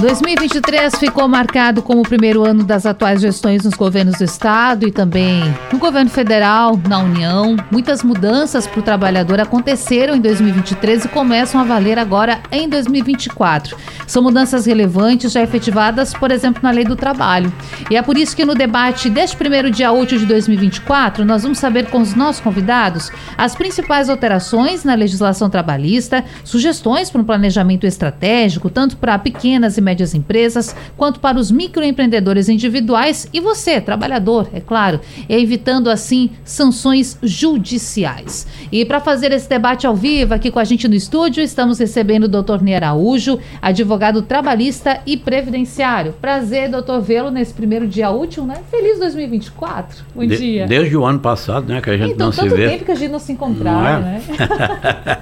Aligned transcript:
2023 0.00 0.94
ficou 0.94 1.26
marcado 1.26 1.82
como 1.82 2.02
o 2.02 2.08
primeiro 2.08 2.44
ano 2.44 2.62
das 2.62 2.86
atuais 2.86 3.20
gestões 3.20 3.64
nos 3.64 3.74
governos 3.74 4.18
do 4.18 4.24
Estado 4.24 4.86
e 4.86 4.92
também 4.92 5.42
no 5.72 5.78
governo 5.78 6.08
federal, 6.08 6.78
na 6.88 7.00
União. 7.00 7.56
Muitas 7.68 8.04
mudanças 8.04 8.64
para 8.64 8.78
o 8.78 8.82
trabalhador 8.82 9.40
aconteceram 9.40 10.14
em 10.14 10.20
2023 10.20 11.06
e 11.06 11.08
começam 11.08 11.60
a 11.60 11.64
valer 11.64 11.98
agora 11.98 12.38
em 12.52 12.68
2024. 12.68 13.76
São 14.06 14.22
mudanças 14.22 14.66
relevantes 14.66 15.32
já 15.32 15.42
efetivadas, 15.42 16.14
por 16.14 16.30
exemplo, 16.30 16.60
na 16.62 16.70
lei 16.70 16.84
do 16.84 16.94
trabalho. 16.94 17.52
E 17.90 17.96
é 17.96 18.02
por 18.02 18.16
isso 18.16 18.36
que 18.36 18.44
no 18.44 18.54
debate 18.54 19.10
deste 19.10 19.36
primeiro 19.36 19.68
dia 19.68 19.90
útil 19.90 20.18
de 20.18 20.26
2024, 20.26 21.24
nós 21.24 21.42
vamos 21.42 21.58
saber 21.58 21.90
com 21.90 21.98
os 21.98 22.14
nossos 22.14 22.40
convidados 22.40 23.10
as 23.36 23.56
principais 23.56 24.08
alterações 24.08 24.84
na 24.84 24.94
legislação 24.94 25.50
trabalhista, 25.50 26.24
sugestões 26.44 27.10
para 27.10 27.20
um 27.20 27.24
planejamento 27.24 27.84
estratégico, 27.84 28.70
tanto 28.70 28.96
para 28.96 29.18
pequenas 29.18 29.76
e 29.76 29.87
médias 29.88 30.14
empresas, 30.14 30.76
quanto 30.98 31.18
para 31.18 31.38
os 31.38 31.50
microempreendedores 31.50 32.50
individuais 32.50 33.26
e 33.32 33.40
você, 33.40 33.80
trabalhador, 33.80 34.46
é 34.52 34.60
claro, 34.60 35.00
evitando 35.30 35.88
assim 35.88 36.28
sanções 36.44 37.16
judiciais. 37.22 38.46
E 38.70 38.84
para 38.84 39.00
fazer 39.00 39.32
esse 39.32 39.48
debate 39.48 39.86
ao 39.86 39.96
vivo 39.96 40.34
aqui 40.34 40.50
com 40.50 40.58
a 40.58 40.64
gente 40.64 40.86
no 40.86 40.94
estúdio, 40.94 41.42
estamos 41.42 41.78
recebendo 41.78 42.24
o 42.24 42.28
Dr. 42.28 42.62
Ney 42.62 42.74
Araújo, 42.74 43.38
advogado 43.62 44.20
trabalhista 44.20 45.00
e 45.06 45.16
previdenciário. 45.16 46.12
Prazer, 46.20 46.68
doutor, 46.68 47.00
vê-lo 47.00 47.30
nesse 47.30 47.54
primeiro 47.54 47.86
dia 47.86 48.10
útil, 48.10 48.44
né? 48.44 48.56
Feliz 48.70 48.98
2024. 48.98 50.04
Bom 50.14 50.26
De, 50.26 50.36
dia. 50.36 50.66
Desde 50.66 50.94
o 50.98 51.06
ano 51.06 51.20
passado, 51.20 51.66
né, 51.66 51.80
que 51.80 51.88
a 51.88 51.96
gente 51.96 52.12
então, 52.12 52.26
não 52.26 52.32
se 52.32 52.40
tanto 52.40 52.54
vê. 52.54 52.68
tempo 52.68 52.84
que 52.84 52.92
a 52.92 52.94
gente 52.94 53.10
não 53.10 53.18
se 53.18 53.32
encontrava, 53.32 53.88
é? 53.88 54.02
né? 54.02 54.22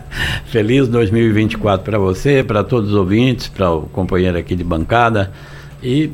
Feliz 0.47 0.89
2024 0.89 1.85
para 1.85 1.99
você, 1.99 2.43
para 2.43 2.65
todos 2.65 2.91
os 2.91 2.97
ouvintes, 2.97 3.49
para 3.49 3.71
o 3.71 3.83
companheiro 3.83 4.39
aqui 4.39 4.56
de 4.57 4.65
bancada 4.65 5.31
e 5.83 6.11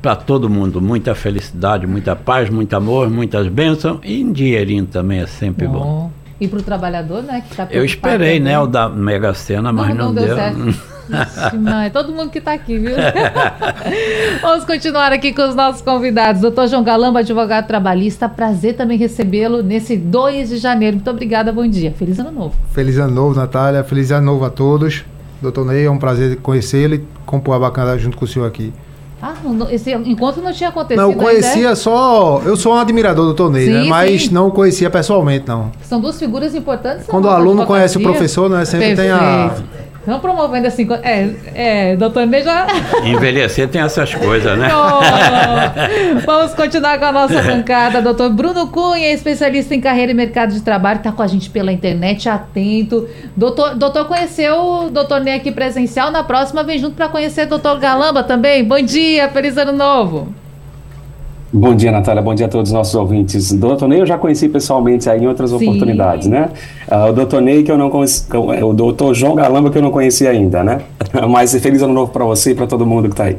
para 0.00 0.16
todo 0.16 0.48
mundo. 0.48 0.80
Muita 0.80 1.14
felicidade, 1.14 1.86
muita 1.86 2.14
paz, 2.14 2.48
muito 2.48 2.74
amor, 2.74 3.10
muitas 3.10 3.48
bênçãos 3.48 4.00
e 4.04 4.24
um 4.24 4.32
dinheirinho 4.32 4.86
também 4.86 5.20
é 5.20 5.26
sempre 5.26 5.66
bom. 5.66 6.10
E 6.40 6.46
para 6.46 6.60
o 6.60 6.62
trabalhador, 6.62 7.22
né? 7.22 7.42
Que 7.48 7.56
tá 7.56 7.66
Eu 7.70 7.84
esperei, 7.84 8.40
preocupado 8.40 8.44
né, 8.44 8.58
o 8.60 8.66
da 8.66 8.88
Mega 8.88 9.34
Sena, 9.34 9.72
mas 9.72 9.94
não, 9.94 10.14
deu 10.14 10.24
deu. 10.24 10.36
certo. 10.36 10.98
Ixi, 11.08 11.56
mãe, 11.56 11.90
todo 11.90 12.12
mundo 12.12 12.30
que 12.30 12.38
está 12.38 12.52
aqui, 12.52 12.78
viu? 12.78 12.94
Vamos 14.42 14.64
continuar 14.64 15.10
aqui 15.10 15.32
com 15.32 15.48
os 15.48 15.54
nossos 15.54 15.80
convidados. 15.80 16.42
Doutor 16.42 16.68
João 16.68 16.84
Galamba, 16.84 17.20
advogado 17.20 17.66
trabalhista. 17.66 18.28
Prazer 18.28 18.76
também 18.76 18.98
recebê-lo 18.98 19.62
nesse 19.62 19.96
2 19.96 20.50
de 20.50 20.58
janeiro. 20.58 20.96
Muito 20.96 21.10
obrigada, 21.10 21.50
bom 21.50 21.66
dia. 21.66 21.92
Feliz 21.92 22.18
ano 22.18 22.30
novo. 22.30 22.54
Feliz 22.72 22.98
ano 22.98 23.14
novo, 23.14 23.34
Natália. 23.40 23.82
Feliz 23.82 24.10
ano 24.10 24.26
novo 24.26 24.44
a 24.44 24.50
todos. 24.50 25.04
Doutor 25.40 25.64
Ney, 25.64 25.84
é 25.84 25.90
um 25.90 25.98
prazer 25.98 26.36
conhecê-lo 26.36 26.94
e 26.94 27.04
compor 27.24 27.54
a 27.54 27.58
bacana 27.58 27.96
junto 27.96 28.16
com 28.16 28.24
o 28.24 28.28
senhor 28.28 28.46
aqui. 28.46 28.72
Ah, 29.20 29.34
esse 29.70 29.92
encontro 29.92 30.40
não 30.40 30.52
tinha 30.52 30.68
acontecido 30.68 31.00
Não, 31.00 31.10
ainda, 31.10 31.22
conhecia 31.22 31.74
só. 31.74 32.40
Eu 32.44 32.56
sou 32.56 32.72
um 32.72 32.78
admirador 32.78 33.24
do 33.24 33.34
Doutor 33.34 33.50
Ney, 33.50 33.66
Sim, 33.66 33.72
né? 33.72 33.84
Mas 33.84 34.26
sim. 34.26 34.34
não 34.34 34.48
conhecia 34.50 34.88
pessoalmente, 34.88 35.48
não. 35.48 35.72
é? 35.80 35.84
São 35.84 36.00
duas 36.00 36.16
figuras 36.18 36.54
importantes. 36.54 37.06
Quando 37.06 37.24
o 37.24 37.28
aluno 37.28 37.66
conhece 37.66 37.98
o 37.98 38.00
professor, 38.00 38.48
né? 38.48 38.64
Sempre 38.64 38.94
tem 38.94 39.10
a. 39.10 39.56
Estão 40.00 40.20
promovendo 40.20 40.66
assim. 40.66 40.86
É, 41.02 41.30
é, 41.54 41.96
doutor 41.96 42.26
Ney 42.26 42.42
já. 42.42 42.66
Envelhecer 43.04 43.68
tem 43.68 43.80
essas 43.80 44.14
coisas, 44.14 44.58
né? 44.58 44.68
Oh, 44.72 46.20
Vamos 46.24 46.54
continuar 46.54 46.98
com 46.98 47.04
a 47.04 47.12
nossa 47.12 47.42
bancada. 47.42 48.00
Doutor 48.00 48.30
Bruno 48.30 48.68
Cunha, 48.68 49.12
especialista 49.12 49.74
em 49.74 49.80
carreira 49.80 50.12
e 50.12 50.14
mercado 50.14 50.52
de 50.52 50.62
trabalho, 50.62 50.98
está 50.98 51.12
com 51.12 51.22
a 51.22 51.26
gente 51.26 51.50
pela 51.50 51.72
internet, 51.72 52.28
atento. 52.28 53.08
Doutor, 53.36 53.74
doutor 53.74 54.06
conheceu 54.06 54.56
o 54.56 54.90
doutor 54.90 55.20
Ney 55.20 55.34
aqui 55.34 55.52
presencial. 55.52 56.10
Na 56.10 56.24
próxima, 56.24 56.62
vem 56.62 56.78
junto 56.78 56.94
para 56.94 57.08
conhecer 57.08 57.46
o 57.46 57.48
doutor 57.50 57.78
Galamba 57.78 58.22
também. 58.22 58.64
Bom 58.64 58.80
dia, 58.80 59.28
feliz 59.28 59.58
ano 59.58 59.72
novo. 59.72 60.32
Bom 61.50 61.74
dia, 61.74 61.90
Natália. 61.90 62.22
Bom 62.22 62.34
dia 62.34 62.44
a 62.44 62.48
todos 62.48 62.68
os 62.68 62.74
nossos 62.74 62.94
ouvintes. 62.94 63.50
O 63.52 63.56
Doutor 63.56 63.88
Ney 63.88 64.00
eu 64.02 64.06
já 64.06 64.18
conheci 64.18 64.50
pessoalmente 64.50 65.08
aí 65.08 65.22
em 65.22 65.26
outras 65.26 65.48
Sim. 65.48 65.56
oportunidades, 65.56 66.28
né? 66.28 66.50
Ah, 66.86 67.06
o 67.06 67.12
Doutor 67.14 67.40
Ney 67.40 67.62
que 67.62 67.72
eu 67.72 67.78
não 67.78 67.88
conheci, 67.88 68.26
o 68.36 68.72
Doutor 68.74 69.14
João 69.14 69.34
Galamba 69.34 69.70
que 69.70 69.78
eu 69.78 69.82
não 69.82 69.90
conhecia 69.90 70.28
ainda, 70.28 70.62
né? 70.62 70.82
Mas 71.26 71.58
feliz 71.58 71.80
ano 71.80 71.94
novo 71.94 72.12
para 72.12 72.22
você 72.26 72.50
e 72.50 72.54
para 72.54 72.66
todo 72.66 72.84
mundo 72.84 73.08
que 73.08 73.14
está 73.14 73.24
aí. 73.24 73.38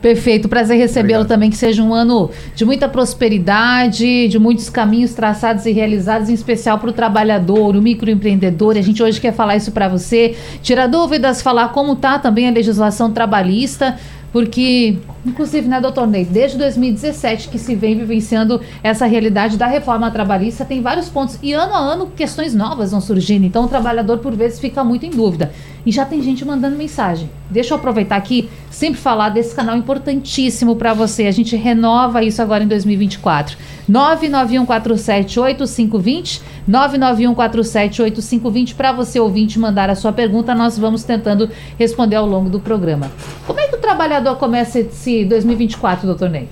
Perfeito, 0.00 0.48
prazer 0.48 0.78
recebê-lo 0.78 1.26
também. 1.26 1.50
Que 1.50 1.56
seja 1.58 1.82
um 1.82 1.92
ano 1.92 2.30
de 2.54 2.64
muita 2.64 2.88
prosperidade, 2.88 4.26
de 4.26 4.38
muitos 4.38 4.70
caminhos 4.70 5.12
traçados 5.12 5.66
e 5.66 5.72
realizados, 5.72 6.30
em 6.30 6.34
especial 6.34 6.78
para 6.78 6.88
o 6.88 6.92
trabalhador, 6.94 7.76
o 7.76 7.82
microempreendedor. 7.82 8.78
A 8.78 8.82
gente 8.82 9.02
hoje 9.02 9.20
quer 9.20 9.34
falar 9.34 9.56
isso 9.56 9.70
para 9.70 9.86
você, 9.86 10.34
tirar 10.62 10.86
dúvidas, 10.86 11.42
falar 11.42 11.68
como 11.68 11.94
tá 11.94 12.18
também 12.18 12.48
a 12.48 12.50
legislação 12.50 13.12
trabalhista. 13.12 13.96
Porque, 14.34 14.98
inclusive, 15.24 15.68
né, 15.68 15.80
doutor 15.80 16.08
Ney, 16.08 16.24
desde 16.24 16.58
2017 16.58 17.46
que 17.46 17.56
se 17.56 17.76
vem 17.76 17.96
vivenciando 17.96 18.60
essa 18.82 19.06
realidade 19.06 19.56
da 19.56 19.68
reforma 19.68 20.10
trabalhista, 20.10 20.64
tem 20.64 20.82
vários 20.82 21.08
pontos. 21.08 21.38
E 21.40 21.52
ano 21.52 21.72
a 21.72 21.78
ano, 21.78 22.08
questões 22.08 22.52
novas 22.52 22.90
vão 22.90 23.00
surgindo. 23.00 23.46
Então, 23.46 23.64
o 23.64 23.68
trabalhador, 23.68 24.18
por 24.18 24.34
vezes, 24.34 24.58
fica 24.58 24.82
muito 24.82 25.06
em 25.06 25.10
dúvida. 25.10 25.52
E 25.86 25.92
já 25.92 26.04
tem 26.04 26.20
gente 26.22 26.44
mandando 26.44 26.76
mensagem. 26.76 27.30
Deixa 27.50 27.72
eu 27.74 27.78
aproveitar 27.78 28.16
aqui, 28.16 28.48
sempre 28.70 29.00
falar 29.00 29.28
desse 29.28 29.54
canal 29.54 29.76
importantíssimo 29.76 30.74
para 30.76 30.94
você. 30.94 31.26
A 31.26 31.30
gente 31.30 31.54
renova 31.56 32.22
isso 32.22 32.40
agora 32.40 32.64
em 32.64 32.68
2024. 32.68 33.58
991478520, 33.90 36.40
991478520 36.68 38.74
para 38.74 38.92
você 38.92 39.20
ouvinte 39.20 39.58
mandar 39.58 39.90
a 39.90 39.94
sua 39.94 40.10
pergunta, 40.12 40.54
nós 40.54 40.78
vamos 40.78 41.04
tentando 41.04 41.50
responder 41.78 42.16
ao 42.16 42.26
longo 42.26 42.48
do 42.48 42.60
programa. 42.60 43.12
Como 43.46 43.60
é 43.60 43.68
que 43.68 43.76
o 43.76 43.78
trabalhador 43.78 44.36
começa 44.36 44.80
esse 44.80 45.26
2024, 45.26 46.06
doutor 46.06 46.30
Ney? 46.30 46.48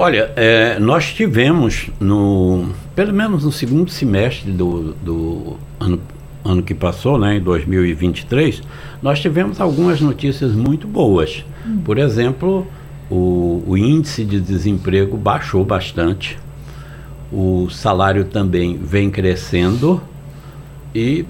Olha, 0.00 0.30
é, 0.36 0.78
nós 0.78 1.12
tivemos, 1.12 1.90
no, 1.98 2.68
pelo 2.94 3.12
menos 3.12 3.42
no 3.42 3.50
segundo 3.50 3.90
semestre 3.90 4.52
do, 4.52 4.94
do 4.94 5.56
ano, 5.80 6.00
ano 6.44 6.62
que 6.62 6.74
passou, 6.74 7.18
né, 7.18 7.36
em 7.36 7.40
2023, 7.40 8.62
nós 9.02 9.20
tivemos 9.20 9.60
algumas 9.60 10.00
notícias 10.00 10.52
muito 10.52 10.86
boas. 10.86 11.44
Por 11.84 11.98
exemplo, 11.98 12.66
o, 13.10 13.62
o 13.66 13.76
índice 13.76 14.24
de 14.24 14.40
desemprego 14.40 15.16
baixou 15.16 15.64
bastante, 15.64 16.38
o 17.32 17.68
salário 17.68 18.24
também 18.24 18.78
vem 18.78 19.10
crescendo 19.10 20.00
e 20.94 21.26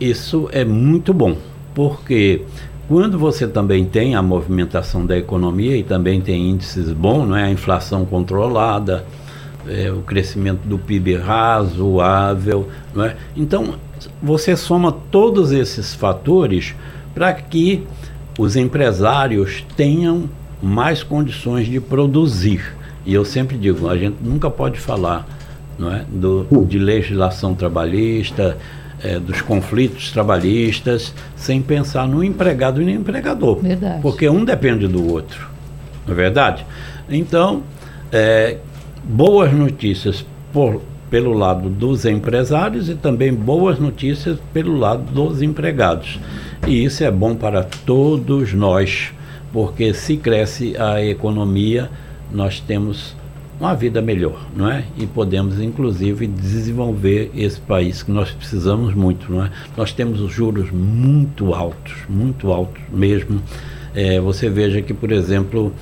isso 0.00 0.48
é 0.52 0.64
muito 0.64 1.12
bom, 1.12 1.36
porque 1.74 2.42
quando 2.88 3.18
você 3.18 3.46
também 3.46 3.84
tem 3.84 4.14
a 4.14 4.22
movimentação 4.22 5.04
da 5.04 5.16
economia 5.16 5.76
e 5.76 5.82
também 5.82 6.20
tem 6.20 6.50
índices 6.50 6.92
bons, 6.92 7.26
não 7.26 7.36
é? 7.36 7.44
a 7.44 7.50
inflação 7.50 8.04
controlada, 8.06 9.04
é, 9.66 9.90
o 9.90 10.02
crescimento 10.02 10.60
do 10.66 10.78
PIB 10.78 11.16
razoável, 11.16 12.68
não 12.94 13.04
é? 13.04 13.16
então 13.36 13.74
você 14.22 14.56
soma 14.56 14.92
todos 14.92 15.52
esses 15.52 15.94
fatores 15.94 16.74
para 17.14 17.32
que 17.32 17.82
os 18.38 18.56
empresários 18.56 19.64
tenham 19.76 20.28
mais 20.62 21.02
condições 21.02 21.66
de 21.66 21.80
produzir. 21.80 22.74
E 23.04 23.14
eu 23.14 23.24
sempre 23.24 23.56
digo, 23.56 23.88
a 23.88 23.96
gente 23.96 24.16
nunca 24.22 24.50
pode 24.50 24.78
falar 24.78 25.26
não 25.78 25.92
é, 25.92 26.04
do, 26.08 26.46
de 26.64 26.78
legislação 26.78 27.54
trabalhista, 27.54 28.56
é, 29.02 29.18
dos 29.18 29.40
conflitos 29.42 30.10
trabalhistas, 30.10 31.12
sem 31.36 31.60
pensar 31.60 32.08
no 32.08 32.24
empregado 32.24 32.80
e 32.80 32.84
no 32.84 32.90
empregador. 32.90 33.60
Verdade. 33.60 34.00
Porque 34.02 34.28
um 34.28 34.44
depende 34.44 34.88
do 34.88 35.06
outro, 35.10 35.48
não 36.06 36.14
é 36.14 36.16
verdade? 36.16 36.66
Então, 37.08 37.62
é, 38.10 38.56
boas 39.04 39.52
notícias 39.52 40.24
por, 40.52 40.80
pelo 41.10 41.32
lado 41.32 41.68
dos 41.68 42.04
empresários 42.04 42.88
e 42.88 42.94
também 42.94 43.32
boas 43.32 43.78
notícias 43.78 44.38
pelo 44.52 44.76
lado 44.76 45.04
dos 45.12 45.42
empregados. 45.42 46.18
E 46.66 46.84
isso 46.84 47.04
é 47.04 47.10
bom 47.10 47.34
para 47.34 47.62
todos 47.62 48.52
nós, 48.52 49.12
porque 49.52 49.94
se 49.94 50.16
cresce 50.16 50.76
a 50.76 51.04
economia, 51.04 51.90
nós 52.32 52.60
temos 52.60 53.14
uma 53.58 53.74
vida 53.74 54.02
melhor, 54.02 54.46
não 54.54 54.70
é? 54.70 54.84
E 54.98 55.06
podemos 55.06 55.60
inclusive 55.60 56.26
desenvolver 56.26 57.30
esse 57.34 57.58
país 57.58 58.02
que 58.02 58.10
nós 58.10 58.30
precisamos 58.30 58.94
muito, 58.94 59.32
não 59.32 59.44
é? 59.44 59.50
Nós 59.76 59.92
temos 59.92 60.20
os 60.20 60.32
juros 60.32 60.70
muito 60.70 61.54
altos, 61.54 61.94
muito 62.08 62.52
altos 62.52 62.82
mesmo. 62.92 63.40
É, 63.94 64.20
você 64.20 64.50
veja 64.50 64.82
que, 64.82 64.92
por 64.92 65.10
exemplo, 65.10 65.72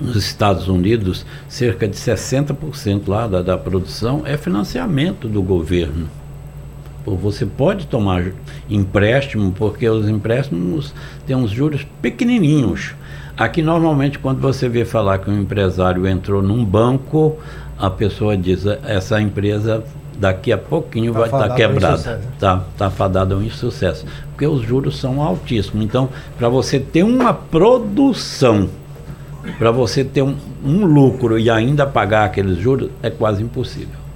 nos 0.00 0.16
Estados 0.16 0.68
Unidos, 0.68 1.24
cerca 1.48 1.88
de 1.88 1.96
60% 1.96 3.08
lá 3.08 3.26
da, 3.26 3.42
da 3.42 3.58
produção 3.58 4.22
é 4.24 4.36
financiamento 4.36 5.28
do 5.28 5.42
governo. 5.42 6.08
você 7.04 7.46
pode 7.46 7.86
tomar 7.86 8.32
empréstimo, 8.68 9.52
porque 9.52 9.88
os 9.88 10.08
empréstimos 10.08 10.94
têm 11.26 11.36
uns 11.36 11.50
juros 11.50 11.86
pequenininhos. 12.02 12.94
Aqui, 13.36 13.62
normalmente, 13.62 14.18
quando 14.18 14.40
você 14.40 14.68
vê 14.68 14.84
falar 14.84 15.18
que 15.18 15.30
um 15.30 15.40
empresário 15.40 16.06
entrou 16.06 16.42
num 16.42 16.64
banco, 16.64 17.38
a 17.78 17.88
pessoa 17.88 18.36
diz: 18.36 18.66
essa 18.66 19.20
empresa 19.20 19.84
daqui 20.18 20.50
a 20.50 20.58
pouquinho 20.58 21.12
tá 21.12 21.18
vai 21.20 21.28
estar 21.28 21.48
tá 21.48 21.54
quebrada. 21.54 22.20
Está 22.34 22.64
tá 22.76 22.90
fadada 22.90 23.34
a 23.34 23.38
um 23.38 23.42
insucesso. 23.42 24.04
Porque 24.30 24.46
os 24.46 24.62
juros 24.62 24.98
são 24.98 25.22
altíssimos. 25.22 25.84
Então, 25.84 26.08
para 26.36 26.48
você 26.48 26.80
ter 26.80 27.04
uma 27.04 27.32
produção, 27.32 28.68
para 29.58 29.70
você 29.70 30.04
ter 30.04 30.22
um, 30.22 30.36
um 30.64 30.84
lucro 30.84 31.38
e 31.38 31.48
ainda 31.48 31.86
pagar 31.86 32.24
aqueles 32.24 32.58
juros, 32.58 32.90
é 33.02 33.10
quase 33.10 33.42
impossível. 33.42 34.08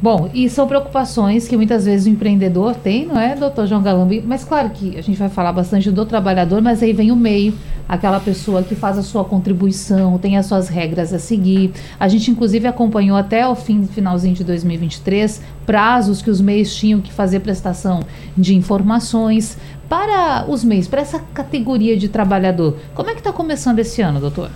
Bom, 0.00 0.30
e 0.34 0.50
são 0.50 0.68
preocupações 0.68 1.48
que 1.48 1.56
muitas 1.56 1.86
vezes 1.86 2.06
o 2.06 2.10
empreendedor 2.10 2.74
tem, 2.74 3.06
não 3.06 3.18
é, 3.18 3.34
doutor 3.34 3.66
João 3.66 3.82
Galambi? 3.82 4.22
Mas 4.24 4.44
claro 4.44 4.68
que 4.68 4.96
a 4.96 5.00
gente 5.00 5.18
vai 5.18 5.30
falar 5.30 5.52
bastante 5.52 5.90
do 5.90 6.04
trabalhador, 6.04 6.60
mas 6.60 6.82
aí 6.82 6.92
vem 6.92 7.10
o 7.10 7.16
meio, 7.16 7.54
aquela 7.88 8.20
pessoa 8.20 8.62
que 8.62 8.74
faz 8.74 8.98
a 8.98 9.02
sua 9.02 9.24
contribuição, 9.24 10.18
tem 10.18 10.36
as 10.36 10.44
suas 10.44 10.68
regras 10.68 11.14
a 11.14 11.18
seguir. 11.18 11.72
A 11.98 12.08
gente, 12.08 12.30
inclusive, 12.30 12.68
acompanhou 12.68 13.16
até 13.16 13.48
o 13.48 13.54
fim, 13.54 13.86
finalzinho 13.86 14.34
de 14.34 14.44
2023, 14.44 15.40
prazos 15.64 16.20
que 16.20 16.30
os 16.30 16.42
meios 16.42 16.74
tinham 16.76 17.00
que 17.00 17.10
fazer 17.10 17.40
prestação 17.40 18.00
de 18.36 18.54
informações. 18.54 19.56
Para 19.88 20.44
os 20.46 20.62
meios, 20.62 20.86
para 20.86 21.00
essa 21.00 21.20
categoria 21.32 21.96
de 21.96 22.08
trabalhador, 22.08 22.76
como 22.94 23.08
é 23.08 23.14
que 23.14 23.20
está 23.20 23.32
começando 23.32 23.78
esse 23.78 24.02
ano, 24.02 24.20
doutor? 24.20 24.50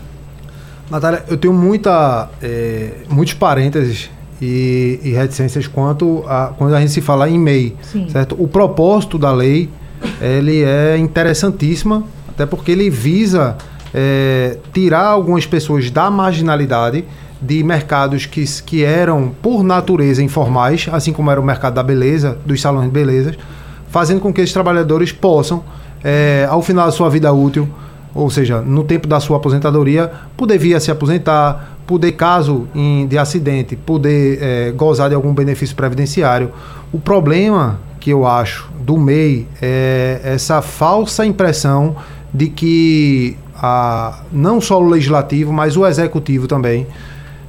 Natália, 0.91 1.25
eu 1.29 1.37
tenho 1.37 1.55
muita, 1.55 2.29
é, 2.43 2.93
muitos 3.09 3.35
parênteses 3.35 4.11
e, 4.43 4.99
e 5.03 5.11
reticências 5.11 5.67
quanto 5.67 6.25
a 6.27 6.53
quando 6.57 6.75
a 6.75 6.81
gente 6.81 6.93
se 6.93 7.01
fala 7.01 7.29
em 7.29 7.39
MEI, 7.39 7.77
Sim. 7.83 8.09
certo? 8.09 8.35
O 8.39 8.49
propósito 8.49 9.19
da 9.19 9.33
lei 9.33 9.69
ele 10.21 10.63
é 10.63 10.97
interessantíssima, 10.97 12.03
até 12.29 12.47
porque 12.47 12.73
ele 12.73 12.89
visa 12.91 13.57
é, 13.95 14.57
tirar 14.73 15.07
algumas 15.07 15.47
pessoas 15.47 15.91
da 15.91 16.11
marginalidade 16.11 17.05
de 17.41 17.63
mercados 17.63 18.27
que, 18.27 18.45
que 18.63 18.85
eram, 18.85 19.33
por 19.43 19.63
natureza, 19.63 20.23
informais, 20.23 20.89
assim 20.93 21.13
como 21.13 21.31
era 21.31 21.41
o 21.41 21.45
mercado 21.45 21.75
da 21.75 21.83
beleza, 21.83 22.39
dos 22.45 22.61
salões 22.61 22.87
de 22.87 22.93
beleza, 22.93 23.35
fazendo 23.89 24.21
com 24.21 24.33
que 24.33 24.41
esses 24.41 24.53
trabalhadores 24.53 25.11
possam, 25.13 25.63
é, 26.05 26.47
ao 26.51 26.63
final 26.63 26.87
da 26.87 26.93
sua 26.93 27.09
vida 27.09 27.33
útil, 27.33 27.69
ou 28.15 28.29
seja, 28.31 28.61
no 28.61 28.85
tempo 28.85 29.07
da 29.07 29.21
sua 29.21 29.37
aposentadoria, 29.37 30.11
poder 30.37 30.59
vir 30.59 30.75
a 30.75 30.81
se 30.81 30.91
aposentar, 30.91 31.77
poder, 31.87 32.13
caso 32.13 32.69
em, 32.75 33.07
de 33.07 33.19
acidente, 33.19 33.77
poder 33.77 34.39
é, 34.41 34.71
gozar 34.73 35.09
de 35.09 35.15
algum 35.15 35.33
benefício 35.33 35.75
previdenciário. 35.77 36.51
O 36.93 36.99
problema 36.99 37.81
que 37.99 38.11
eu 38.11 38.27
acho 38.27 38.69
do 38.81 38.97
MEI 38.97 39.47
é 39.61 40.21
essa 40.25 40.63
falsa 40.63 41.25
impressão 41.25 41.97
de 42.33 42.49
que 42.49 43.37
a, 43.55 44.21
não 44.33 44.61
só 44.61 44.81
o 44.81 44.89
legislativo, 44.89 45.53
mas 45.53 45.77
o 45.77 45.87
executivo 45.87 46.47
também 46.47 46.87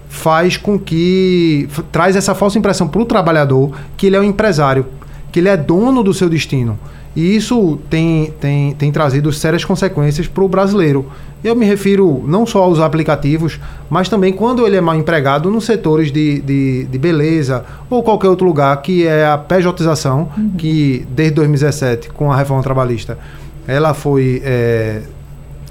faz 0.09 0.57
com 0.57 0.77
que 0.77 1.69
traz 1.91 2.15
essa 2.17 2.35
falsa 2.35 2.59
impressão 2.59 2.87
para 2.87 3.01
o 3.01 3.05
trabalhador 3.05 3.71
que 3.95 4.07
ele 4.07 4.17
é 4.17 4.19
um 4.19 4.23
empresário, 4.23 4.85
que 5.31 5.39
ele 5.39 5.47
é 5.47 5.55
dono 5.55 6.03
do 6.03 6.13
seu 6.13 6.29
destino. 6.29 6.77
E 7.15 7.35
isso 7.35 7.77
tem, 7.89 8.33
tem, 8.39 8.73
tem 8.73 8.91
trazido 8.91 9.31
sérias 9.33 9.65
consequências 9.65 10.27
para 10.27 10.43
o 10.43 10.47
brasileiro. 10.47 11.05
Eu 11.43 11.55
me 11.55 11.65
refiro 11.65 12.23
não 12.27 12.45
só 12.45 12.63
aos 12.63 12.79
aplicativos, 12.79 13.59
mas 13.89 14.07
também 14.07 14.31
quando 14.31 14.65
ele 14.65 14.77
é 14.77 14.81
mal 14.81 14.95
empregado 14.95 15.49
nos 15.49 15.65
setores 15.65 16.11
de, 16.11 16.39
de, 16.41 16.85
de 16.85 16.97
beleza 16.99 17.65
ou 17.89 18.03
qualquer 18.03 18.29
outro 18.29 18.45
lugar, 18.45 18.79
que 18.81 19.07
é 19.07 19.25
a 19.25 19.37
pejotização, 19.37 20.29
uhum. 20.37 20.51
que 20.57 21.05
desde 21.09 21.35
2017, 21.35 22.09
com 22.11 22.31
a 22.31 22.37
reforma 22.37 22.61
trabalhista, 22.61 23.17
ela 23.67 23.93
foi 23.93 24.41
é, 24.45 25.01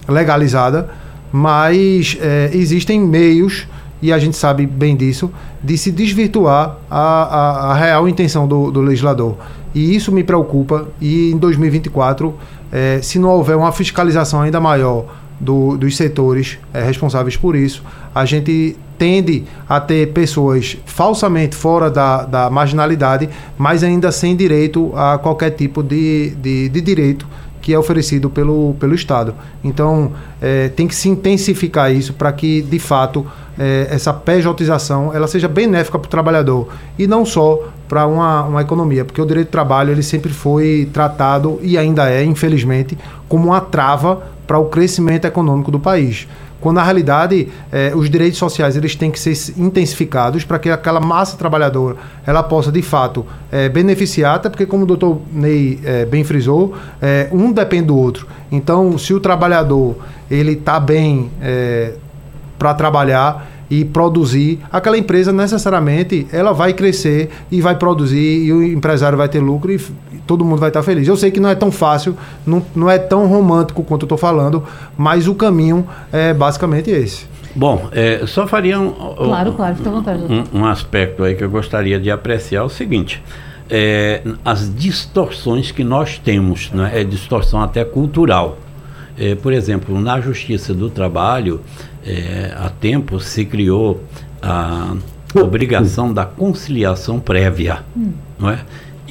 legalizada, 0.08 0.90
mas 1.32 2.18
é, 2.20 2.50
existem 2.52 3.00
meios, 3.00 3.68
e 4.02 4.12
a 4.12 4.18
gente 4.18 4.36
sabe 4.36 4.66
bem 4.66 4.96
disso, 4.96 5.30
de 5.62 5.78
se 5.78 5.92
desvirtuar 5.92 6.78
a, 6.90 6.98
a, 6.98 7.70
a 7.70 7.74
real 7.74 8.08
intenção 8.08 8.48
do, 8.48 8.70
do 8.72 8.80
legislador. 8.80 9.36
E 9.74 9.94
isso 9.94 10.10
me 10.10 10.24
preocupa, 10.24 10.88
e 11.00 11.30
em 11.30 11.38
2024, 11.38 12.34
é, 12.72 13.00
se 13.02 13.18
não 13.18 13.30
houver 13.30 13.56
uma 13.56 13.72
fiscalização 13.72 14.42
ainda 14.42 14.60
maior 14.60 15.06
do, 15.38 15.76
dos 15.76 15.96
setores 15.96 16.58
é, 16.72 16.82
responsáveis 16.82 17.36
por 17.36 17.56
isso, 17.56 17.82
a 18.14 18.24
gente 18.24 18.76
tende 18.98 19.44
a 19.66 19.80
ter 19.80 20.12
pessoas 20.12 20.76
falsamente 20.84 21.56
fora 21.56 21.90
da, 21.90 22.24
da 22.24 22.50
marginalidade, 22.50 23.30
mas 23.56 23.82
ainda 23.82 24.12
sem 24.12 24.36
direito 24.36 24.92
a 24.94 25.16
qualquer 25.16 25.50
tipo 25.50 25.82
de, 25.82 26.30
de, 26.36 26.68
de 26.68 26.80
direito 26.82 27.26
que 27.60 27.72
é 27.74 27.78
oferecido 27.78 28.30
pelo, 28.30 28.74
pelo 28.80 28.94
Estado. 28.94 29.34
Então, 29.62 30.12
é, 30.40 30.68
tem 30.68 30.86
que 30.86 30.94
se 30.94 31.08
intensificar 31.08 31.92
isso 31.92 32.14
para 32.14 32.32
que, 32.32 32.62
de 32.62 32.78
fato, 32.78 33.26
é, 33.58 33.88
essa 33.90 34.12
pejotização 34.12 35.14
ela 35.14 35.26
seja 35.26 35.46
benéfica 35.46 35.98
para 35.98 36.06
o 36.06 36.10
trabalhador 36.10 36.68
e 36.98 37.06
não 37.06 37.26
só 37.26 37.68
para 37.86 38.06
uma, 38.06 38.44
uma 38.44 38.62
economia, 38.62 39.04
porque 39.04 39.20
o 39.20 39.26
direito 39.26 39.48
do 39.48 39.50
trabalho 39.50 39.90
ele 39.90 40.02
sempre 40.02 40.32
foi 40.32 40.88
tratado 40.92 41.58
e 41.60 41.76
ainda 41.76 42.08
é, 42.08 42.24
infelizmente, 42.24 42.96
como 43.28 43.48
uma 43.48 43.60
trava 43.60 44.22
para 44.46 44.58
o 44.58 44.66
crescimento 44.66 45.26
econômico 45.26 45.70
do 45.70 45.78
país. 45.78 46.26
Quando 46.60 46.76
na 46.76 46.82
realidade 46.82 47.48
eh, 47.72 47.92
os 47.94 48.10
direitos 48.10 48.38
sociais 48.38 48.76
eles 48.76 48.94
têm 48.94 49.10
que 49.10 49.18
ser 49.18 49.54
intensificados 49.58 50.44
para 50.44 50.58
que 50.58 50.68
aquela 50.68 51.00
massa 51.00 51.36
trabalhadora 51.36 51.96
ela 52.26 52.42
possa 52.42 52.70
de 52.70 52.82
fato 52.82 53.24
eh, 53.50 53.68
beneficiar, 53.68 54.36
até 54.36 54.48
porque 54.50 54.66
como 54.66 54.84
o 54.84 54.86
doutor 54.86 55.20
Ney 55.32 55.80
eh, 55.82 56.04
bem 56.04 56.22
frisou, 56.22 56.74
um 57.32 57.50
depende 57.50 57.86
do 57.86 57.96
outro. 57.96 58.26
Então, 58.52 58.98
se 58.98 59.14
o 59.14 59.20
trabalhador 59.20 59.96
ele 60.30 60.52
está 60.52 60.78
bem 60.78 61.30
para 62.58 62.74
trabalhar, 62.74 63.48
e 63.70 63.84
produzir, 63.84 64.58
aquela 64.70 64.98
empresa 64.98 65.32
necessariamente 65.32 66.26
ela 66.32 66.52
vai 66.52 66.72
crescer 66.72 67.30
e 67.50 67.60
vai 67.60 67.76
produzir 67.76 68.44
e 68.44 68.52
o 68.52 68.62
empresário 68.64 69.16
vai 69.16 69.28
ter 69.28 69.38
lucro 69.38 69.70
e 69.70 69.78
todo 70.26 70.44
mundo 70.44 70.58
vai 70.58 70.70
estar 70.70 70.82
feliz. 70.82 71.06
Eu 71.06 71.16
sei 71.16 71.30
que 71.30 71.38
não 71.38 71.48
é 71.48 71.54
tão 71.54 71.70
fácil, 71.70 72.16
não, 72.44 72.62
não 72.74 72.90
é 72.90 72.98
tão 72.98 73.26
romântico 73.26 73.84
quanto 73.84 74.02
eu 74.02 74.06
estou 74.06 74.18
falando, 74.18 74.64
mas 74.98 75.28
o 75.28 75.34
caminho 75.34 75.86
é 76.12 76.34
basicamente 76.34 76.90
esse. 76.90 77.30
Bom, 77.54 77.88
é, 77.92 78.24
só 78.26 78.46
faria 78.46 78.78
um, 78.78 78.92
claro, 78.92 79.52
claro, 79.52 79.76
fica 79.76 79.88
à 79.88 79.92
vontade. 79.92 80.22
Um, 80.22 80.60
um, 80.60 80.64
aspecto 80.64 81.24
aí 81.24 81.34
que 81.34 81.42
eu 81.42 81.50
gostaria 81.50 81.98
de 81.98 82.10
apreciar 82.10 82.60
é 82.60 82.64
o 82.64 82.68
seguinte. 82.68 83.22
É, 83.68 84.22
as 84.44 84.72
distorções 84.74 85.70
que 85.70 85.84
nós 85.84 86.18
temos, 86.18 86.70
né, 86.72 86.90
é 86.94 87.04
distorção 87.04 87.62
até 87.62 87.84
cultural. 87.84 88.58
É, 89.18 89.34
por 89.34 89.52
exemplo, 89.52 90.00
na 90.00 90.20
Justiça 90.20 90.72
do 90.72 90.88
Trabalho, 90.88 91.60
é, 92.04 92.52
há 92.56 92.68
tempo 92.68 93.20
se 93.20 93.44
criou 93.44 94.02
a 94.42 94.94
obrigação 95.34 96.12
da 96.12 96.24
conciliação 96.24 97.20
prévia, 97.20 97.80
hum. 97.96 98.12
não 98.38 98.50
é? 98.50 98.60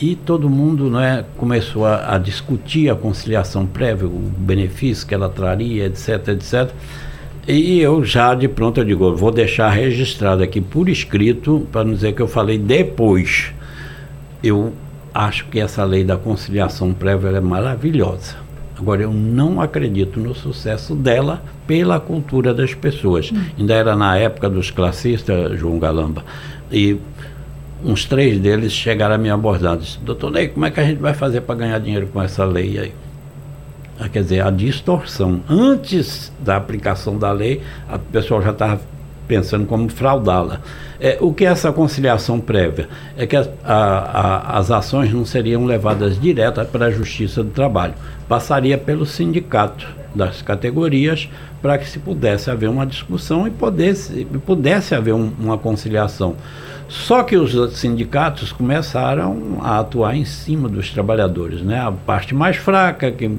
E 0.02 0.16
todo 0.16 0.50
mundo 0.50 0.90
não 0.90 1.00
é, 1.00 1.26
começou 1.38 1.86
a, 1.86 2.16
a, 2.16 2.18
discutir 2.18 2.90
a 2.90 2.96
conciliação 2.96 3.66
prévia, 3.66 4.08
o 4.08 4.32
benefício 4.38 5.06
que 5.06 5.14
ela 5.14 5.28
traria, 5.28 5.86
etc, 5.86 6.30
etc. 6.30 6.72
E 7.46 7.80
eu 7.80 8.04
já 8.04 8.34
de 8.34 8.48
pronto 8.48 8.80
eu 8.80 8.86
digo, 8.86 9.14
vou 9.16 9.32
deixar 9.32 9.70
registrado 9.70 10.42
aqui 10.42 10.62
por 10.62 10.88
escrito, 10.88 11.68
para 11.72 11.84
não 11.84 11.94
dizer 11.94 12.14
que 12.14 12.22
eu 12.22 12.28
falei 12.28 12.58
depois. 12.58 13.52
Eu 14.42 14.74
acho 15.14 15.46
que 15.48 15.60
essa 15.60 15.84
lei 15.84 16.04
da 16.06 16.16
conciliação 16.16 16.94
prévia 16.94 17.30
é 17.30 17.42
maravilhosa 17.42 18.49
Agora, 18.80 19.02
eu 19.02 19.12
não 19.12 19.60
acredito 19.60 20.20
no 20.20 20.34
sucesso 20.34 20.96
dela 20.96 21.44
pela 21.68 22.00
cultura 22.00 22.54
das 22.54 22.74
pessoas. 22.74 23.32
Hum. 23.32 23.44
Ainda 23.58 23.74
era 23.74 23.96
na 23.96 24.18
época 24.18 24.50
dos 24.50 24.72
classistas, 24.72 25.60
João 25.60 25.78
Galamba. 25.78 26.24
E 26.72 26.98
uns 27.84 28.06
três 28.06 28.40
deles 28.40 28.72
chegaram 28.72 29.16
a 29.16 29.18
me 29.18 29.30
abordar. 29.30 29.78
Disse, 29.78 30.00
doutor 30.00 30.32
Ney, 30.32 30.48
como 30.48 30.66
é 30.66 30.72
que 30.72 30.80
a 30.80 30.86
gente 30.86 31.00
vai 31.00 31.14
fazer 31.14 31.42
para 31.42 31.56
ganhar 31.56 31.80
dinheiro 31.80 32.08
com 32.08 32.22
essa 32.22 32.46
lei 32.46 32.80
aí? 32.80 32.94
Ah, 34.00 34.08
quer 34.08 34.24
dizer, 34.24 34.46
a 34.46 34.50
distorção. 34.50 35.42
Antes 35.50 36.32
da 36.40 36.56
aplicação 36.56 37.18
da 37.18 37.34
lei, 37.34 37.62
a 37.88 38.00
pessoa 38.00 38.42
já 38.42 38.52
estava 38.52 38.80
pensando 39.30 39.68
como 39.68 39.88
fraudá-la. 39.88 40.60
É, 41.00 41.18
o 41.22 41.32
que 41.32 41.46
é 41.46 41.50
essa 41.50 41.72
conciliação 41.72 42.42
prévia? 42.42 42.90
É 43.16 43.28
que 43.28 43.36
a, 43.38 43.48
a, 43.64 43.76
a, 43.76 44.58
as 44.58 44.72
ações 44.72 45.14
não 45.14 45.24
seriam 45.24 45.66
levadas 45.66 46.20
diretas 46.20 46.68
para 46.68 46.88
a 46.88 46.92
Justiça 46.92 47.44
do 47.44 47.52
Trabalho, 47.52 47.94
passaria 48.28 48.78
pelo 48.78 49.06
sindicato 49.06 49.88
das 50.14 50.42
categorias 50.42 51.30
para 51.62 51.78
que 51.78 51.88
se 51.88 52.00
pudesse 52.00 52.50
haver 52.50 52.70
uma 52.70 52.86
discussão 52.86 53.48
e 53.48 53.52
pudesse, 53.52 54.26
pudesse 54.46 54.96
haver 54.96 55.14
um, 55.14 55.32
uma 55.40 55.58
conciliação. 55.58 56.36
Só 56.88 57.22
que 57.22 57.38
os 57.38 57.78
sindicatos 57.78 58.52
começaram 58.52 59.60
a 59.62 59.80
atuar 59.80 60.16
em 60.16 60.26
cima 60.26 60.68
dos 60.68 60.90
trabalhadores, 60.90 61.62
né? 61.62 61.80
A 61.80 61.92
parte 61.92 62.34
mais 62.34 62.58
fraca, 62.58 63.12
que 63.12 63.30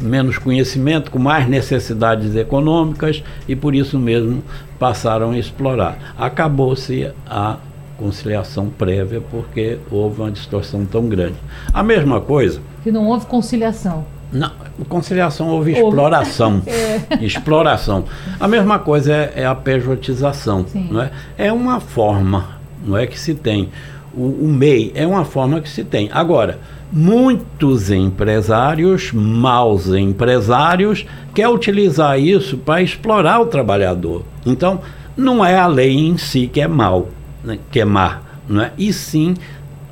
menos 0.00 0.38
conhecimento, 0.38 1.10
com 1.10 1.18
mais 1.18 1.48
necessidades 1.48 2.36
econômicas 2.36 3.22
e 3.48 3.56
por 3.56 3.74
isso 3.74 3.98
mesmo 3.98 4.42
passaram 4.82 5.30
a 5.30 5.38
explorar. 5.38 5.96
Acabou-se 6.18 7.08
a 7.24 7.56
conciliação 7.96 8.68
prévia 8.68 9.20
porque 9.20 9.78
houve 9.88 10.22
uma 10.22 10.30
distorção 10.32 10.84
tão 10.84 11.08
grande. 11.08 11.36
A 11.72 11.84
mesma 11.84 12.20
coisa. 12.20 12.60
Que 12.82 12.90
não 12.90 13.06
houve 13.06 13.24
conciliação. 13.26 14.04
Não, 14.32 14.50
conciliação 14.88 15.50
houve, 15.50 15.70
houve. 15.74 15.86
exploração. 15.86 16.62
é. 16.66 17.24
Exploração. 17.24 18.06
A 18.40 18.48
mesma 18.48 18.80
coisa 18.80 19.12
é, 19.12 19.32
é 19.36 19.46
a 19.46 19.54
pejotização. 19.54 20.66
Não 20.74 21.00
é? 21.00 21.12
é 21.38 21.52
uma 21.52 21.78
forma 21.78 22.60
não 22.84 22.98
é 22.98 23.06
que 23.06 23.16
se 23.20 23.34
tem. 23.34 23.68
O, 24.12 24.24
o 24.24 24.48
MEI 24.48 24.90
é 24.96 25.06
uma 25.06 25.24
forma 25.24 25.60
que 25.60 25.68
se 25.68 25.84
tem. 25.84 26.10
Agora, 26.12 26.58
muitos 26.92 27.90
empresários, 27.90 29.10
maus 29.12 29.86
empresários, 29.88 31.06
quer 31.34 31.48
utilizar 31.48 32.20
isso 32.20 32.58
para 32.58 32.82
explorar 32.82 33.40
o 33.40 33.46
trabalhador. 33.46 34.24
Então, 34.44 34.80
não 35.16 35.44
é 35.44 35.58
a 35.58 35.66
lei 35.66 35.96
em 35.96 36.18
si 36.18 36.46
que 36.46 36.60
é 36.60 36.68
mal, 36.68 37.08
né, 37.42 37.58
que 37.70 37.80
é 37.80 37.84
má, 37.84 38.20
não 38.46 38.62
é? 38.62 38.72
e 38.76 38.92
sim 38.92 39.34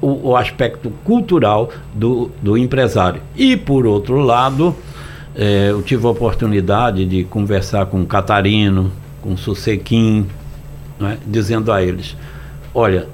o, 0.01 0.31
o, 0.31 0.37
aspecto 0.37 0.91
cultural 1.05 1.71
do, 1.95 2.31
do 2.43 2.57
empresário. 2.57 3.23
E, 3.37 3.57
por 3.57 3.87
outro 3.87 4.19
lado, 4.21 4.75
é, 5.35 5.71
eu 5.71 5.83
tive 5.83 6.07
a 6.07 6.11
oportunidade 6.11 7.05
de 7.07 7.25
conversar 7.25 7.87
com 7.87 8.01
o 8.03 8.07
Catarino, 8.07 8.93
com 9.23 9.35
o 9.35 9.39
Susequim, 9.39 10.27
é? 11.01 11.17
dizendo 11.27 11.71
a 11.73 11.83
eles, 11.83 12.17
olha, 12.75 13.07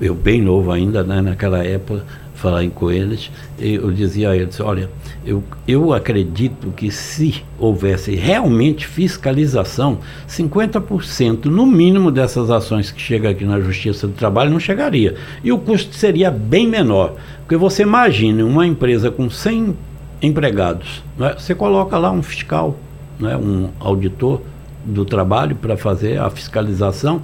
eu 0.00 0.14
bem 0.14 0.42
novo 0.42 0.72
ainda, 0.72 1.04
né, 1.04 1.20
naquela 1.20 1.64
época, 1.64 2.04
falar 2.36 2.68
com 2.70 2.90
eles, 2.90 3.30
eu 3.58 3.90
dizia 3.90 4.30
a 4.30 4.36
eles, 4.36 4.60
olha, 4.60 4.90
eu, 5.24 5.42
eu 5.66 5.92
acredito 5.92 6.70
que 6.70 6.90
se 6.90 7.42
houvesse 7.58 8.14
realmente 8.14 8.86
fiscalização, 8.86 9.98
50% 10.28 11.46
no 11.46 11.66
mínimo 11.66 12.10
dessas 12.10 12.50
ações 12.50 12.90
que 12.90 13.00
chegam 13.00 13.30
aqui 13.30 13.44
na 13.44 13.58
Justiça 13.60 14.06
do 14.06 14.12
Trabalho 14.12 14.50
não 14.50 14.60
chegaria. 14.60 15.16
E 15.42 15.50
o 15.50 15.58
custo 15.58 15.94
seria 15.94 16.30
bem 16.30 16.68
menor. 16.68 17.14
Porque 17.40 17.56
você 17.56 17.82
imagine 17.82 18.42
uma 18.42 18.66
empresa 18.66 19.10
com 19.10 19.30
100 19.30 19.74
empregados, 20.20 21.02
né? 21.18 21.34
você 21.38 21.54
coloca 21.54 21.96
lá 21.98 22.10
um 22.10 22.22
fiscal, 22.22 22.76
né? 23.18 23.36
um 23.36 23.70
auditor 23.80 24.42
do 24.84 25.04
trabalho 25.04 25.56
para 25.56 25.76
fazer 25.76 26.18
a 26.18 26.30
fiscalização 26.30 27.22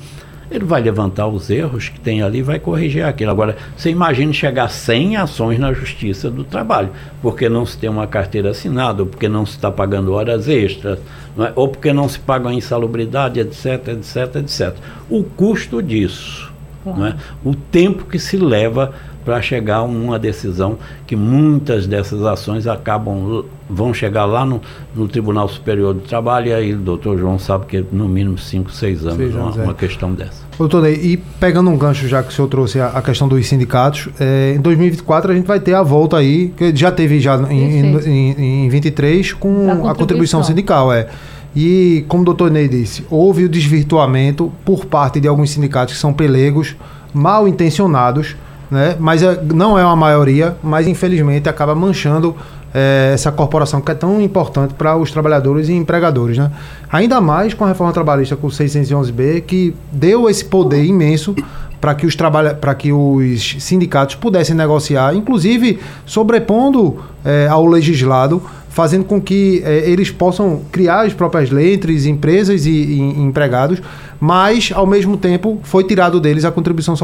ele 0.53 0.65
vai 0.65 0.83
levantar 0.83 1.27
os 1.27 1.49
erros 1.51 1.89
que 1.89 1.99
tem 1.99 2.23
ali 2.23 2.39
e 2.39 2.43
vai 2.43 2.59
corrigir 2.59 3.05
aquilo. 3.05 3.31
Agora, 3.31 3.57
você 3.77 3.91
imagina 3.91 4.33
chegar 4.33 4.65
a 4.65 4.69
100 4.69 5.17
ações 5.17 5.59
na 5.59 5.73
Justiça 5.73 6.31
do 6.31 6.45
Trabalho, 6.45 6.91
porque 7.21 7.49
não 7.49 7.65
se 7.65 7.79
tem 7.79 7.89
uma 7.89 8.07
carteira 8.07 8.51
assinada, 8.51 9.03
ou 9.03 9.09
porque 9.09 9.29
não 9.29 9.47
se 9.47 9.53
está 9.53 9.71
pagando 9.71 10.13
horas 10.13 10.49
extras, 10.49 10.99
é? 11.39 11.53
ou 11.57 11.69
porque 11.69 11.93
não 11.93 12.09
se 12.09 12.19
paga 12.19 12.51
a 12.51 12.55
insalubridade, 12.55 13.41
etc, 13.41 13.89
etc, 13.89 14.37
etc. 14.37 14.75
O 15.09 15.25
custo 15.25 15.83
disso, 15.83 16.53
é? 16.87 17.15
o 17.45 17.55
tempo 17.55 18.05
que 18.05 18.19
se 18.19 18.37
leva 18.37 18.93
para 19.25 19.41
chegar 19.41 19.77
a 19.77 19.83
uma 19.83 20.19
decisão 20.19 20.79
que 21.07 21.15
muitas 21.17 21.87
dessas 21.87 22.23
ações 22.23 22.67
acabam 22.67 23.45
vão 23.69 23.95
chegar 23.95 24.25
lá 24.25 24.45
no, 24.45 24.61
no 24.95 25.09
Tribunal 25.09 25.49
Superior 25.49 25.95
do 25.95 26.01
Trabalho 26.01 26.49
e 26.49 26.53
aí 26.53 26.75
o 26.75 26.79
doutor 26.79 27.19
João 27.19 27.39
sabe 27.39 27.67
que 27.67 27.85
no 27.91 28.09
mínimo 28.09 28.37
5, 28.37 28.71
6 28.71 29.07
anos, 29.07 29.17
seis 29.17 29.35
anos 29.35 29.55
uma, 29.55 29.63
é. 29.63 29.65
uma, 29.67 29.75
questão 29.75 30.13
dessa. 30.13 30.43
Doutor 30.59 30.83
Ney, 30.83 30.95
e 30.95 31.17
pegando 31.17 31.71
um 31.71 31.79
gancho 31.79 32.07
já 32.07 32.23
que 32.23 32.29
o 32.29 32.33
senhor 32.33 32.49
trouxe 32.49 32.81
a, 32.81 32.89
a 32.89 33.03
questão 33.03 33.27
dos 33.27 33.47
sindicatos, 33.47 34.09
é, 34.21 34.55
em 34.57 34.61
2024 34.61 35.33
a 35.33 35.35
gente 35.35 35.47
vai 35.47 35.59
ter 35.59 35.75
a 35.75 35.83
volta 35.83 36.19
aí, 36.19 36.53
que 36.57 36.75
já 36.77 36.93
teve 36.93 37.19
já 37.21 37.37
em, 37.51 37.97
em, 37.97 38.65
em 38.67 38.69
23 38.69 39.33
com 39.33 39.49
contribuição. 39.49 39.89
a 39.89 39.95
contribuição 39.95 40.43
sindical, 40.45 40.93
é. 40.93 41.09
E 41.55 42.05
como 42.09 42.23
o 42.23 42.25
doutor 42.25 42.51
Ney 42.51 42.67
disse, 42.67 43.05
houve 43.11 43.45
o 43.45 43.49
desvirtuamento 43.49 44.51
por 44.65 44.87
parte 44.87 45.21
de 45.21 45.29
alguns 45.29 45.51
sindicatos 45.51 45.95
que 45.95 46.01
são 46.01 46.13
pelegos, 46.13 46.75
mal 47.13 47.47
intencionados, 47.47 48.37
né? 48.73 48.97
Mas 48.99 49.23
é, 49.23 49.39
não 49.53 49.79
é 49.79 49.85
uma 49.85 49.95
maioria, 49.95 50.57
mas 50.63 50.89
infelizmente 50.89 51.47
acaba 51.47 51.75
manchando 51.75 52.35
é, 52.73 53.11
essa 53.13 53.31
corporação 53.31 53.83
que 53.83 53.93
é 53.93 53.95
tão 53.95 54.19
importante 54.19 54.73
para 54.73 54.97
os 54.97 55.11
trabalhadores 55.11 55.69
e 55.69 55.75
empregadores, 55.75 56.39
né? 56.39 56.51
Ainda 56.91 57.21
mais 57.21 57.53
com 57.53 57.67
a 57.67 57.69
reforma 57.69 57.93
trabalhista 57.93 58.35
com 58.35 58.47
o 58.47 58.51
611B, 58.51 59.43
que 59.43 59.77
deu 59.93 60.27
esse 60.29 60.47
poder 60.47 60.83
imenso 60.83 61.37
para 61.83 61.95
que 61.95 62.07
os 62.07 62.17
trabalha 62.17 62.55
para 62.55 62.75
que 62.75 62.93
os 62.93 63.57
sindicatos 63.61 64.15
pudessem 64.15 64.57
negociar, 64.57 65.15
inclusive 65.15 65.79
sobrepondo 66.07 66.97
é, 67.23 67.49
ao 67.49 67.67
legislado 67.67 68.43
fazendo 68.73 69.05
com 69.05 69.21
que 69.21 69.63
é, 69.65 69.89
eles 69.91 70.11
possam 70.11 70.63
criar 70.73 71.03
as 71.03 71.13
próprias 71.13 71.51
letras, 71.51 72.07
empresas 72.07 72.65
e, 72.65 72.71
e, 72.71 73.01
empregados, 73.21 73.83
mas 74.19 74.73
ao 74.75 74.87
mesmo 74.87 75.17
tempo 75.17 75.61
foi 75.63 75.85
tirado 75.85 76.19
deles 76.19 76.45
a 76.45 76.51
contribuição 76.51 76.95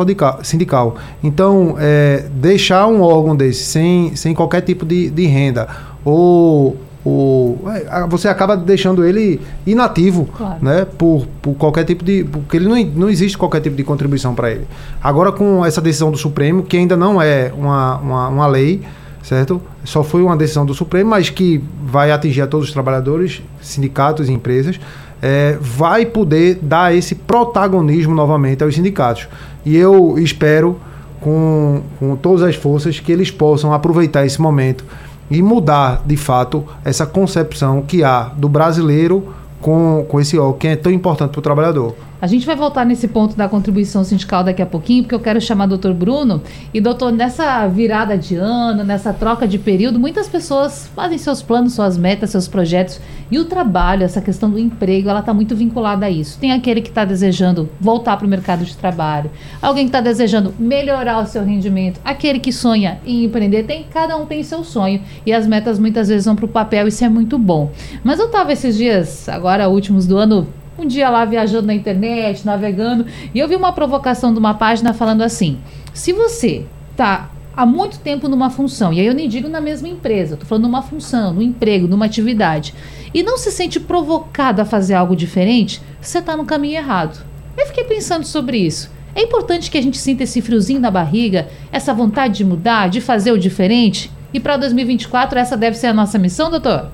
sindical. 0.43 0.97
Então, 1.23 1.77
é, 1.79 2.25
deixar 2.33 2.87
um 2.87 3.03
órgão 3.03 3.37
desse 3.37 3.65
sem, 3.65 4.17
sem 4.17 4.35
qualquer 4.35 4.63
tipo 4.63 4.87
de, 4.87 5.11
de 5.11 5.27
renda 5.27 5.69
ou 6.03 6.77
o, 7.05 7.59
é, 7.69 8.07
você 8.09 8.29
acaba 8.29 8.57
deixando 8.57 9.05
ele 9.05 9.41
inativo, 9.67 10.27
claro. 10.37 10.59
né? 10.63 10.87
Por, 10.97 11.27
por 11.41 11.55
qualquer 11.55 11.85
tipo 11.85 12.03
de. 12.03 12.25
Porque 12.25 12.57
ele 12.57 12.67
não, 12.67 12.77
não 13.03 13.11
existe 13.11 13.37
qualquer 13.37 13.61
tipo 13.61 13.77
de 13.77 13.85
contribuição 13.85 14.35
para 14.35 14.51
ele. 14.51 14.67
Agora, 15.03 15.33
com 15.33 15.65
essa 15.65 15.81
decisão 15.81 16.11
do 16.11 16.19
Supremo, 16.19 16.63
que 16.63 16.77
ainda 16.77 16.97
não 16.97 17.21
é 17.21 17.53
uma, 17.57 17.99
uma, 17.99 18.29
uma 18.29 18.47
lei, 18.47 18.83
certo? 19.29 19.61
Só 19.85 20.03
foi 20.03 20.23
uma 20.23 20.37
decisão 20.37 20.65
do 20.65 20.73
Supremo, 20.73 21.11
mas 21.11 21.29
que 21.29 21.63
vai 21.85 22.11
atingir 22.11 22.41
a 22.41 22.47
todos 22.47 22.69
os 22.69 22.73
trabalhadores, 22.73 23.43
sindicatos 23.61 24.29
e 24.29 24.33
empresas, 24.33 24.81
é, 25.21 25.59
vai 25.61 26.07
poder 26.07 26.59
dar 26.63 26.97
esse 26.97 27.15
protagonismo 27.15 28.15
novamente 28.15 28.65
aos 28.65 28.75
sindicatos. 28.75 29.29
E 29.67 29.77
eu 29.77 30.19
espero, 30.19 30.81
com, 31.21 31.83
com 31.99 32.17
todas 32.17 32.43
as 32.43 32.57
forças, 32.57 33.01
que 33.01 33.13
eles 33.13 33.31
possam 33.31 33.75
aproveitar 33.75 34.25
esse 34.25 34.41
momento 34.41 34.83
e 35.31 35.43
mudar, 35.43 36.03
de 36.07 36.17
fato, 36.17 36.65
essa 36.83 37.05
concepção 37.05 37.83
que 37.83 38.03
há 38.03 38.33
do 38.35 38.49
brasileiro 38.49 39.29
com, 39.61 40.07
com 40.09 40.19
esse 40.19 40.39
órgão 40.39 40.59
que 40.59 40.69
é 40.69 40.77
tão 40.77 40.91
importante 40.91 41.33
para 41.33 41.41
o 41.41 41.43
trabalhador. 41.43 41.95
A 42.21 42.27
gente 42.27 42.45
vai 42.45 42.57
voltar 42.57 42.85
nesse 42.85 43.07
ponto 43.07 43.37
da 43.37 43.49
contribuição 43.49 44.03
sindical 44.03 44.43
daqui 44.43 44.61
a 44.61 44.67
pouquinho, 44.67 45.05
porque 45.05 45.15
eu 45.15 45.21
quero 45.21 45.41
chamar 45.41 45.67
o 45.67 45.69
doutor 45.69 45.95
Bruno. 45.95 46.43
E, 46.75 46.81
doutor, 46.81 47.13
nessa 47.13 47.69
virada 47.69 48.19
de 48.19 48.35
ano, 48.35 48.83
nessa 48.83 49.13
troca 49.13 49.47
de 49.47 49.57
período, 49.57 50.01
muitas 50.01 50.29
pessoas 50.29 50.91
fazem 50.97 51.17
seus 51.17 51.43
planos, 51.43 51.75
suas 51.75 51.97
metas, 51.97 52.31
seus 52.31 52.49
projetos. 52.49 53.01
E 53.31 53.39
o 53.39 53.45
trabalho, 53.45 54.03
essa 54.03 54.21
questão 54.21 54.51
do 54.51 54.59
emprego, 54.59 55.09
ela 55.09 55.21
está 55.21 55.33
muito 55.33 55.55
vinculada 55.55 56.07
a 56.07 56.11
isso. 56.11 56.41
Tem 56.41 56.51
aquele 56.51 56.81
que 56.81 56.89
está 56.89 57.05
desejando 57.05 57.69
voltar 57.81 58.17
para 58.17 58.27
o 58.27 58.29
mercado 58.29 58.65
de 58.65 58.77
trabalho, 58.77 59.31
alguém 59.63 59.85
que 59.85 59.91
está 59.91 60.01
desejando 60.01 60.53
melhorar 60.59 61.23
o 61.23 61.27
seu 61.27 61.45
rendimento, 61.45 62.01
aquele 62.05 62.41
que 62.41 62.53
sonha 62.53 62.99
em 63.07 63.25
empreender. 63.25 63.63
Tem, 63.63 63.85
cada 63.85 64.17
um 64.17 64.27
tem 64.27 64.43
seu 64.43 64.65
sonho. 64.65 65.01
E 65.25 65.33
as 65.33 65.47
metas 65.47 65.79
muitas 65.79 66.09
vezes 66.09 66.25
vão 66.25 66.35
para 66.35 66.47
o 66.47 66.49
papel, 66.49 66.89
isso 66.89 67.05
é 67.05 67.09
muito 67.09 67.39
bom. 67.39 67.71
Mas 68.03 68.19
eu 68.19 68.27
estava 68.27 68.53
esses 68.53 68.77
dias, 68.77 69.29
agora 69.29 69.69
últimos 69.69 70.05
do 70.05 70.17
ano, 70.17 70.49
um 70.79 70.87
dia 70.87 71.11
lá 71.11 71.25
viajando 71.25 71.67
na 71.67 71.75
internet, 71.75 72.47
navegando, 72.47 73.05
e 73.35 73.39
eu 73.39 73.49
vi 73.49 73.57
uma 73.57 73.73
provocação 73.73 74.33
de 74.33 74.39
uma 74.39 74.55
página 74.55 74.95
falando 74.95 75.23
assim: 75.23 75.59
se 75.93 76.13
você 76.13 76.65
tá 76.97 77.31
há 77.57 77.67
muito 77.67 77.99
tempo 77.99 78.29
numa 78.29 78.51
função, 78.51 78.93
e 78.93 79.01
aí 79.01 79.07
eu 79.07 79.15
nem 79.15 79.29
digo 79.29 79.49
na 79.49 79.61
mesma 79.61 79.89
empresa, 79.89 80.35
estou 80.35 80.49
falando 80.49 80.65
numa 80.65 80.83
função, 80.83 81.33
num 81.33 81.43
emprego, 81.43 81.89
numa 81.89 82.07
atividade, 82.07 82.73
e 83.13 83.23
não 83.23 83.37
se 83.37 83.51
sente 83.51 83.81
provocado 83.81 84.63
a 84.63 84.65
fazer 84.65 84.95
algo 84.95 85.17
diferente, 85.17 85.83
você 86.01 86.19
está 86.19 86.37
no 86.37 86.45
caminho 86.45 86.77
errado. 86.77 87.25
Eu 87.57 87.67
fiquei 87.67 87.83
pensando 87.83 88.25
sobre 88.25 88.59
isso. 88.59 88.91
É 89.15 89.23
importante 89.23 89.69
que 89.69 89.77
a 89.77 89.83
gente 89.83 89.99
sinta 89.99 90.23
esse 90.23 90.41
friozinho 90.41 90.79
na 90.79 90.93
barriga, 90.93 91.49
essa 91.73 91.93
vontade 91.93 92.35
de 92.35 92.45
mudar, 92.45 92.89
de 92.89 93.01
fazer 93.01 93.33
o 93.33 93.39
diferente. 93.39 94.13
E 94.33 94.39
para 94.39 94.57
2024, 94.57 95.37
essa 95.37 95.57
deve 95.57 95.77
ser 95.77 95.89
a 95.89 95.95
nossa 95.95 96.19
missão, 96.19 96.51
doutor? 96.51 96.93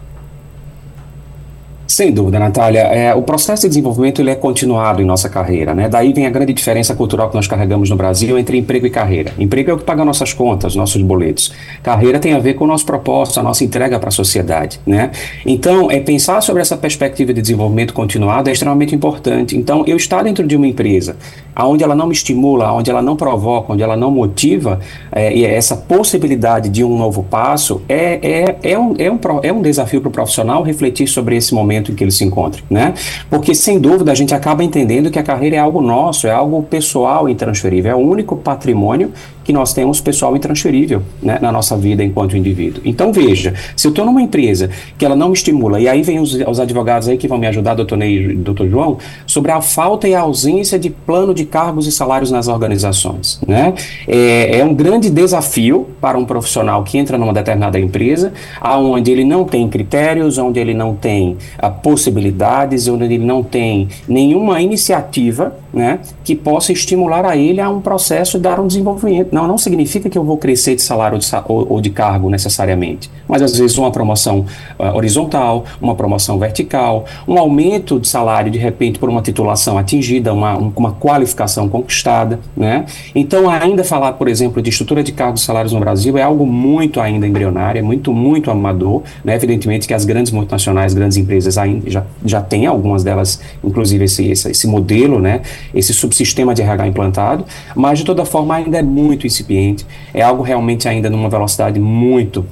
Sem 1.87 2.13
dúvida, 2.13 2.39
Natália. 2.39 2.81
É, 2.81 3.15
o 3.15 3.23
processo 3.23 3.63
de 3.63 3.69
desenvolvimento 3.69 4.21
ele 4.21 4.31
é 4.31 4.35
continuado 4.35 5.03
em 5.03 5.05
nossa 5.05 5.29
carreira. 5.29 5.75
Né? 5.75 5.89
Daí 5.89 6.13
vem 6.13 6.27
a 6.27 6.31
grande 6.31 6.53
diferença 6.53 6.95
cultural 6.95 7.29
que 7.29 7.37
nós 7.37 7.47
carregamos 7.47 7.91
no 7.91 7.97
Brasil 7.97 8.39
entre 8.39 8.57
emprego 8.57 8.87
e 8.87 8.91
carreira. 8.91 9.33
Emprego 9.39 9.71
é 9.71 9.75
o 9.75 9.79
que 9.79 9.85
paga 9.85 10.05
nossas 10.05 10.33
contas, 10.33 10.75
nossos 10.75 11.03
boletos. 11.03 11.53
Carreira 11.83 12.19
tem 12.19 12.33
a 12.33 12.39
ver 12.39 12.55
com 12.55 12.65
o 12.65 12.67
nosso 12.67 12.87
propósito, 12.87 13.39
a 13.39 13.43
nossa 13.43 13.65
entrega 13.65 13.99
para 13.99 14.09
a 14.09 14.13
sociedade. 14.13 14.81
Né? 14.87 15.11
Então, 15.45 15.91
é, 15.91 16.01
pensar 16.01 16.41
sobre 16.41 16.63
essa 16.63 16.77
perspectiva 16.77 17.35
de 17.35 17.43
desenvolvimento 17.43 17.93
continuado 17.93 18.49
é 18.49 18.53
extremamente 18.53 18.95
importante. 18.95 19.57
Então, 19.57 19.85
eu 19.87 19.97
estar 19.97 20.23
dentro 20.23 20.47
de 20.47 20.57
uma 20.57 20.67
empresa 20.67 21.17
onde 21.57 21.85
ela 21.85 21.95
não 21.95 22.07
me 22.07 22.13
estimula, 22.13 22.73
onde 22.73 22.91
ela 22.91 23.03
não 23.03 23.15
provoca, 23.15 23.73
onde 23.73 23.83
ela 23.83 23.97
não 23.97 24.11
motiva, 24.11 24.81
é, 25.13 25.33
e 25.37 25.45
essa 25.45 25.77
possibilidade 25.77 26.69
de 26.69 26.83
um 26.83 26.99
novo 26.99 27.23
passo 27.23 27.83
é, 27.89 28.19
é, 28.23 28.73
é, 28.73 28.79
um, 28.79 28.95
é, 28.99 29.11
um, 29.11 29.21
é 29.43 29.53
um 29.53 29.63
desafio 29.63 30.01
para 30.01 30.09
o 30.09 30.13
profissional 30.13 30.63
refletir 30.63 31.07
sobre 31.07 31.37
esse 31.37 31.55
momento 31.55 31.74
em 31.77 31.95
que 31.95 32.05
ele 32.05 32.11
se 32.11 32.25
encontra, 32.25 32.63
né? 32.71 32.95
Porque, 33.29 33.55
sem 33.55 33.79
dúvida, 33.79 34.13
a 34.13 34.15
gente 34.15 34.35
acaba 34.35 34.63
entendendo 34.63 35.11
que 35.11 35.19
a 35.19 35.23
carreira 35.23 35.57
é 35.57 35.59
algo 35.59 35.81
nosso, 35.81 36.27
é 36.27 36.31
algo 36.31 36.63
pessoal 36.63 37.29
e 37.29 37.33
intransferível, 37.33 37.93
é 37.93 37.95
o 37.95 37.99
único 37.99 38.37
patrimônio 38.37 39.13
que 39.45 39.53
nós 39.53 39.73
temos 39.73 40.01
pessoal 40.01 40.35
intransferível 40.37 41.03
né, 41.23 41.39
na 41.41 41.53
nossa 41.53 41.77
vida 41.77 42.03
enquanto 42.03 42.37
indivíduo. 42.37 42.83
Então, 42.85 43.13
veja, 43.13 43.55
se 43.77 43.87
eu 43.87 43.91
estou 43.91 44.05
numa 44.05 44.23
empresa 44.23 44.71
que 44.99 45.05
ela 45.05 45.15
não 45.15 45.29
me 45.29 45.35
estimula, 45.35 45.81
e 45.81 45.87
aí 45.87 46.03
vem 46.03 46.19
os, 46.19 46.35
os 46.35 46.59
advogados 46.59 47.09
aí 47.09 47.17
que 47.17 47.29
vão 47.29 47.39
me 47.39 47.47
ajudar, 47.47 47.75
doutor 47.75 47.97
Ney 47.97 48.35
doutor 48.35 48.69
João, 48.69 48.99
sobre 49.27 49.53
a 49.53 49.61
falta 49.61 50.09
e 50.09 50.15
a 50.15 50.21
ausência 50.21 50.79
de 50.79 50.91
plano 50.91 51.35
de 51.35 51.45
cargos 51.45 51.87
e 51.87 51.93
salários 51.93 52.31
nas 52.31 52.49
organizações. 52.49 53.41
Né? 53.47 53.75
É, 54.09 54.59
é 54.59 54.65
um 54.65 54.75
grande 54.75 55.11
desafio 55.11 55.89
para 56.01 56.19
um 56.19 56.25
profissional 56.25 56.83
que 56.83 56.97
entra 56.97 57.19
numa 57.19 57.33
determinada 57.33 57.79
empresa, 57.79 58.33
onde 58.63 59.11
ele 59.11 59.25
não 59.25 59.45
tem 59.45 59.69
critérios, 59.69 60.39
onde 60.39 60.59
ele 60.59 60.75
não 60.75 60.95
tem 60.95 61.37
a, 61.59 61.67
ah, 61.67 61.71
possibilidades, 61.71 62.89
onde 62.89 63.05
ele 63.05 63.19
não 63.19 63.43
tem 63.43 63.89
nenhuma 64.09 64.61
iniciativa 64.61 65.64
né, 65.75 65.99
que 66.23 66.35
possa 66.35 66.73
estimular 66.73 67.25
a 67.27 67.37
ele 67.37 67.61
a 67.61 67.69
um 67.69 67.81
processo 67.81 68.39
de 68.39 68.45
dar 68.45 68.61
um 68.61 68.67
desenvolvimento. 68.67 69.33
Não, 69.33 69.47
não 69.47 69.59
significa 69.59 70.09
que 70.09 70.17
eu 70.17 70.25
vou 70.25 70.39
crescer 70.39 70.77
de 70.77 70.83
salário 70.83 71.19
ou, 71.49 71.81
de 71.81 71.91
cargo 71.91 72.31
necessariamente, 72.31 73.11
mas 73.27 73.43
às 73.43 73.57
vezes 73.57 73.77
uma 73.77 73.91
promoção 73.91 74.47
uh, 74.79 74.97
horizontal, 74.97 75.65
uma 75.81 75.95
promoção 75.95 76.39
vertical, 76.39 77.05
um 77.27 77.39
aumento 77.39 77.99
de 77.99 78.09
salário 78.09 78.51
de 78.51 78.59
repente 78.59 78.99
por 78.99 79.09
uma 79.09 79.21
titulação 79.21 79.77
atingida, 79.77 80.33
uma, 80.33 80.57
uma 80.57 80.93
qualificação 80.93 81.69
conquistada. 81.69 82.39
Né? 82.57 82.87
Então, 83.15 83.51
ainda 83.51 83.83
falar, 83.83 84.13
por 84.13 84.29
exemplo, 84.29 84.63
de 84.63 84.71
estrutura 84.71 85.03
de 85.03 85.13
cargos 85.13 85.43
e 85.43 85.45
salários 85.45 85.73
no 85.73 85.81
Brasil 85.81 86.17
é 86.17 86.23
algo 86.23 86.47
muito 86.47 87.01
ainda 87.01 87.27
embrionário, 87.27 87.79
é 87.79 87.83
muito, 87.83 88.13
muito 88.13 88.51
amador. 88.51 89.03
Né? 89.25 89.35
Evidentemente 89.35 89.87
que 89.89 89.95
as 89.95 90.05
grandes 90.05 90.31
multinacionais, 90.31 90.95
grandes 90.95 91.17
empresas 91.17 91.59
ainda 91.59 91.91
já, 91.91 92.05
já 92.25 92.41
têm 92.41 92.67
algumas 92.67 93.03
delas, 93.03 93.41
inclusive 93.63 94.05
esse, 94.05 94.31
esse, 94.31 94.51
esse 94.51 94.67
modelo, 94.67 95.19
né? 95.21 95.41
Esse 95.73 95.93
subsistema 95.95 96.55
de 96.55 96.63
RH 96.63 96.89
implantado, 96.89 97.45
mas 97.75 97.99
de 97.99 98.05
toda 98.05 98.25
forma 98.25 98.55
ainda 98.55 98.79
é 98.79 98.83
muito 98.83 99.27
incipiente, 99.27 99.87
é 100.13 100.23
algo 100.23 100.43
realmente 100.43 100.89
ainda 100.89 101.09
numa 101.09 101.29
velocidade 101.29 101.79
muito 101.79 102.45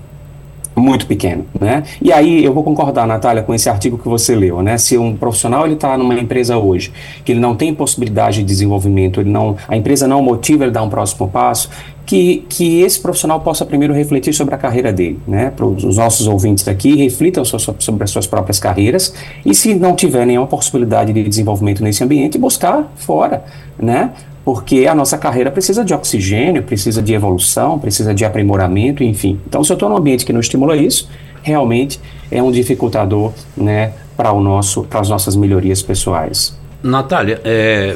muito 0.74 1.06
pequeno, 1.06 1.44
né? 1.60 1.82
E 2.00 2.12
aí 2.12 2.44
eu 2.44 2.52
vou 2.52 2.64
concordar, 2.64 3.06
Natália, 3.06 3.42
com 3.42 3.54
esse 3.54 3.68
artigo 3.68 3.98
que 3.98 4.08
você 4.08 4.34
leu, 4.34 4.62
né? 4.62 4.78
Se 4.78 4.96
um 4.96 5.14
profissional 5.14 5.64
ele 5.66 5.74
está 5.74 5.96
numa 5.98 6.14
empresa 6.14 6.56
hoje 6.56 6.92
que 7.24 7.32
ele 7.32 7.40
não 7.40 7.54
tem 7.54 7.74
possibilidade 7.74 8.38
de 8.38 8.44
desenvolvimento, 8.44 9.20
ele 9.20 9.30
não, 9.30 9.56
a 9.68 9.76
empresa 9.76 10.08
não 10.08 10.22
motiva 10.22 10.64
ele 10.64 10.72
dar 10.72 10.82
um 10.82 10.88
próximo 10.88 11.28
passo, 11.28 11.68
que, 12.12 12.44
que 12.46 12.82
esse 12.82 13.00
profissional 13.00 13.40
possa 13.40 13.64
primeiro 13.64 13.94
refletir 13.94 14.34
sobre 14.34 14.54
a 14.54 14.58
carreira 14.58 14.92
dele, 14.92 15.18
né? 15.26 15.50
Para 15.56 15.64
os 15.64 15.96
nossos 15.96 16.26
ouvintes 16.26 16.68
aqui, 16.68 16.94
reflitam 16.94 17.42
sobre 17.42 18.04
as 18.04 18.10
suas 18.10 18.26
próprias 18.26 18.60
carreiras 18.60 19.14
e 19.46 19.54
se 19.54 19.74
não 19.74 19.96
tiver 19.96 20.26
nenhuma 20.26 20.46
possibilidade 20.46 21.10
de 21.10 21.22
desenvolvimento 21.26 21.82
nesse 21.82 22.04
ambiente, 22.04 22.36
buscar 22.36 22.92
fora, 22.96 23.42
né? 23.78 24.10
Porque 24.44 24.86
a 24.86 24.94
nossa 24.94 25.16
carreira 25.16 25.50
precisa 25.50 25.82
de 25.82 25.94
oxigênio, 25.94 26.62
precisa 26.62 27.00
de 27.00 27.14
evolução, 27.14 27.78
precisa 27.78 28.12
de 28.12 28.26
aprimoramento, 28.26 29.02
enfim. 29.02 29.40
Então, 29.46 29.64
se 29.64 29.72
eu 29.72 29.74
estou 29.74 29.88
num 29.88 29.96
ambiente 29.96 30.26
que 30.26 30.34
não 30.34 30.40
estimula 30.40 30.76
isso, 30.76 31.08
realmente 31.42 31.98
é 32.30 32.42
um 32.42 32.52
dificultador, 32.52 33.32
né, 33.56 33.94
para 34.18 34.32
o 34.32 34.40
nosso, 34.42 34.82
para 34.82 35.00
as 35.00 35.08
nossas 35.08 35.34
melhorias 35.34 35.80
pessoais. 35.80 36.60
Natália, 36.82 37.40
é, 37.44 37.94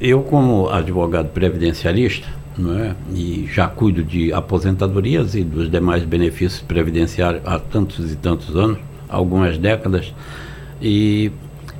eu 0.00 0.20
como 0.20 0.68
advogado 0.68 1.30
previdencialista, 1.30 2.28
é? 2.80 2.94
e 3.14 3.48
já 3.52 3.68
cuido 3.68 4.02
de 4.02 4.32
aposentadorias 4.32 5.34
e 5.34 5.44
dos 5.44 5.70
demais 5.70 6.04
benefícios 6.04 6.60
previdenciários 6.60 7.42
há 7.44 7.58
tantos 7.58 8.12
e 8.12 8.16
tantos 8.16 8.56
anos, 8.56 8.78
algumas 9.08 9.56
décadas, 9.58 10.12
e 10.82 11.30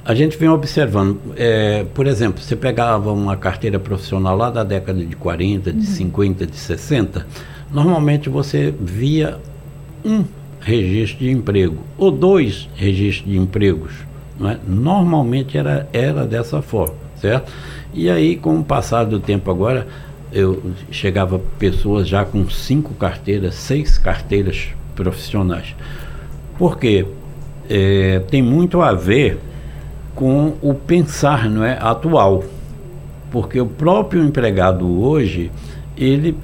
a 0.04 0.14
gente 0.14 0.38
vem 0.38 0.49
observando, 0.49 1.20
é, 1.37 1.85
por 1.92 2.06
exemplo, 2.06 2.40
você 2.42 2.56
pegava 2.56 3.12
uma 3.12 3.37
carteira 3.37 3.78
profissional 3.78 4.37
lá 4.37 4.50
da 4.50 4.64
década 4.64 5.04
de 5.04 5.14
40, 5.14 5.73
de 5.73 5.78
uhum. 5.78 5.85
50, 5.85 6.47
de 6.47 6.56
60, 6.56 7.26
normalmente 7.70 8.28
você 8.30 8.75
via 8.80 9.38
um 10.04 10.25
registro 10.61 11.18
de 11.18 11.30
emprego 11.30 11.78
ou 11.97 12.11
dois 12.11 12.68
registros 12.75 13.30
de 13.30 13.37
empregos. 13.37 13.92
É? 14.40 14.56
Normalmente 14.66 15.58
era, 15.58 15.88
era 15.92 16.25
dessa 16.25 16.62
forma, 16.62 16.94
certo? 17.20 17.52
E 17.92 18.08
aí, 18.08 18.37
com 18.37 18.58
o 18.58 18.64
passar 18.64 19.04
do 19.04 19.18
tempo 19.18 19.50
agora, 19.50 19.87
eu 20.32 20.62
chegava 20.90 21.40
pessoas 21.58 22.08
já 22.08 22.25
com 22.25 22.49
cinco 22.49 22.94
carteiras, 22.94 23.54
seis 23.54 23.97
carteiras 23.99 24.68
profissionais. 24.94 25.75
Por 26.58 26.78
quê? 26.78 27.06
É, 27.68 28.20
tem 28.30 28.42
muito 28.42 28.80
a 28.80 28.92
ver 28.92 29.38
com 30.14 30.54
o 30.60 30.75
pensar 30.75 31.49
não 31.49 31.64
é, 31.64 31.78
atual. 31.80 32.45
Porque 33.30 33.60
o 33.60 33.67
próprio 33.67 34.25
empregado 34.25 35.00
hoje, 35.00 35.50
ele 35.97 36.36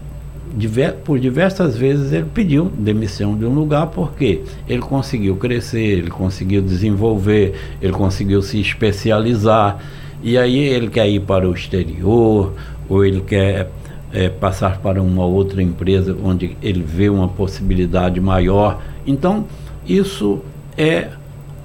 por 1.05 1.19
diversas 1.19 1.77
vezes 1.77 2.13
ele 2.13 2.29
pediu 2.33 2.71
demissão 2.79 3.37
de 3.37 3.45
um 3.45 3.53
lugar 3.53 3.89
porque 3.89 4.43
ele 4.69 4.81
conseguiu 4.81 5.35
crescer, 5.35 5.81
ele 5.81 6.11
conseguiu 6.11 6.63
desenvolver, 6.63 7.55
ele 7.83 7.93
conseguiu 7.93 8.41
se 8.41 8.61
especializar 8.61 9.81
e 10.23 10.39
aí 10.39 10.57
ele 10.57 10.89
quer 10.89 11.09
ir 11.09 11.21
para 11.21 11.49
o 11.49 11.55
exterior 11.55 12.53
ou 12.89 13.05
ele 13.05 13.21
quer 13.21 13.71
é, 14.13 14.29
passar 14.29 14.79
para 14.79 15.03
uma 15.03 15.25
outra 15.25 15.63
empresa 15.63 16.17
onde 16.23 16.57
ele 16.63 16.83
vê 16.83 17.09
uma 17.09 17.29
possibilidade 17.29 18.21
maior. 18.21 18.81
Então 19.07 19.47
isso 19.87 20.41
é 20.77 21.09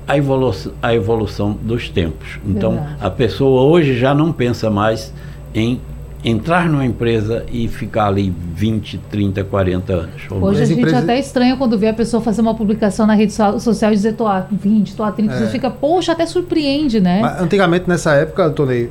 a 0.07 0.17
evolução, 0.17 0.73
a 0.81 0.93
evolução 0.95 1.57
dos 1.61 1.87
tempos. 1.87 2.39
Então, 2.45 2.71
Verdade. 2.71 2.95
a 2.99 3.09
pessoa 3.11 3.61
hoje 3.61 3.95
já 3.97 4.13
não 4.13 4.31
pensa 4.31 4.69
mais 4.69 5.13
em 5.53 5.79
entrar 6.23 6.67
numa 6.67 6.85
empresa 6.85 7.45
e 7.51 7.67
ficar 7.67 8.07
ali 8.07 8.33
20, 8.53 8.97
30, 9.09 9.43
40 9.45 9.93
anos. 9.93 10.21
Hoje 10.29 10.61
a 10.61 10.65
gente 10.65 10.79
empresas... 10.79 11.03
até 11.03 11.17
estranha 11.17 11.55
quando 11.55 11.77
vê 11.77 11.87
a 11.87 11.93
pessoa 11.93 12.21
fazer 12.21 12.41
uma 12.41 12.53
publicação 12.53 13.07
na 13.07 13.13
rede 13.13 13.33
social 13.33 13.91
e 13.91 13.95
dizer 13.95 14.13
tô 14.13 14.27
há 14.27 14.45
20, 14.51 14.95
tô 14.95 15.03
há 15.03 15.11
30, 15.11 15.33
é. 15.33 15.37
você 15.37 15.47
fica, 15.47 15.69
poxa, 15.69 16.11
até 16.11 16.25
surpreende, 16.25 16.99
né? 16.99 17.21
Mas, 17.21 17.41
antigamente, 17.41 17.87
nessa 17.87 18.13
época, 18.13 18.49
Tonei, 18.49 18.89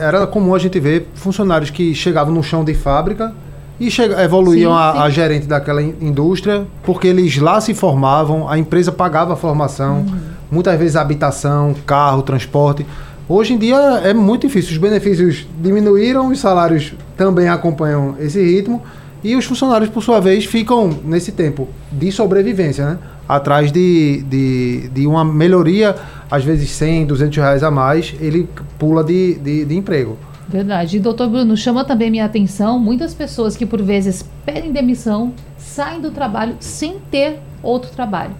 era 0.00 0.26
comum 0.26 0.54
a 0.54 0.58
gente 0.58 0.78
ver 0.78 1.08
funcionários 1.14 1.70
que 1.70 1.94
chegavam 1.94 2.32
no 2.32 2.42
chão 2.42 2.64
de 2.64 2.74
fábrica 2.74 3.32
e 3.80 3.90
chega, 3.90 4.22
evoluíam 4.22 4.72
sim, 4.72 4.78
a, 4.78 4.92
sim. 4.92 4.98
a, 4.98 5.10
gerente 5.10 5.46
daquela 5.46 5.82
indústria, 5.82 6.64
porque 6.84 7.08
eles 7.08 7.38
lá 7.38 7.60
se 7.60 7.74
formavam, 7.74 8.48
a 8.48 8.56
empresa 8.56 8.92
pagava 8.92 9.32
a 9.32 9.36
formação. 9.36 9.98
Uhum 9.98 10.38
muitas 10.50 10.78
vezes 10.78 10.96
habitação, 10.96 11.74
carro, 11.86 12.22
transporte. 12.22 12.86
Hoje 13.28 13.52
em 13.52 13.58
dia 13.58 13.76
é 13.76 14.14
muito 14.14 14.46
difícil. 14.46 14.72
Os 14.72 14.78
benefícios 14.78 15.46
diminuíram, 15.60 16.28
os 16.28 16.38
salários 16.38 16.94
também 17.14 17.46
acompanham 17.46 18.16
esse 18.18 18.42
ritmo 18.42 18.82
e 19.22 19.36
os 19.36 19.44
funcionários, 19.44 19.90
por 19.90 20.02
sua 20.02 20.18
vez, 20.18 20.46
ficam 20.46 20.88
nesse 21.04 21.32
tempo 21.32 21.68
de 21.92 22.10
sobrevivência, 22.10 22.86
né? 22.86 22.98
Atrás 23.28 23.70
de, 23.70 24.22
de, 24.22 24.88
de 24.88 25.06
uma 25.06 25.24
melhoria, 25.26 25.94
às 26.30 26.42
vezes 26.42 26.70
100, 26.70 27.04
200 27.04 27.36
reais 27.36 27.62
a 27.62 27.70
mais, 27.70 28.14
ele 28.18 28.48
pula 28.78 29.04
de, 29.04 29.34
de, 29.34 29.64
de 29.66 29.76
emprego. 29.76 30.16
Verdade. 30.48 30.96
E 30.96 31.00
doutor 31.00 31.28
Bruno, 31.28 31.54
chama 31.54 31.84
também 31.84 32.10
minha 32.10 32.24
atenção 32.24 32.78
muitas 32.78 33.12
pessoas 33.12 33.54
que 33.54 33.66
por 33.66 33.82
vezes 33.82 34.24
pedem 34.46 34.72
demissão, 34.72 35.34
saem 35.58 36.00
do 36.00 36.10
trabalho 36.10 36.56
sem 36.60 36.96
ter 37.10 37.40
outro 37.62 37.90
trabalho. 37.90 38.32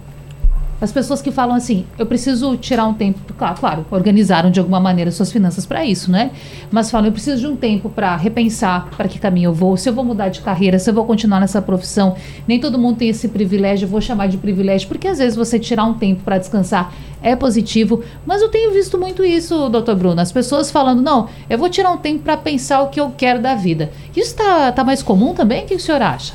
As 0.81 0.91
pessoas 0.91 1.21
que 1.21 1.29
falam 1.31 1.55
assim, 1.55 1.85
eu 1.97 2.05
preciso 2.05 2.55
tirar 2.55 2.85
um 2.85 2.93
tempo, 2.93 3.19
claro, 3.37 3.57
claro 3.59 3.85
organizaram 3.91 4.49
de 4.49 4.59
alguma 4.59 4.79
maneira 4.79 5.11
suas 5.11 5.31
finanças 5.31 5.65
para 5.65 5.85
isso, 5.85 6.09
né? 6.09 6.31
Mas 6.71 6.89
falam, 6.89 7.07
eu 7.07 7.11
preciso 7.11 7.41
de 7.41 7.47
um 7.47 7.55
tempo 7.55 7.89
para 7.89 8.15
repensar 8.15 8.89
para 8.95 9.07
que 9.07 9.19
caminho 9.19 9.49
eu 9.49 9.53
vou, 9.53 9.75
se 9.75 9.89
eu 9.89 9.93
vou 9.93 10.05
mudar 10.05 10.29
de 10.29 10.39
carreira, 10.39 10.79
se 10.79 10.89
eu 10.89 10.93
vou 10.93 11.05
continuar 11.05 11.41
nessa 11.41 11.61
profissão. 11.61 12.15
Nem 12.47 12.59
todo 12.59 12.79
mundo 12.79 12.97
tem 12.97 13.09
esse 13.09 13.27
privilégio, 13.27 13.87
vou 13.87 13.99
chamar 13.99 14.27
de 14.27 14.37
privilégio, 14.37 14.87
porque 14.87 15.07
às 15.07 15.17
vezes 15.17 15.35
você 15.35 15.59
tirar 15.59 15.83
um 15.83 15.95
tempo 15.95 16.21
para 16.23 16.37
descansar 16.37 16.93
é 17.21 17.35
positivo, 17.35 18.01
mas 18.25 18.41
eu 18.41 18.47
tenho 18.47 18.71
visto 18.71 18.97
muito 18.97 19.25
isso, 19.25 19.67
doutor 19.67 19.95
Bruno, 19.95 20.21
as 20.21 20.31
pessoas 20.31 20.71
falando, 20.71 21.01
não, 21.01 21.27
eu 21.49 21.57
vou 21.57 21.69
tirar 21.69 21.91
um 21.91 21.97
tempo 21.97 22.23
para 22.23 22.37
pensar 22.37 22.81
o 22.81 22.87
que 22.87 22.99
eu 22.99 23.11
quero 23.17 23.41
da 23.41 23.55
vida. 23.55 23.91
Isso 24.15 24.31
está 24.31 24.71
tá 24.71 24.83
mais 24.83 25.03
comum 25.03 25.33
também? 25.33 25.65
O 25.65 25.67
que 25.67 25.75
o 25.75 25.79
senhor 25.79 26.01
acha? 26.01 26.33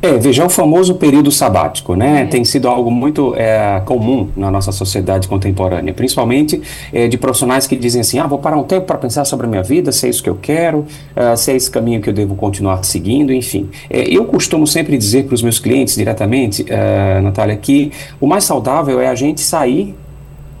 É, 0.00 0.16
veja, 0.16 0.46
o 0.46 0.48
famoso 0.48 0.94
período 0.94 1.32
sabático, 1.32 1.96
né? 1.96 2.22
É. 2.22 2.26
Tem 2.26 2.44
sido 2.44 2.68
algo 2.68 2.88
muito 2.88 3.34
é, 3.34 3.82
comum 3.84 4.28
na 4.36 4.48
nossa 4.48 4.70
sociedade 4.70 5.26
contemporânea, 5.26 5.92
principalmente 5.92 6.62
é, 6.92 7.08
de 7.08 7.18
profissionais 7.18 7.66
que 7.66 7.74
dizem 7.74 8.02
assim: 8.02 8.18
ah, 8.20 8.26
vou 8.26 8.38
parar 8.38 8.56
um 8.58 8.62
tempo 8.62 8.86
para 8.86 8.96
pensar 8.96 9.24
sobre 9.24 9.46
a 9.46 9.48
minha 9.48 9.62
vida, 9.62 9.90
se 9.90 10.06
é 10.06 10.10
isso 10.10 10.22
que 10.22 10.30
eu 10.30 10.36
quero, 10.40 10.86
uh, 11.16 11.36
se 11.36 11.50
é 11.50 11.56
esse 11.56 11.68
caminho 11.68 12.00
que 12.00 12.08
eu 12.08 12.14
devo 12.14 12.36
continuar 12.36 12.84
seguindo, 12.84 13.32
enfim. 13.32 13.68
É, 13.90 14.02
eu 14.08 14.24
costumo 14.24 14.68
sempre 14.68 14.96
dizer 14.96 15.24
para 15.24 15.34
os 15.34 15.42
meus 15.42 15.58
clientes 15.58 15.96
diretamente, 15.96 16.62
uh, 16.62 17.20
Natália, 17.20 17.56
que 17.56 17.90
o 18.20 18.26
mais 18.26 18.44
saudável 18.44 19.00
é 19.00 19.08
a 19.08 19.16
gente 19.16 19.40
sair 19.40 19.96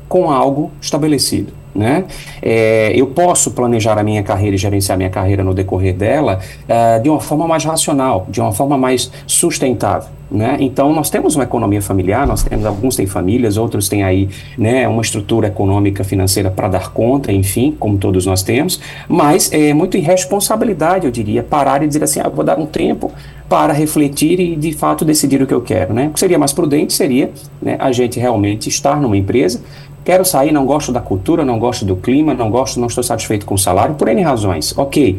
com 0.08 0.32
algo 0.32 0.72
estabelecido. 0.80 1.57
Né? 1.74 2.04
É, 2.42 2.92
eu 2.94 3.06
posso 3.06 3.52
planejar 3.52 3.98
a 3.98 4.02
minha 4.02 4.22
carreira 4.22 4.56
e 4.56 4.58
gerenciar 4.58 4.96
minha 4.96 5.10
carreira 5.10 5.44
no 5.44 5.54
decorrer 5.54 5.94
dela 5.94 6.40
uh, 6.64 7.02
de 7.02 7.08
uma 7.08 7.20
forma 7.20 7.46
mais 7.46 7.64
racional, 7.64 8.26
de 8.28 8.40
uma 8.40 8.52
forma 8.52 8.76
mais 8.76 9.10
sustentável. 9.26 10.18
Né? 10.30 10.58
Então, 10.60 10.92
nós 10.92 11.08
temos 11.08 11.36
uma 11.36 11.44
economia 11.44 11.80
familiar, 11.80 12.26
nós 12.26 12.42
temos, 12.42 12.66
alguns 12.66 12.96
têm 12.96 13.06
famílias, 13.06 13.56
outros 13.56 13.88
têm 13.88 14.02
aí 14.02 14.28
né, 14.58 14.86
uma 14.86 15.00
estrutura 15.00 15.48
econômica 15.48 16.04
financeira 16.04 16.50
para 16.50 16.68
dar 16.68 16.90
conta, 16.90 17.32
enfim, 17.32 17.74
como 17.78 17.96
todos 17.96 18.26
nós 18.26 18.42
temos, 18.42 18.78
mas 19.08 19.50
é 19.52 19.72
muito 19.72 19.96
irresponsabilidade, 19.96 21.06
eu 21.06 21.10
diria, 21.10 21.42
parar 21.42 21.82
e 21.82 21.86
dizer 21.86 22.04
assim, 22.04 22.20
ah, 22.20 22.28
vou 22.28 22.44
dar 22.44 22.58
um 22.58 22.66
tempo 22.66 23.10
para 23.48 23.72
refletir 23.72 24.38
e, 24.38 24.54
de 24.54 24.72
fato, 24.72 25.04
decidir 25.04 25.40
o 25.40 25.46
que 25.46 25.54
eu 25.54 25.62
quero. 25.62 25.94
Né? 25.94 26.08
O 26.08 26.10
que 26.10 26.20
seria 26.20 26.38
mais 26.38 26.52
prudente 26.52 26.92
seria 26.92 27.30
né, 27.62 27.76
a 27.78 27.90
gente 27.90 28.20
realmente 28.20 28.68
estar 28.68 29.00
numa 29.00 29.16
empresa, 29.16 29.62
quero 30.08 30.24
sair, 30.24 30.52
não 30.52 30.64
gosto 30.64 30.90
da 30.90 31.02
cultura, 31.02 31.44
não 31.44 31.58
gosto 31.58 31.84
do 31.84 31.94
clima, 31.94 32.32
não 32.32 32.50
gosto, 32.50 32.80
não 32.80 32.86
estou 32.86 33.04
satisfeito 33.04 33.44
com 33.44 33.56
o 33.56 33.58
salário, 33.58 33.94
por 33.94 34.08
N 34.08 34.22
razões. 34.22 34.72
Ok, 34.74 35.18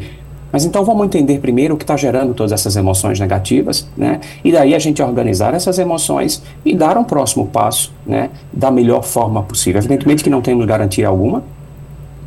mas 0.50 0.64
então 0.64 0.84
vamos 0.84 1.06
entender 1.06 1.38
primeiro 1.38 1.74
o 1.74 1.76
que 1.76 1.84
está 1.84 1.96
gerando 1.96 2.34
todas 2.34 2.50
essas 2.50 2.74
emoções 2.74 3.20
negativas, 3.20 3.86
né? 3.96 4.18
E 4.44 4.50
daí 4.50 4.74
a 4.74 4.80
gente 4.80 5.00
organizar 5.00 5.54
essas 5.54 5.78
emoções 5.78 6.42
e 6.64 6.74
dar 6.74 6.98
um 6.98 7.04
próximo 7.04 7.46
passo, 7.46 7.92
né? 8.04 8.30
Da 8.52 8.68
melhor 8.68 9.04
forma 9.04 9.44
possível. 9.44 9.78
Evidentemente 9.78 10.24
que 10.24 10.30
não 10.30 10.42
temos 10.42 10.66
garantia 10.66 11.06
alguma, 11.06 11.44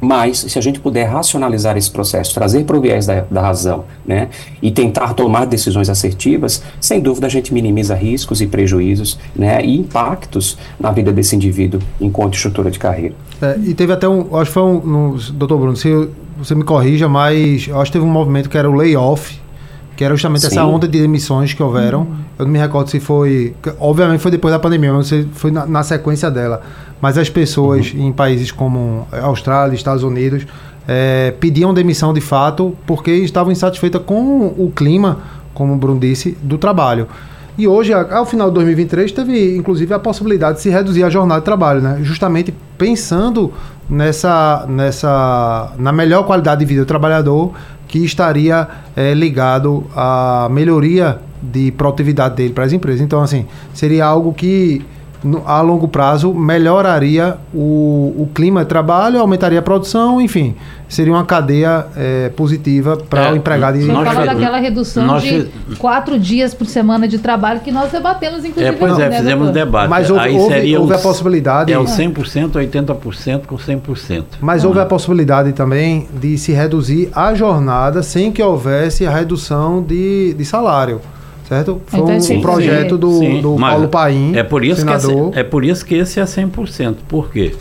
mas 0.03 0.39
se 0.39 0.59
a 0.59 0.61
gente 0.61 0.79
puder 0.79 1.05
racionalizar 1.05 1.77
esse 1.77 1.89
processo, 1.89 2.33
trazer 2.33 2.65
para 2.65 2.77
o 2.77 2.81
viés 2.81 3.05
da, 3.05 3.21
da, 3.21 3.41
razão, 3.41 3.85
né? 4.05 4.27
E 4.61 4.69
tentar 4.69 5.13
tomar 5.13 5.45
decisões 5.45 5.89
assertivas, 5.89 6.61
sem 6.79 6.99
dúvida 6.99 7.27
a 7.27 7.29
gente 7.29 7.53
minimiza 7.53 7.95
riscos 7.95 8.41
e 8.41 8.47
prejuízos, 8.47 9.17
né? 9.35 9.63
E 9.63 9.77
impactos 9.77 10.57
na 10.79 10.91
vida 10.91 11.11
desse 11.11 11.35
indivíduo 11.35 11.79
enquanto 12.01 12.35
estrutura 12.35 12.69
de 12.69 12.79
carreira. 12.79 13.15
É, 13.41 13.57
e 13.63 13.73
teve 13.73 13.93
até 13.93 14.07
um, 14.07 14.35
acho 14.37 14.49
que 14.49 14.53
foi 14.53 14.63
um, 14.63 14.79
no, 14.79 15.17
doutor 15.33 15.57
Bruno, 15.57 15.77
se 15.77 16.09
você 16.37 16.53
me 16.53 16.63
corrija, 16.63 17.07
mas 17.07 17.69
acho 17.73 17.85
que 17.85 17.91
teve 17.93 18.05
um 18.05 18.11
movimento 18.11 18.49
que 18.49 18.57
era 18.57 18.69
o 18.69 18.73
layoff, 18.73 19.39
que 19.95 20.03
era 20.03 20.15
justamente 20.15 20.41
Sim. 20.41 20.47
essa 20.47 20.65
onda 20.65 20.87
de 20.87 20.99
demissões 20.99 21.53
que 21.53 21.61
houveram. 21.61 22.01
Uhum. 22.01 22.15
Eu 22.39 22.45
não 22.45 22.51
me 22.51 22.59
recordo 22.59 22.89
se 22.89 22.99
foi. 22.99 23.55
Obviamente 23.79 24.19
foi 24.19 24.31
depois 24.31 24.53
da 24.53 24.59
pandemia, 24.59 24.93
mas 24.93 25.11
foi 25.33 25.51
na, 25.51 25.65
na 25.65 25.83
sequência 25.83 26.31
dela. 26.31 26.61
Mas 27.01 27.17
as 27.17 27.29
pessoas 27.29 27.93
uhum. 27.93 28.07
em 28.07 28.11
países 28.11 28.51
como 28.51 29.07
Austrália, 29.11 29.75
Estados 29.75 30.03
Unidos, 30.03 30.45
é, 30.87 31.33
pediam 31.39 31.73
demissão 31.73 32.13
de 32.13 32.21
fato 32.21 32.75
porque 32.85 33.11
estavam 33.11 33.51
insatisfeitas 33.51 34.01
com 34.03 34.47
o 34.57 34.71
clima, 34.75 35.19
como 35.53 35.73
o 35.73 35.77
Bruno 35.77 35.99
disse, 35.99 36.37
do 36.41 36.57
trabalho. 36.57 37.07
E 37.55 37.67
hoje, 37.67 37.93
ao 37.93 38.25
final 38.25 38.47
de 38.47 38.55
2023, 38.55 39.11
teve 39.11 39.55
inclusive 39.55 39.93
a 39.93 39.99
possibilidade 39.99 40.57
de 40.57 40.63
se 40.63 40.69
reduzir 40.71 41.03
a 41.03 41.09
jornada 41.09 41.39
de 41.39 41.45
trabalho, 41.45 41.81
né? 41.81 41.99
justamente 42.01 42.51
pensando 42.79 43.53
nessa, 43.87 44.65
nessa, 44.67 45.71
na 45.77 45.91
melhor 45.91 46.23
qualidade 46.23 46.59
de 46.61 46.65
vida 46.65 46.81
do 46.81 46.87
trabalhador 46.87 47.53
que 47.93 47.99
estaria 47.99 48.67
é, 48.95 49.13
ligado 49.13 49.85
à 49.95 50.47
melhoria 50.49 51.19
de 51.39 51.71
produtividade 51.73 52.35
dele 52.35 52.51
para 52.51 52.63
as 52.63 52.73
empresas. 52.73 52.99
Então, 53.01 53.21
assim, 53.21 53.45
seria 53.71 54.03
algo 54.03 54.33
que 54.33 54.83
no, 55.23 55.47
a 55.47 55.61
longo 55.61 55.87
prazo 55.87 56.33
melhoraria 56.33 57.37
o, 57.53 58.13
o 58.17 58.29
clima 58.33 58.63
de 58.63 58.69
trabalho, 58.69 59.19
aumentaria 59.19 59.59
a 59.59 59.61
produção, 59.61 60.19
enfim, 60.19 60.55
seria 60.87 61.13
uma 61.13 61.25
cadeia 61.25 61.87
é, 61.95 62.29
positiva 62.29 62.97
para 62.97 63.27
é, 63.27 63.31
o 63.31 63.35
empregado. 63.35 63.79
Você 63.79 63.87
fala 63.87 64.25
daquela 64.25 64.57
redução 64.59 65.05
nós, 65.05 65.23
de 65.23 65.49
quatro 65.77 66.19
dias 66.19 66.53
por 66.53 66.67
semana 66.67 67.07
de 67.07 67.17
trabalho 67.17 67.61
que 67.61 67.71
nós 67.71 67.91
debatemos, 67.91 68.45
inclusive. 68.45 68.65
É, 68.65 68.71
pois 68.71 68.99
é, 68.99 69.09
né, 69.09 69.17
fizemos 69.17 69.45
doutor? 69.45 69.65
debate. 69.65 69.89
Mas 69.89 70.09
houve, 70.09 70.23
Aí 70.23 70.35
houve, 70.35 70.53
seria 70.53 70.79
houve 70.79 70.93
os, 70.93 70.99
a 70.99 71.01
possibilidade... 71.01 71.71
É 71.71 71.79
o 71.79 71.85
100%, 71.85 72.51
80% 72.51 73.45
com 73.45 73.55
100%. 73.55 74.23
Mas 74.41 74.63
houve 74.63 74.79
a 74.79 74.85
possibilidade 74.85 75.53
também 75.53 76.07
de 76.19 76.37
se 76.37 76.51
reduzir 76.51 77.09
a 77.13 77.33
jornada 77.33 78.03
sem 78.03 78.31
que 78.31 78.43
houvesse 78.43 79.05
a 79.05 79.11
redução 79.11 79.81
de, 79.81 80.33
de 80.33 80.45
salário 80.45 81.01
certo? 81.53 81.81
Foi 81.85 81.99
então, 81.99 82.15
um, 82.15 82.21
sim, 82.21 82.41
projeto 82.41 82.95
sim, 82.95 82.99
do, 82.99 83.19
sim. 83.19 83.41
do 83.41 83.55
Paulo 83.55 83.87
Paim, 83.87 84.35
é 84.35 84.43
por 84.43 84.63
isso 84.63 84.81
senador. 84.81 85.31
Que 85.31 85.37
é, 85.37 85.41
é 85.41 85.43
por 85.43 85.63
isso 85.63 85.85
que 85.85 85.95
esse 85.95 86.19
é 86.19 86.23
100%. 86.23 86.95
Por 87.07 87.31
quê? 87.31 87.55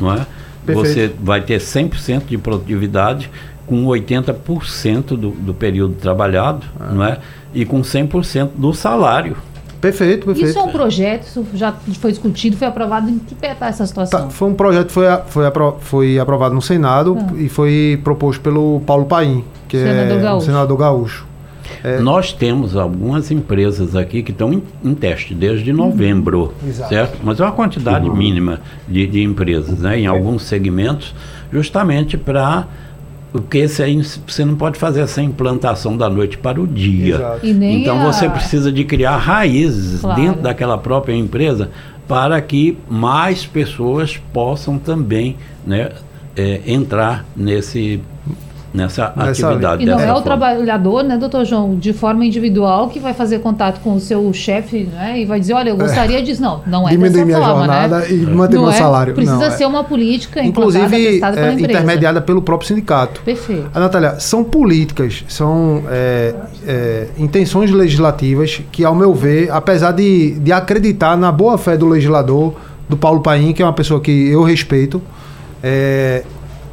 Não 0.00 0.12
é? 0.12 0.26
Você 0.66 1.12
vai 1.20 1.42
ter 1.42 1.60
100% 1.60 2.26
de 2.26 2.38
produtividade 2.38 3.30
com 3.66 3.84
80% 3.86 5.08
do, 5.08 5.30
do 5.30 5.54
período 5.54 5.94
trabalhado, 5.94 6.66
ah. 6.78 6.92
não 6.92 7.04
é? 7.04 7.18
E 7.52 7.64
com 7.64 7.80
100% 7.80 8.50
do 8.56 8.72
salário. 8.72 9.36
Perfeito, 9.80 10.24
perfeito. 10.24 10.48
Isso 10.48 10.58
é 10.58 10.62
um 10.62 10.72
projeto, 10.72 11.24
isso 11.24 11.46
já 11.52 11.74
foi 12.00 12.10
discutido, 12.10 12.56
foi 12.56 12.66
aprovado. 12.66 13.10
Em 13.10 13.18
que 13.18 13.34
pé 13.34 13.52
está 13.52 13.66
essa 13.66 13.86
situação? 13.86 14.22
Tá, 14.22 14.30
foi 14.30 14.48
um 14.48 14.54
projeto 14.54 14.86
que 14.86 14.92
foi, 14.92 15.04
foi, 15.26 15.46
apro 15.46 15.76
foi 15.80 16.18
aprovado 16.18 16.54
no 16.54 16.62
Senado 16.62 17.18
ah. 17.20 17.32
e 17.36 17.50
foi 17.50 18.00
proposto 18.02 18.40
pelo 18.40 18.80
Paulo 18.86 19.04
Paim, 19.04 19.44
que 19.68 19.76
senador 19.76 20.18
é 20.18 20.22
gaúcho. 20.22 20.36
um 20.36 20.46
senador 20.46 20.78
gaúcho. 20.78 21.33
É. 21.82 21.98
Nós 22.00 22.32
temos 22.32 22.76
algumas 22.76 23.30
empresas 23.30 23.96
aqui 23.96 24.22
que 24.22 24.30
estão 24.30 24.52
em, 24.52 24.62
em 24.82 24.94
teste 24.94 25.34
desde 25.34 25.72
novembro, 25.72 26.52
uhum. 26.62 26.72
certo? 26.72 27.18
Mas 27.22 27.40
é 27.40 27.44
uma 27.44 27.52
quantidade 27.52 28.08
uhum. 28.08 28.16
mínima 28.16 28.60
de, 28.88 29.06
de, 29.06 29.22
empresas, 29.22 29.78
né? 29.78 29.98
Em 29.98 30.06
alguns 30.06 30.42
segmentos, 30.42 31.14
justamente 31.52 32.16
para 32.16 32.66
porque 33.32 33.66
você 33.66 34.44
não 34.44 34.54
pode 34.54 34.78
fazer 34.78 35.00
essa 35.00 35.20
implantação 35.20 35.96
da 35.96 36.08
noite 36.08 36.38
para 36.38 36.60
o 36.60 36.68
dia. 36.68 37.40
Então 37.42 38.00
a... 38.00 38.12
você 38.12 38.30
precisa 38.30 38.70
de 38.70 38.84
criar 38.84 39.16
raízes 39.16 40.02
claro. 40.02 40.22
dentro 40.22 40.40
daquela 40.40 40.78
própria 40.78 41.14
empresa 41.14 41.70
para 42.06 42.40
que 42.40 42.78
mais 42.88 43.44
pessoas 43.44 44.16
possam 44.32 44.78
também 44.78 45.36
né, 45.66 45.90
é, 46.36 46.60
entrar 46.64 47.24
nesse 47.34 48.00
nessa, 48.74 49.12
nessa 49.16 49.46
atividade. 49.46 49.84
E 49.84 49.86
não 49.86 50.00
é 50.00 50.04
o 50.04 50.06
forma. 50.06 50.22
trabalhador, 50.22 51.04
né, 51.04 51.16
doutor 51.16 51.44
João, 51.44 51.76
de 51.76 51.92
forma 51.92 52.26
individual 52.26 52.88
que 52.88 52.98
vai 52.98 53.14
fazer 53.14 53.38
contato 53.38 53.80
com 53.80 53.94
o 53.94 54.00
seu 54.00 54.32
chefe 54.32 54.88
né, 54.92 55.20
e 55.20 55.24
vai 55.24 55.38
dizer, 55.38 55.52
olha, 55.52 55.70
eu 55.70 55.76
gostaria 55.76 56.18
é. 56.18 56.22
disso. 56.22 56.42
Não, 56.42 56.60
não 56.66 56.88
é 56.88 56.90
Diminuir 56.90 57.12
dessa 57.12 57.24
minha 57.24 57.38
forma, 57.38 57.66
né? 57.66 57.82
jornada 57.82 57.98
né? 58.00 58.12
e 58.12 58.26
manter 58.26 58.56
não 58.56 58.62
meu 58.62 58.72
é, 58.72 58.74
salário. 58.74 59.14
Precisa 59.14 59.38
não, 59.38 59.44
é. 59.44 59.50
ser 59.50 59.66
uma 59.66 59.84
política 59.84 60.42
Inclusive, 60.42 61.20
é, 61.22 61.52
intermediada 61.52 62.20
pelo 62.20 62.42
próprio 62.42 62.66
sindicato. 62.66 63.20
Perfeito. 63.22 63.70
A 63.72 63.78
Natália, 63.78 64.18
são 64.18 64.42
políticas, 64.42 65.24
são 65.28 65.84
é, 65.88 66.34
é, 66.66 67.08
intenções 67.16 67.70
legislativas 67.70 68.60
que, 68.72 68.84
ao 68.84 68.94
meu 68.94 69.14
ver, 69.14 69.50
apesar 69.52 69.92
de, 69.92 70.32
de 70.40 70.52
acreditar 70.52 71.16
na 71.16 71.30
boa 71.30 71.56
fé 71.56 71.76
do 71.76 71.86
legislador, 71.86 72.54
do 72.88 72.96
Paulo 72.96 73.20
Paim, 73.20 73.52
que 73.52 73.62
é 73.62 73.64
uma 73.64 73.72
pessoa 73.72 74.00
que 74.00 74.28
eu 74.28 74.42
respeito, 74.42 75.00
é, 75.62 76.24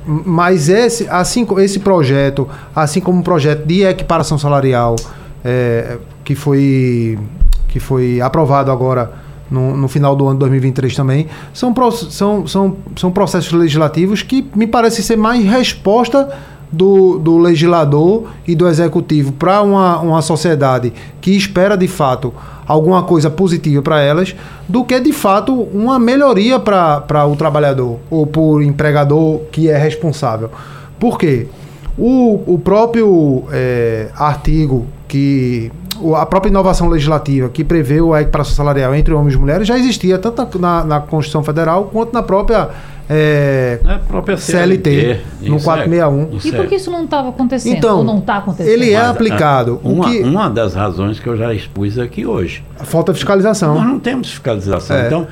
mas 0.06 0.70
esse, 0.70 1.08
assim, 1.10 1.46
esse 1.60 1.80
projeto, 1.80 2.48
assim 2.76 3.00
como 3.00 3.20
o 3.20 3.24
projeto 3.24 3.66
de 3.66 3.84
equiparação 3.84 4.38
salarial, 4.38 4.96
é, 5.44 5.98
que, 6.24 6.36
foi, 6.36 7.20
que 7.68 7.80
foi 7.80 8.22
aprovado 8.22 8.72
agora 8.72 9.12
no, 9.50 9.76
no, 9.76 9.88
final 9.88 10.16
do 10.16 10.26
ano 10.26 10.36
de 10.36 10.40
2023 10.40 10.96
também, 10.96 11.28
são, 11.54 11.74
são, 12.10 12.48
são, 12.48 12.78
são 12.96 13.12
processos 13.12 13.52
legislativos 13.52 14.24
que 14.24 14.48
me 14.56 14.66
parece 14.66 15.04
ser 15.04 15.18
mais 15.18 15.44
resposta 15.44 16.30
do, 16.72 17.20
do 17.20 17.38
legislador 17.38 18.30
e 18.48 18.56
do 18.56 18.68
executivo 18.68 19.34
para 19.34 19.62
uma, 19.62 20.00
uma 20.00 20.22
sociedade 20.22 20.94
que 21.20 21.36
espera 21.36 21.76
de 21.76 21.88
fato 21.88 22.34
alguma 22.67 23.04
coisa 23.04 23.30
positiva 23.30 23.82
para 23.82 24.02
elas, 24.02 24.36
do 24.67 24.84
que 24.84 25.00
de 25.00 25.12
fato 25.12 25.54
uma 25.54 26.00
melhoria 26.00 26.60
para 26.60 27.26
o 27.26 27.36
trabalhador 27.36 28.00
ou 28.10 28.26
para 28.26 28.41
o 28.41 28.62
empregador 28.62 29.41
que 29.52 29.69
é 29.69 29.78
responsável. 29.78 30.50
Por 31.00 31.17
quê? 31.17 31.47
O, 31.97 32.54
o 32.54 32.60
próprio 32.60 33.43
é, 33.52 34.10
artigo 34.15 34.86
que. 35.08 35.71
A 36.15 36.26
própria 36.26 36.50
inovação 36.50 36.88
legislativa 36.89 37.47
que 37.47 37.63
prevê 37.63 38.00
a 38.15 38.21
equiparação 38.21 38.56
salarial 38.56 38.95
entre 38.95 39.13
homens 39.13 39.36
e 39.36 39.38
mulheres 39.38 39.67
já 39.67 39.78
existia 39.78 40.17
tanto 40.17 40.58
na, 40.58 40.84
na 40.84 41.00
Constituição 41.00 41.43
Federal 41.43 41.91
quanto 41.93 42.12
na 42.12 42.24
própria 42.24 42.69
é, 43.13 43.80
é, 43.84 43.97
própria 44.08 44.38
CLT, 44.38 44.89
CLT 44.89 45.50
no 45.50 45.62
461. 45.62 46.21
É, 46.21 46.47
e 46.47 46.52
por 46.54 46.67
que 46.67 46.76
isso 46.76 46.89
não 46.89 47.04
estava 47.04 47.28
acontecendo? 47.28 47.76
Então, 47.76 47.97
ou 47.97 48.04
não 48.06 48.19
está 48.19 48.38
acontecendo? 48.38 48.71
Ele 48.71 48.91
é 48.91 49.00
Mas, 49.00 49.10
aplicado. 49.10 49.82
Uma, 49.84 50.06
que... 50.06 50.21
uma 50.21 50.50
das 50.50 50.74
razões 50.74 51.19
que 51.19 51.28
eu 51.28 51.36
já 51.36 51.54
expus 51.54 52.00
aqui 52.00 52.26
hoje. 52.26 52.63
A 52.80 52.86
falta 52.86 53.12
de 53.12 53.19
fiscalização. 53.19 53.76
Nós 53.76 53.86
não 53.86 54.00
temos 54.00 54.30
fiscalização. 54.30 54.95
É. 54.95 55.08
Então, 55.08 55.28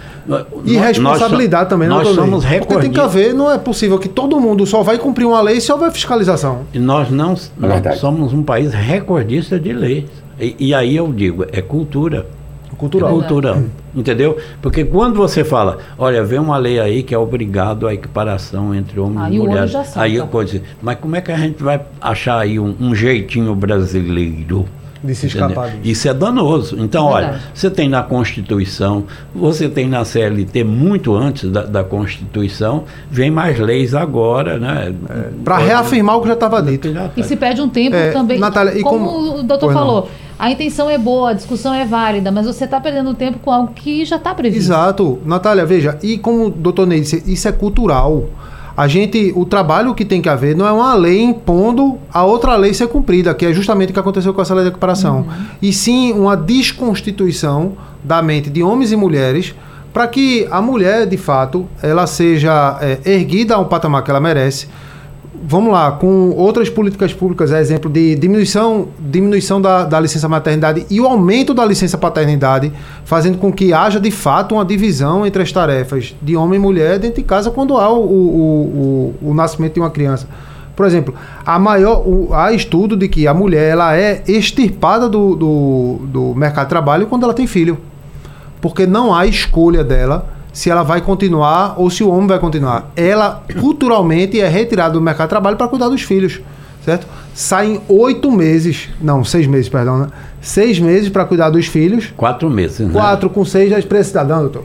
e 0.66 0.74
nós, 0.74 0.88
responsabilidade 0.88 1.64
nós, 1.64 1.70
também. 1.70 1.88
Nós 1.88 2.06
não 2.06 2.16
somos 2.16 2.44
recordistas. 2.44 2.68
Porque 2.68 2.82
tem 2.82 2.92
que 2.92 3.00
haver, 3.00 3.34
não 3.34 3.50
é 3.50 3.58
possível 3.58 3.98
que 3.98 4.10
todo 4.10 4.38
mundo 4.42 4.66
só 4.66 4.84
vai 4.84 4.98
cumprir 4.98 5.26
uma 5.26 5.40
lei 5.40 5.62
se 5.62 5.72
houver 5.72 5.90
fiscalização. 5.94 6.64
E 6.74 6.80
nós 6.80 7.10
não 7.10 7.30
nós 7.58 7.98
somos 7.98 8.34
um 8.34 8.44
país 8.44 8.74
recordista 8.74 9.58
de 9.58 9.72
leis. 9.72 10.06
E, 10.38 10.56
e 10.60 10.74
aí 10.74 10.98
eu 10.98 11.14
digo, 11.14 11.46
é 11.50 11.62
cultura 11.62 12.26
cultural. 12.80 13.12
Cultural, 13.12 13.64
entendeu? 13.94 14.38
Porque 14.62 14.84
quando 14.86 15.16
você 15.16 15.44
fala, 15.44 15.78
olha, 15.98 16.24
vem 16.24 16.40
uma 16.40 16.58
lei 16.58 16.80
aí 16.80 17.04
que 17.04 17.14
é 17.14 17.18
obrigado 17.18 17.86
a 17.88 17.94
equiparação 17.94 18.74
entre 18.74 19.00
homens 19.00 19.22
aí 19.22 19.36
e 19.36 19.40
mulheres, 19.40 19.98
aí 19.98 20.16
eu 20.16 20.26
posso 20.26 20.46
dizer, 20.46 20.64
mas 20.82 20.98
como 20.98 21.16
é 21.16 21.22
que 21.22 21.32
a 21.32 21.38
gente 21.38 21.62
vai 21.62 21.82
achar 22.02 22.40
aí 22.40 22.58
um, 22.60 22.74
um 22.80 22.96
jeitinho 22.96 23.54
brasileiro? 23.54 24.66
De 25.04 25.16
se 25.16 25.28
escapar 25.28 25.70
disso. 25.70 25.82
Isso 25.84 26.10
é 26.10 26.14
danoso. 26.14 26.76
Então, 26.80 27.12
Verdade. 27.12 27.34
olha, 27.34 27.42
você 27.54 27.70
tem 27.70 27.88
na 27.88 28.04
Constituição, 28.04 29.06
você 29.34 29.70
tem 29.70 29.88
na 29.88 30.04
CLT 30.04 30.64
muito 30.64 31.16
antes 31.16 31.50
da, 31.50 31.64
da 31.64 31.84
Constituição, 31.84 32.84
vem 33.10 33.32
mais 33.32 33.58
leis 33.60 33.96
agora, 33.96 34.58
né? 34.58 34.94
É, 35.10 35.30
Para 35.44 35.58
reafirmar 35.58 36.18
o 36.18 36.22
que 36.22 36.28
já 36.28 36.34
estava 36.34 36.62
dito. 36.62 36.92
Já 36.92 37.08
tá. 37.08 37.14
E 37.16 37.24
se 37.24 37.36
perde 37.36 37.62
um 37.62 37.70
tempo 37.70 37.96
é, 37.96 38.12
também. 38.12 38.40
Natália, 38.40 38.78
e 38.78 38.84
como, 38.84 39.06
como 39.06 39.40
o 39.40 39.44
doutor 39.44 39.74
falou. 39.74 40.02
Não. 40.02 40.30
A 40.40 40.50
intenção 40.50 40.90
é 40.90 40.98
boa, 40.98 41.32
a 41.32 41.34
discussão 41.34 41.74
é 41.74 41.86
válida, 41.86 42.32
mas 42.32 42.46
você 42.46 42.64
está 42.64 42.80
perdendo 42.80 43.14
tempo 43.14 43.40
com 43.40 43.52
algo 43.52 43.74
que 43.74 44.06
já 44.06 44.16
está 44.16 44.34
previsto. 44.34 44.68
Exato. 44.68 45.20
Natália, 45.26 45.66
veja, 45.66 46.00
e 46.02 46.18
como 46.18 46.46
o 46.46 46.50
doutor 46.50 46.88
Ney 46.88 47.02
disse, 47.02 47.22
isso 47.28 47.46
é 47.46 47.52
cultural 47.52 48.30
a 48.80 48.88
gente, 48.88 49.34
o 49.36 49.46
trabalho 49.46 49.94
que 49.94 50.06
tem 50.06 50.22
que 50.22 50.30
haver 50.30 50.56
não 50.56 50.66
é 50.66 50.72
uma 50.72 50.94
lei 50.94 51.22
impondo 51.22 52.00
a 52.14 52.24
outra 52.24 52.56
lei 52.56 52.74
ser 52.74 52.88
cumprida, 52.88 53.34
que 53.34 53.46
é 53.46 53.52
justamente 53.52 53.90
o 53.90 53.94
que 53.94 54.00
aconteceu 54.00 54.34
com 54.34 54.42
essa 54.42 54.54
lei 54.54 54.64
de 54.64 54.70
equiparação, 54.70 55.18
uhum. 55.18 55.46
e 55.62 55.74
sim 55.74 56.14
uma 56.14 56.38
desconstituição 56.38 57.74
da 58.02 58.22
mente 58.22 58.50
de 58.50 58.64
homens 58.64 58.94
e 58.94 58.96
mulheres 58.96 59.54
para 59.92 60.08
que 60.08 60.48
a 60.50 60.62
mulher, 60.62 61.06
de 61.06 61.18
fato, 61.18 61.68
ela 61.84 62.08
seja 62.08 62.78
é, 62.80 63.00
erguida 63.04 63.56
a 63.56 63.60
um 63.60 63.66
patamar 63.66 64.02
que 64.02 64.12
ela 64.12 64.22
merece, 64.22 64.70
vamos 65.44 65.72
lá, 65.72 65.92
com 65.92 66.32
outras 66.32 66.70
políticas 66.70 67.14
públicas, 67.14 67.52
exemplo 67.52 67.90
de 67.90 68.16
diminuição, 68.16 68.90
diminuição 69.00 69.62
da, 69.62 69.86
da 69.86 70.00
licença 70.00 70.28
maternidade 70.28 70.86
e 70.90 71.00
o 71.00 71.06
aumento 71.06 71.54
da 71.54 71.66
licença 71.66 71.98
paternidade, 71.98 72.72
fazendo 73.06 73.38
com 73.38 73.52
que 73.52 73.74
haja 73.74 74.00
de 74.00 74.12
fato 74.12 74.56
uma 74.56 74.66
divisão 74.66 75.26
entre 75.26 75.42
as 75.42 75.52
tarefas 75.52 76.16
de 76.22 76.36
homem 76.36 76.60
e 76.60 76.62
mulher 76.62 77.00
dentro 77.00 77.22
de 77.22 77.28
casa 77.28 77.52
quando 77.52 77.78
há 77.78 77.90
o, 77.90 78.04
o, 78.04 79.16
o, 79.22 79.30
o 79.30 79.34
nascimento 79.34 79.76
de 79.76 79.80
uma 79.80 79.90
criança. 79.90 80.28
Por 80.76 80.86
exemplo, 80.86 81.14
a 81.46 81.60
maior, 81.60 82.08
o, 82.08 82.34
há 82.34 82.54
estudo 82.54 82.96
de 82.96 83.08
que 83.08 83.28
a 83.28 83.34
mulher 83.34 83.72
ela 83.72 83.98
é 83.98 84.24
extirpada 84.28 85.10
do, 85.10 85.36
do, 85.36 86.00
do 86.06 86.36
mercado 86.36 86.66
de 86.66 86.70
trabalho 86.70 87.08
quando 87.08 87.24
ela 87.24 87.34
tem 87.34 87.46
filho. 87.46 87.78
Porque 88.62 88.86
não 88.86 89.14
há 89.14 89.26
escolha 89.26 89.84
dela 89.84 90.39
se 90.52 90.70
ela 90.70 90.84
vai 90.84 91.02
continuar 91.02 91.76
ou 91.78 91.90
se 91.90 92.04
o 92.04 92.10
homem 92.10 92.28
vai 92.28 92.40
continuar. 92.40 92.92
Ela, 92.96 93.44
culturalmente, 93.60 94.40
é 94.40 94.48
retirada 94.48 94.94
do 94.94 95.02
mercado 95.02 95.28
de 95.28 95.30
trabalho 95.30 95.58
para 95.58 95.68
cuidar 95.68 95.90
dos 95.90 96.02
filhos, 96.02 96.42
certo? 96.84 97.08
Saem 97.34 97.82
oito 97.88 98.32
meses, 98.32 98.90
não, 99.02 99.24
seis 99.24 99.48
meses, 99.48 99.70
perdão, 99.70 100.00
né? 100.00 100.08
Seis 100.42 100.80
meses 100.80 101.10
para 101.10 101.26
cuidar 101.26 101.50
dos 101.50 101.68
filhos. 101.68 102.14
Quatro 102.16 102.50
meses, 102.50 102.80
né? 102.80 102.94
Quatro 102.94 103.30
com 103.30 103.46
seis 103.46 103.70
já 103.70 103.78
é 103.78 104.04
cidadão, 104.04 104.42
doutor. 104.42 104.64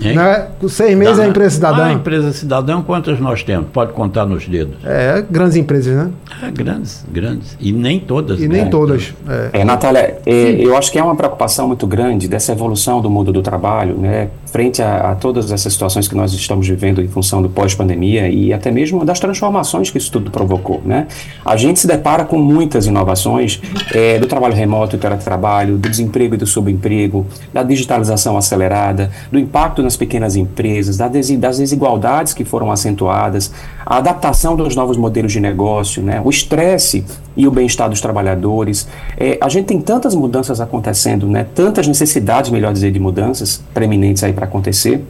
Né? 0.00 0.48
Com 0.58 0.68
seis 0.68 0.96
meses 0.96 1.16
da, 1.16 1.24
é 1.24 1.28
empresa 1.28 1.50
cidadã. 1.54 1.84
A 1.84 1.92
empresa 1.92 2.32
cidadã, 2.32 2.82
quantas 2.82 3.20
nós 3.20 3.42
temos? 3.42 3.68
Pode 3.72 3.92
contar 3.92 4.26
nos 4.26 4.46
dedos. 4.46 4.76
É, 4.84 5.24
grandes 5.30 5.56
empresas, 5.56 5.94
né? 5.94 6.10
É, 6.42 6.50
grandes, 6.50 7.04
grandes. 7.10 7.56
E 7.60 7.72
nem 7.72 8.00
todas. 8.00 8.40
E 8.40 8.48
né? 8.48 8.62
nem 8.62 8.70
todas. 8.70 9.14
É, 9.28 9.60
é 9.60 9.64
Natália, 9.64 10.18
é, 10.26 10.32
eu 10.58 10.76
acho 10.76 10.90
que 10.90 10.98
é 10.98 11.02
uma 11.02 11.14
preocupação 11.14 11.68
muito 11.68 11.86
grande 11.86 12.26
dessa 12.26 12.52
evolução 12.52 13.00
do 13.00 13.08
mundo 13.08 13.32
do 13.32 13.40
trabalho, 13.40 13.96
né? 13.96 14.30
Frente 14.46 14.82
a, 14.82 15.12
a 15.12 15.14
todas 15.14 15.50
essas 15.50 15.72
situações 15.72 16.06
que 16.08 16.14
nós 16.14 16.32
estamos 16.32 16.66
vivendo 16.66 17.00
em 17.00 17.08
função 17.08 17.42
do 17.42 17.48
pós-pandemia 17.48 18.28
e 18.28 18.52
até 18.52 18.70
mesmo 18.70 19.04
das 19.04 19.20
transformações 19.20 19.90
que 19.90 19.98
isso 19.98 20.10
tudo 20.10 20.30
provocou, 20.30 20.82
né? 20.84 21.06
A 21.44 21.56
gente 21.56 21.78
se 21.80 21.86
depara 21.86 22.24
com 22.24 22.38
muitas 22.38 22.86
inovações 22.86 23.60
é, 23.92 24.18
do 24.18 24.26
trabalho 24.26 24.54
remoto 24.54 24.96
e 24.96 24.98
teletrabalho, 24.98 25.76
do 25.76 25.88
desemprego 25.88 26.34
e 26.34 26.38
do 26.38 26.46
subemprego, 26.46 27.26
da 27.52 27.62
digitalização 27.62 28.36
acelerada, 28.36 29.10
do 29.30 29.38
impacto 29.38 29.83
nas 29.84 29.96
pequenas 29.96 30.34
empresas, 30.36 30.96
das 30.96 31.58
desigualdades 31.58 32.32
que 32.32 32.44
foram 32.44 32.72
acentuadas, 32.72 33.52
a 33.84 33.98
adaptação 33.98 34.56
dos 34.56 34.74
novos 34.74 34.96
modelos 34.96 35.32
de 35.32 35.40
negócio, 35.40 36.02
né, 36.02 36.20
o 36.24 36.30
estresse 36.30 37.04
e 37.36 37.46
o 37.46 37.50
bem-estar 37.50 37.88
dos 37.88 38.00
trabalhadores. 38.00 38.88
É, 39.16 39.38
a 39.40 39.48
gente 39.48 39.66
tem 39.66 39.80
tantas 39.80 40.14
mudanças 40.14 40.60
acontecendo, 40.60 41.28
né, 41.28 41.46
tantas 41.54 41.86
necessidades, 41.86 42.50
melhor 42.50 42.72
dizer, 42.72 42.90
de 42.90 42.98
mudanças 42.98 43.62
preeminentes 43.72 44.24
aí 44.24 44.32
para 44.32 44.44
acontecer, 44.44 45.04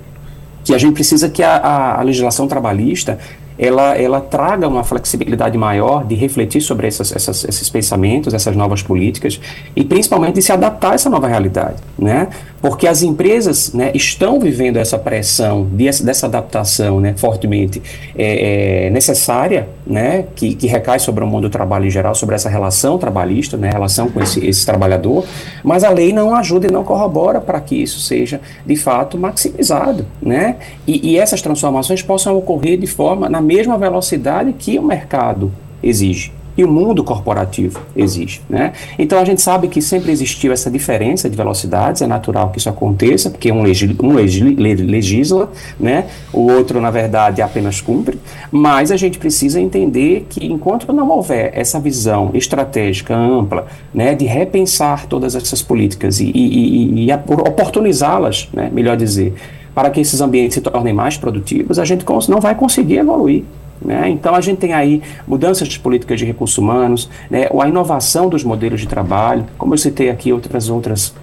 que 0.64 0.74
a 0.74 0.78
gente 0.78 0.94
precisa 0.94 1.28
que 1.28 1.42
a, 1.42 1.56
a, 1.56 2.00
a 2.00 2.02
legislação 2.02 2.48
trabalhista 2.48 3.18
ela, 3.58 3.96
ela 3.96 4.20
traga 4.20 4.66
uma 4.66 4.84
flexibilidade 4.84 5.56
maior 5.56 6.04
de 6.04 6.14
refletir 6.14 6.60
sobre 6.60 6.86
essas, 6.86 7.14
essas, 7.14 7.44
esses 7.44 7.68
pensamentos, 7.68 8.34
essas 8.34 8.56
novas 8.56 8.82
políticas 8.82 9.40
e 9.74 9.84
principalmente 9.84 10.34
de 10.34 10.42
se 10.42 10.52
adaptar 10.52 10.92
a 10.92 10.94
essa 10.94 11.08
nova 11.08 11.28
realidade, 11.28 11.76
né? 11.98 12.28
Porque 12.60 12.86
as 12.86 13.02
empresas 13.02 13.74
né, 13.74 13.92
estão 13.94 14.40
vivendo 14.40 14.78
essa 14.78 14.98
pressão 14.98 15.68
de, 15.70 15.84
dessa 16.02 16.26
adaptação 16.26 16.98
né, 16.98 17.14
fortemente 17.14 17.82
é, 18.16 18.86
é, 18.86 18.90
necessária, 18.90 19.68
né, 19.86 20.24
que, 20.34 20.54
que 20.54 20.66
recai 20.66 20.98
sobre 20.98 21.22
o 21.22 21.26
mundo 21.26 21.42
do 21.42 21.50
trabalho 21.50 21.84
em 21.84 21.90
geral, 21.90 22.14
sobre 22.14 22.34
essa 22.34 22.48
relação 22.48 22.96
trabalhista, 22.96 23.58
né, 23.58 23.68
relação 23.70 24.08
com 24.08 24.18
esse, 24.18 24.44
esse 24.46 24.64
trabalhador, 24.64 25.26
mas 25.62 25.84
a 25.84 25.90
lei 25.90 26.10
não 26.10 26.34
ajuda 26.34 26.66
e 26.66 26.70
não 26.70 26.82
corrobora 26.84 27.38
para 27.38 27.60
que 27.60 27.74
isso 27.74 28.00
seja 28.00 28.40
de 28.64 28.76
fato 28.76 29.18
maximizado, 29.18 30.06
né? 30.22 30.56
E, 30.86 31.10
e 31.10 31.18
essas 31.18 31.42
transformações 31.42 32.02
possam 32.02 32.36
ocorrer 32.36 32.78
de 32.78 32.86
forma 32.86 33.28
na 33.28 33.42
mesma 33.44 33.78
velocidade 33.78 34.52
que 34.52 34.78
o 34.78 34.82
mercado 34.82 35.52
exige 35.82 36.32
e 36.56 36.64
o 36.64 36.68
mundo 36.68 37.02
corporativo 37.02 37.80
exige. 37.96 38.40
Né? 38.48 38.72
Então 38.98 39.18
a 39.18 39.24
gente 39.24 39.42
sabe 39.42 39.68
que 39.68 39.82
sempre 39.82 40.12
existiu 40.12 40.52
essa 40.52 40.70
diferença 40.70 41.28
de 41.28 41.36
velocidades, 41.36 42.02
é 42.02 42.06
natural 42.06 42.50
que 42.50 42.58
isso 42.58 42.68
aconteça, 42.68 43.30
porque 43.30 43.50
um, 43.50 43.62
um 44.02 44.12
legisla, 44.14 45.50
né? 45.78 46.06
o 46.32 46.50
outro, 46.50 46.80
na 46.80 46.90
verdade, 46.90 47.42
apenas 47.42 47.80
cumpre, 47.80 48.18
mas 48.50 48.92
a 48.92 48.96
gente 48.96 49.18
precisa 49.18 49.60
entender 49.60 50.26
que 50.28 50.46
enquanto 50.46 50.92
não 50.92 51.10
houver 51.10 51.50
essa 51.54 51.80
visão 51.80 52.30
estratégica 52.34 53.16
ampla 53.16 53.66
né, 53.92 54.14
de 54.14 54.24
repensar 54.24 55.06
todas 55.06 55.34
essas 55.34 55.62
políticas 55.62 56.20
e, 56.20 56.26
e, 56.26 57.04
e, 57.04 57.10
e 57.10 57.12
oportunizá-las, 57.12 58.48
né, 58.52 58.70
melhor 58.72 58.96
dizer, 58.96 59.34
para 59.74 59.90
que 59.90 60.00
esses 60.00 60.20
ambientes 60.20 60.54
se 60.54 60.60
tornem 60.60 60.94
mais 60.94 61.16
produtivos, 61.16 61.78
a 61.78 61.84
gente 61.84 62.04
não 62.28 62.40
vai 62.40 62.54
conseguir 62.54 62.98
evoluir. 62.98 63.44
Né? 63.84 64.08
Então, 64.08 64.34
a 64.34 64.40
gente 64.40 64.58
tem 64.58 64.72
aí 64.72 65.02
mudanças 65.26 65.68
de 65.68 65.78
políticas 65.78 66.18
de 66.18 66.24
recursos 66.24 66.56
humanos, 66.56 67.10
né? 67.28 67.48
a 67.60 67.68
inovação 67.68 68.28
dos 68.28 68.44
modelos 68.44 68.80
de 68.80 68.86
trabalho, 68.86 69.44
como 69.58 69.74
eu 69.74 69.78
citei 69.78 70.10
aqui 70.10 70.32
outras 70.32 70.70
outras 70.70 71.14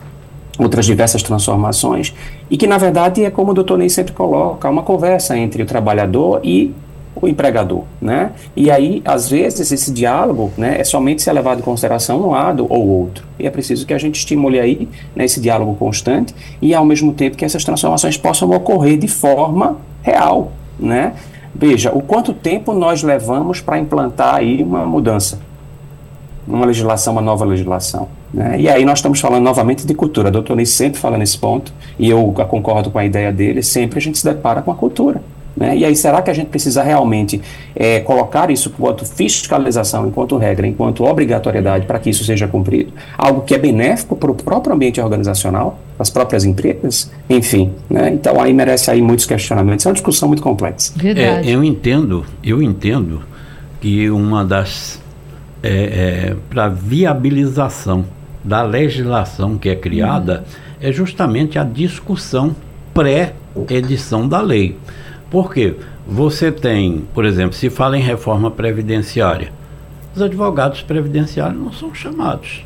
outras 0.60 0.86
diversas 0.86 1.24
transformações, 1.24 2.14
e 2.50 2.58
que, 2.58 2.68
na 2.68 2.78
verdade, 2.78 3.24
é 3.24 3.32
como 3.32 3.52
o 3.52 3.54
doutor 3.54 3.78
Ney 3.78 3.90
sempre 3.90 4.14
coloca, 4.14 4.70
uma 4.70 4.84
conversa 4.84 5.36
entre 5.36 5.64
o 5.64 5.66
trabalhador 5.66 6.42
e 6.44 6.72
o 7.16 7.28
empregador, 7.28 7.84
né? 8.02 8.32
E 8.56 8.72
aí, 8.72 9.02
às 9.06 9.30
vezes, 9.30 9.72
esse 9.72 9.92
diálogo, 9.92 10.52
né, 10.58 10.80
é 10.80 10.84
somente 10.84 11.22
ser 11.22 11.34
levado 11.34 11.60
em 11.60 11.62
consideração 11.62 12.22
um 12.22 12.32
lado 12.32 12.66
ou 12.70 12.88
outro. 12.88 13.26
E 13.38 13.46
é 13.46 13.50
preciso 13.50 13.86
que 13.86 13.94
a 13.94 13.98
gente 13.98 14.16
estimule 14.16 14.60
aí 14.60 14.88
né, 15.16 15.26
esse 15.26 15.40
diálogo 15.40 15.76
constante 15.76 16.34
e, 16.62 16.74
ao 16.74 16.86
mesmo 16.86 17.14
tempo, 17.14 17.38
que 17.38 17.46
essas 17.46 17.64
transformações 17.64 18.18
possam 18.18 18.50
ocorrer 18.52 18.98
de 18.98 19.08
forma 19.08 19.78
real, 20.02 20.52
né? 20.80 21.14
Veja, 21.54 21.92
o 21.94 22.02
quanto 22.02 22.34
tempo 22.34 22.74
nós 22.74 23.04
levamos 23.04 23.60
para 23.60 23.78
implantar 23.78 24.36
aí 24.36 24.64
uma 24.64 24.86
mudança, 24.86 25.40
uma 26.48 26.66
legislação, 26.66 27.14
uma 27.14 27.22
nova 27.22 27.44
legislação. 27.44 28.08
Né? 28.34 28.62
E 28.62 28.70
aí 28.70 28.86
nós 28.86 29.00
estamos 29.00 29.20
falando 29.20 29.44
novamente 29.44 29.86
de 29.86 29.94
cultura. 29.94 30.30
A 30.30 30.32
doutora 30.32 30.56
Ney 30.56 30.66
sempre 30.66 31.00
fala 31.00 31.18
nesse 31.18 31.38
ponto, 31.38 31.74
e 32.00 32.10
eu 32.10 32.34
concordo 32.48 32.90
com 32.90 32.98
a 32.98 33.06
ideia 33.06 33.34
dele, 33.34 33.62
sempre 33.62 34.00
a 34.00 34.02
gente 34.02 34.18
se 34.18 34.24
depara 34.24 34.62
com 34.62 34.72
a 34.72 34.76
cultura. 34.76 35.22
Né? 35.56 35.78
E 35.78 35.86
aí, 35.86 35.96
será 35.96 36.22
que 36.22 36.30
a 36.30 36.34
gente 36.34 36.48
precisa 36.48 36.82
realmente 36.82 37.42
é, 37.76 38.00
colocar 38.00 38.50
isso 38.50 38.70
enquanto 38.70 39.06
fiscalização, 39.06 40.08
enquanto 40.08 40.38
regra, 40.38 40.66
enquanto 40.66 41.04
obrigatoriedade 41.04 41.86
para 41.86 42.00
que 42.00 42.10
isso 42.10 42.24
seja 42.24 42.48
cumprido? 42.48 42.94
Algo 43.18 43.42
que 43.42 43.54
é 43.54 43.58
benéfico 43.58 44.16
para 44.16 44.32
o 44.32 44.36
próprio 44.36 44.74
ambiente 44.74 45.02
organizacional, 45.02 45.80
para 45.98 46.04
as 46.04 46.10
próprias 46.10 46.46
empresas, 46.46 47.12
enfim. 47.30 47.72
Né? 47.90 48.12
Então, 48.14 48.40
aí 48.42 48.54
merece 48.54 48.90
aí 48.90 49.02
muitos 49.02 49.26
questionamentos. 49.26 49.86
É 49.86 49.90
uma 49.90 49.94
discussão 49.94 50.28
muito 50.28 50.42
complexa. 50.42 50.94
É, 51.04 51.42
eu 51.46 51.64
entendo, 51.64 52.26
eu 52.44 52.62
entendo 52.62 53.22
que 53.82 54.10
uma 54.10 54.46
das 54.46 55.02
é, 55.64 55.70
é, 55.70 56.36
para 56.50 56.70
viabilização 56.70 58.06
da 58.44 58.64
legislação 58.64 59.58
que 59.58 59.70
é 59.70 59.76
criada 59.76 60.44
hum. 60.48 60.78
é 60.82 60.92
justamente 60.92 61.60
a 61.60 61.64
discussão 61.64 62.56
pré-edição 62.94 64.28
da 64.28 64.42
lei. 64.42 64.78
Porque 65.32 65.78
você 66.06 66.52
tem, 66.52 67.08
por 67.14 67.24
exemplo, 67.24 67.54
se 67.54 67.70
fala 67.70 67.98
em 67.98 68.02
reforma 68.02 68.52
previdenciária, 68.52 69.54
os 70.14 70.22
advogados 70.22 70.82
previdenciários 70.82 71.58
não 71.58 71.72
são 71.72 71.96
chamados. 71.96 72.66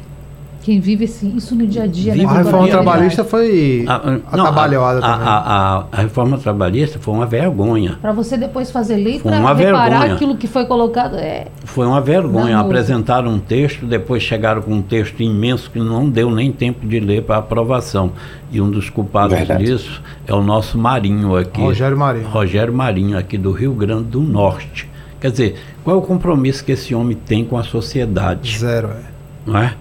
Quem 0.65 0.79
vive 0.79 1.05
isso 1.05 1.55
no 1.55 1.67
dia 1.67 1.83
a 1.83 1.85
dia, 1.85 2.15
né? 2.15 2.25
A 2.25 2.37
reforma 2.39 2.67
trabalhista 2.67 3.23
foi 3.23 3.85
a, 3.87 4.17
não, 4.35 4.47
atabalhada 4.47 5.05
a, 5.05 5.13
a, 5.13 5.37
a, 5.77 5.85
a, 5.91 6.01
reforma 6.01 6.39
trabalhista 6.39 6.97
foi 6.97 7.13
uma 7.13 7.27
vergonha. 7.27 7.99
Para 8.01 8.11
você 8.11 8.35
depois 8.35 8.71
fazer 8.71 8.95
lei 8.95 9.19
para 9.19 9.37
reparar 9.53 9.89
vergonha. 9.89 10.13
aquilo 10.15 10.35
que 10.35 10.47
foi 10.47 10.65
colocado. 10.65 11.17
É... 11.17 11.49
Foi 11.65 11.85
uma 11.85 12.01
vergonha. 12.01 12.57
Apresentaram 12.57 13.29
um 13.29 13.37
texto, 13.37 13.85
depois 13.85 14.23
chegaram 14.23 14.63
com 14.63 14.71
um 14.71 14.81
texto 14.81 15.21
imenso 15.21 15.69
que 15.69 15.77
não 15.77 16.09
deu 16.09 16.31
nem 16.31 16.51
tempo 16.51 16.83
de 16.87 16.99
ler 16.99 17.21
para 17.21 17.37
aprovação. 17.37 18.13
E 18.51 18.59
um 18.59 18.71
dos 18.71 18.89
culpados 18.89 19.37
Verdade. 19.37 19.65
disso 19.65 20.01
é 20.25 20.33
o 20.33 20.41
nosso 20.41 20.79
Marinho 20.79 21.35
aqui. 21.37 21.61
Rogério 21.61 21.95
Marinho. 21.95 22.27
Rogério 22.27 22.73
Marinho, 22.73 23.19
aqui 23.19 23.37
do 23.37 23.51
Rio 23.51 23.75
Grande 23.75 24.05
do 24.05 24.21
Norte. 24.21 24.89
Quer 25.21 25.29
dizer, 25.29 25.55
qual 25.83 25.95
é 25.95 25.99
o 25.99 26.01
compromisso 26.01 26.65
que 26.65 26.71
esse 26.71 26.95
homem 26.95 27.15
tem 27.15 27.45
com 27.45 27.55
a 27.55 27.63
sociedade? 27.63 28.57
Zero, 28.57 28.87
é. 28.87 29.03
Não 29.45 29.59
é? 29.59 29.75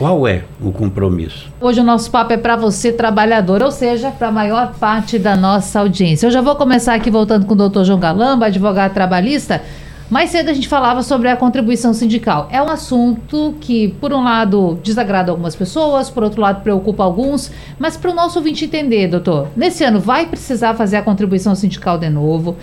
Qual 0.00 0.26
é 0.26 0.44
o 0.58 0.72
compromisso? 0.72 1.52
Hoje 1.60 1.78
o 1.78 1.84
nosso 1.84 2.10
papo 2.10 2.32
é 2.32 2.38
para 2.38 2.56
você, 2.56 2.90
trabalhador, 2.90 3.62
ou 3.62 3.70
seja, 3.70 4.10
para 4.10 4.28
a 4.28 4.32
maior 4.32 4.72
parte 4.80 5.18
da 5.18 5.36
nossa 5.36 5.78
audiência. 5.78 6.26
Eu 6.26 6.30
já 6.30 6.40
vou 6.40 6.56
começar 6.56 6.94
aqui 6.94 7.10
voltando 7.10 7.44
com 7.44 7.52
o 7.52 7.56
doutor 7.56 7.84
João 7.84 8.00
Galamba, 8.00 8.46
advogado 8.46 8.94
trabalhista. 8.94 9.60
Mais 10.08 10.30
cedo 10.30 10.48
a 10.48 10.54
gente 10.54 10.68
falava 10.68 11.02
sobre 11.02 11.28
a 11.28 11.36
contribuição 11.36 11.92
sindical. 11.92 12.48
É 12.50 12.62
um 12.62 12.70
assunto 12.70 13.54
que, 13.60 13.88
por 14.00 14.10
um 14.14 14.24
lado, 14.24 14.80
desagrada 14.82 15.30
algumas 15.30 15.54
pessoas, 15.54 16.08
por 16.08 16.22
outro 16.22 16.40
lado, 16.40 16.62
preocupa 16.62 17.04
alguns. 17.04 17.52
Mas 17.78 17.94
para 17.98 18.10
o 18.10 18.14
nosso 18.14 18.38
ouvinte 18.38 18.64
entender, 18.64 19.06
doutor, 19.06 19.48
nesse 19.54 19.84
ano 19.84 20.00
vai 20.00 20.24
precisar 20.24 20.72
fazer 20.72 20.96
a 20.96 21.02
contribuição 21.02 21.54
sindical 21.54 21.98
de 21.98 22.08
novo. 22.08 22.56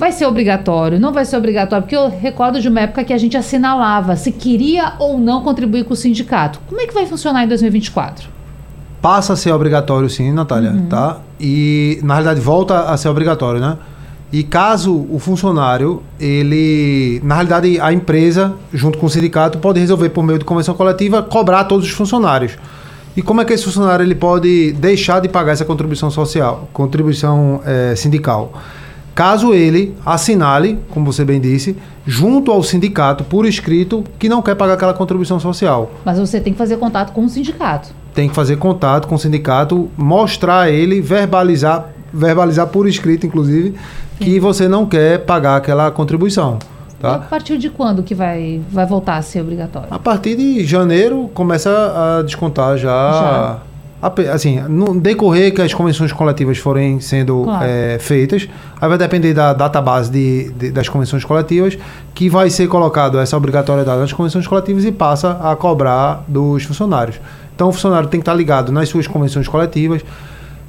Vai 0.00 0.12
ser 0.12 0.24
obrigatório? 0.24 0.98
Não 0.98 1.12
vai 1.12 1.26
ser 1.26 1.36
obrigatório? 1.36 1.82
Porque 1.82 1.94
eu 1.94 2.08
recordo 2.08 2.58
de 2.58 2.66
uma 2.70 2.80
época 2.80 3.04
que 3.04 3.12
a 3.12 3.18
gente 3.18 3.36
assinalava 3.36 4.16
se 4.16 4.32
queria 4.32 4.94
ou 4.98 5.18
não 5.18 5.42
contribuir 5.42 5.84
com 5.84 5.92
o 5.92 5.96
sindicato. 5.96 6.58
Como 6.66 6.80
é 6.80 6.86
que 6.86 6.94
vai 6.94 7.04
funcionar 7.04 7.44
em 7.44 7.48
2024? 7.48 8.26
Passa 9.02 9.34
a 9.34 9.36
ser 9.36 9.52
obrigatório 9.52 10.08
sim, 10.08 10.32
Natália, 10.32 10.70
uhum. 10.70 10.86
tá? 10.86 11.18
E 11.38 12.00
na 12.02 12.14
realidade 12.14 12.40
volta 12.40 12.84
a 12.84 12.96
ser 12.96 13.10
obrigatório, 13.10 13.60
né? 13.60 13.76
E 14.32 14.42
caso 14.42 15.06
o 15.10 15.18
funcionário, 15.18 16.02
ele, 16.18 17.20
na 17.22 17.34
realidade, 17.34 17.78
a 17.78 17.92
empresa, 17.92 18.54
junto 18.72 18.96
com 18.96 19.04
o 19.04 19.10
sindicato, 19.10 19.58
pode 19.58 19.80
resolver 19.80 20.08
por 20.08 20.24
meio 20.24 20.38
de 20.38 20.46
convenção 20.46 20.74
coletiva 20.74 21.22
cobrar 21.22 21.64
todos 21.64 21.84
os 21.84 21.92
funcionários. 21.92 22.56
E 23.14 23.20
como 23.20 23.42
é 23.42 23.44
que 23.44 23.52
esse 23.52 23.64
funcionário 23.64 24.02
ele 24.02 24.14
pode 24.14 24.72
deixar 24.72 25.20
de 25.20 25.28
pagar 25.28 25.52
essa 25.52 25.64
contribuição 25.66 26.10
social, 26.10 26.70
contribuição 26.72 27.60
é, 27.66 27.94
sindical? 27.94 28.54
Caso 29.20 29.52
ele 29.52 29.94
assinale, 30.06 30.78
como 30.88 31.12
você 31.12 31.26
bem 31.26 31.38
disse, 31.38 31.76
junto 32.06 32.50
ao 32.50 32.62
sindicato 32.62 33.22
por 33.22 33.44
escrito 33.44 34.02
que 34.18 34.30
não 34.30 34.40
quer 34.40 34.54
pagar 34.54 34.72
aquela 34.72 34.94
contribuição 34.94 35.38
social. 35.38 35.90
Mas 36.06 36.18
você 36.18 36.40
tem 36.40 36.54
que 36.54 36.58
fazer 36.58 36.78
contato 36.78 37.12
com 37.12 37.26
o 37.26 37.28
sindicato. 37.28 37.90
Tem 38.14 38.30
que 38.30 38.34
fazer 38.34 38.56
contato 38.56 39.06
com 39.06 39.16
o 39.16 39.18
sindicato, 39.18 39.90
mostrar 39.94 40.60
a 40.60 40.70
ele, 40.70 41.02
verbalizar, 41.02 41.90
verbalizar 42.10 42.68
por 42.68 42.88
escrito, 42.88 43.26
inclusive, 43.26 43.74
Sim. 44.16 44.24
que 44.24 44.40
você 44.40 44.66
não 44.66 44.86
quer 44.86 45.18
pagar 45.18 45.56
aquela 45.56 45.90
contribuição. 45.90 46.58
Tá? 46.98 47.14
a 47.14 47.18
partir 47.18 47.56
de 47.56 47.68
quando 47.68 48.02
que 48.02 48.14
vai, 48.14 48.60
vai 48.70 48.84
voltar 48.86 49.16
a 49.16 49.22
ser 49.22 49.42
obrigatório? 49.42 49.88
A 49.90 49.98
partir 49.98 50.36
de 50.36 50.64
janeiro 50.64 51.30
começa 51.34 51.70
a 51.70 52.22
descontar 52.22 52.78
já. 52.78 53.12
já 53.12 53.69
assim, 54.32 54.60
no 54.60 54.98
decorrer 54.98 55.54
que 55.54 55.60
as 55.60 55.74
convenções 55.74 56.12
coletivas 56.12 56.58
forem 56.58 57.00
sendo 57.00 57.44
claro. 57.44 57.64
é, 57.64 57.98
feitas, 57.98 58.48
aí 58.80 58.88
vai 58.88 58.96
depender 58.96 59.34
da 59.34 59.52
database 59.52 60.10
de, 60.10 60.50
de, 60.52 60.70
das 60.70 60.88
convenções 60.88 61.24
coletivas, 61.24 61.76
que 62.14 62.28
vai 62.28 62.48
ser 62.48 62.66
colocado 62.68 63.18
essa 63.18 63.36
obrigatoriedade 63.36 64.00
das 64.00 64.12
convenções 64.12 64.46
coletivas 64.46 64.84
e 64.84 64.92
passa 64.92 65.38
a 65.42 65.54
cobrar 65.54 66.24
dos 66.26 66.64
funcionários. 66.64 67.20
Então 67.54 67.68
o 67.68 67.72
funcionário 67.72 68.08
tem 68.08 68.20
que 68.20 68.22
estar 68.22 68.34
ligado 68.34 68.72
nas 68.72 68.88
suas 68.88 69.06
convenções 69.06 69.46
coletivas 69.46 70.02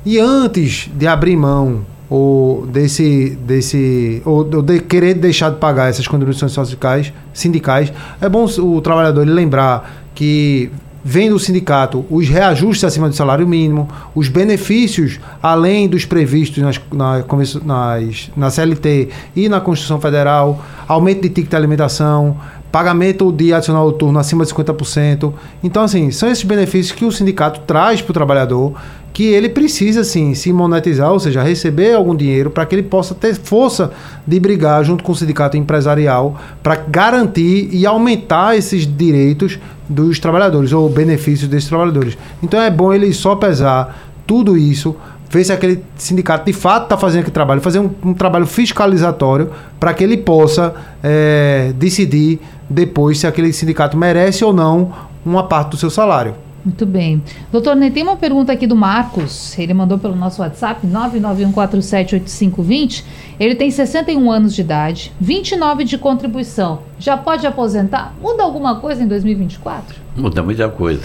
e 0.05 0.19
antes 0.19 0.89
de 0.93 1.07
abrir 1.07 1.37
mão 1.37 1.85
ou 2.09 2.65
desse 2.67 3.37
desse 3.45 4.21
ou 4.25 4.43
de 4.43 4.79
querer 4.81 5.13
deixar 5.13 5.51
de 5.51 5.55
pagar 5.55 5.89
essas 5.89 6.05
contribuições 6.05 6.51
sindicais, 6.51 7.13
sindicais 7.33 7.93
é 8.19 8.27
bom 8.27 8.43
o 8.43 8.81
trabalhador 8.81 9.25
lembrar 9.25 9.89
que 10.13 10.69
vem 11.03 11.29
do 11.29 11.39
sindicato 11.39 12.05
os 12.09 12.27
reajustes 12.27 12.83
acima 12.83 13.09
do 13.09 13.15
salário 13.15 13.47
mínimo, 13.47 13.87
os 14.13 14.27
benefícios 14.27 15.19
além 15.41 15.87
dos 15.87 16.05
previstos 16.05 16.61
nas, 16.63 16.79
na, 16.91 17.23
nas, 17.63 18.31
na 18.35 18.49
CLT 18.49 19.09
e 19.35 19.49
na 19.49 19.59
Constituição 19.59 19.99
Federal, 19.99 20.63
aumento 20.87 21.21
de 21.21 21.29
ticket 21.29 21.49
de 21.49 21.55
alimentação, 21.55 22.37
pagamento 22.71 23.31
de 23.31 23.53
adicional 23.53 23.85
noturno 23.85 24.17
acima 24.17 24.45
de 24.45 24.53
50%. 24.53 25.33
Então, 25.61 25.83
assim, 25.83 26.09
são 26.09 26.29
esses 26.29 26.43
benefícios 26.43 26.97
que 26.97 27.03
o 27.03 27.11
sindicato 27.11 27.61
traz 27.61 28.01
para 28.01 28.11
o 28.11 28.13
trabalhador 28.13 28.73
que 29.13 29.23
ele 29.23 29.49
precisa 29.49 30.03
sim 30.03 30.33
se 30.33 30.53
monetizar, 30.53 31.11
ou 31.11 31.19
seja, 31.19 31.43
receber 31.43 31.93
algum 31.93 32.15
dinheiro 32.15 32.49
para 32.49 32.65
que 32.65 32.75
ele 32.75 32.83
possa 32.83 33.13
ter 33.13 33.35
força 33.35 33.91
de 34.25 34.39
brigar 34.39 34.83
junto 34.83 35.03
com 35.03 35.11
o 35.11 35.15
sindicato 35.15 35.57
empresarial 35.57 36.39
para 36.63 36.75
garantir 36.75 37.69
e 37.71 37.85
aumentar 37.85 38.55
esses 38.57 38.87
direitos 38.87 39.59
dos 39.87 40.19
trabalhadores 40.19 40.71
ou 40.71 40.89
benefícios 40.89 41.49
desses 41.49 41.67
trabalhadores. 41.67 42.17
Então 42.41 42.61
é 42.61 42.69
bom 42.69 42.93
ele 42.93 43.13
só 43.13 43.35
pesar 43.35 44.11
tudo 44.25 44.57
isso, 44.57 44.95
ver 45.29 45.43
se 45.43 45.51
aquele 45.51 45.83
sindicato 45.97 46.45
de 46.45 46.53
fato 46.53 46.83
está 46.83 46.97
fazendo 46.97 47.21
aquele 47.21 47.33
trabalho, 47.33 47.59
fazer 47.59 47.79
um, 47.79 47.89
um 48.03 48.13
trabalho 48.13 48.45
fiscalizatório 48.45 49.49
para 49.79 49.93
que 49.93 50.03
ele 50.03 50.17
possa 50.17 50.73
é, 51.03 51.73
decidir 51.75 52.39
depois 52.69 53.19
se 53.19 53.27
aquele 53.27 53.51
sindicato 53.51 53.97
merece 53.97 54.45
ou 54.45 54.53
não 54.53 54.93
uma 55.25 55.43
parte 55.43 55.71
do 55.71 55.77
seu 55.77 55.89
salário. 55.89 56.33
Muito 56.63 56.85
bem. 56.85 57.23
Doutor 57.51 57.75
Ney, 57.75 57.89
tem 57.89 58.03
uma 58.03 58.15
pergunta 58.15 58.53
aqui 58.53 58.67
do 58.67 58.75
Marcos. 58.75 59.57
Ele 59.57 59.73
mandou 59.73 59.97
pelo 59.97 60.15
nosso 60.15 60.39
WhatsApp, 60.41 60.85
991478520. 60.85 63.03
Ele 63.39 63.55
tem 63.55 63.71
61 63.71 64.31
anos 64.31 64.53
de 64.53 64.61
idade, 64.61 65.11
29 65.19 65.83
de 65.83 65.97
contribuição. 65.97 66.83
Já 66.99 67.17
pode 67.17 67.47
aposentar? 67.47 68.13
Muda 68.21 68.43
alguma 68.43 68.79
coisa 68.79 69.03
em 69.03 69.07
2024? 69.07 69.95
Muda 70.15 70.43
muita 70.43 70.69
coisa. 70.69 71.01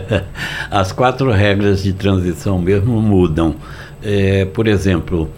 As 0.70 0.92
quatro 0.92 1.32
regras 1.32 1.82
de 1.82 1.92
transição 1.92 2.56
mesmo 2.58 3.02
mudam. 3.02 3.56
É, 4.00 4.44
por 4.44 4.68
exemplo, 4.68 5.28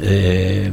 é, 0.00 0.72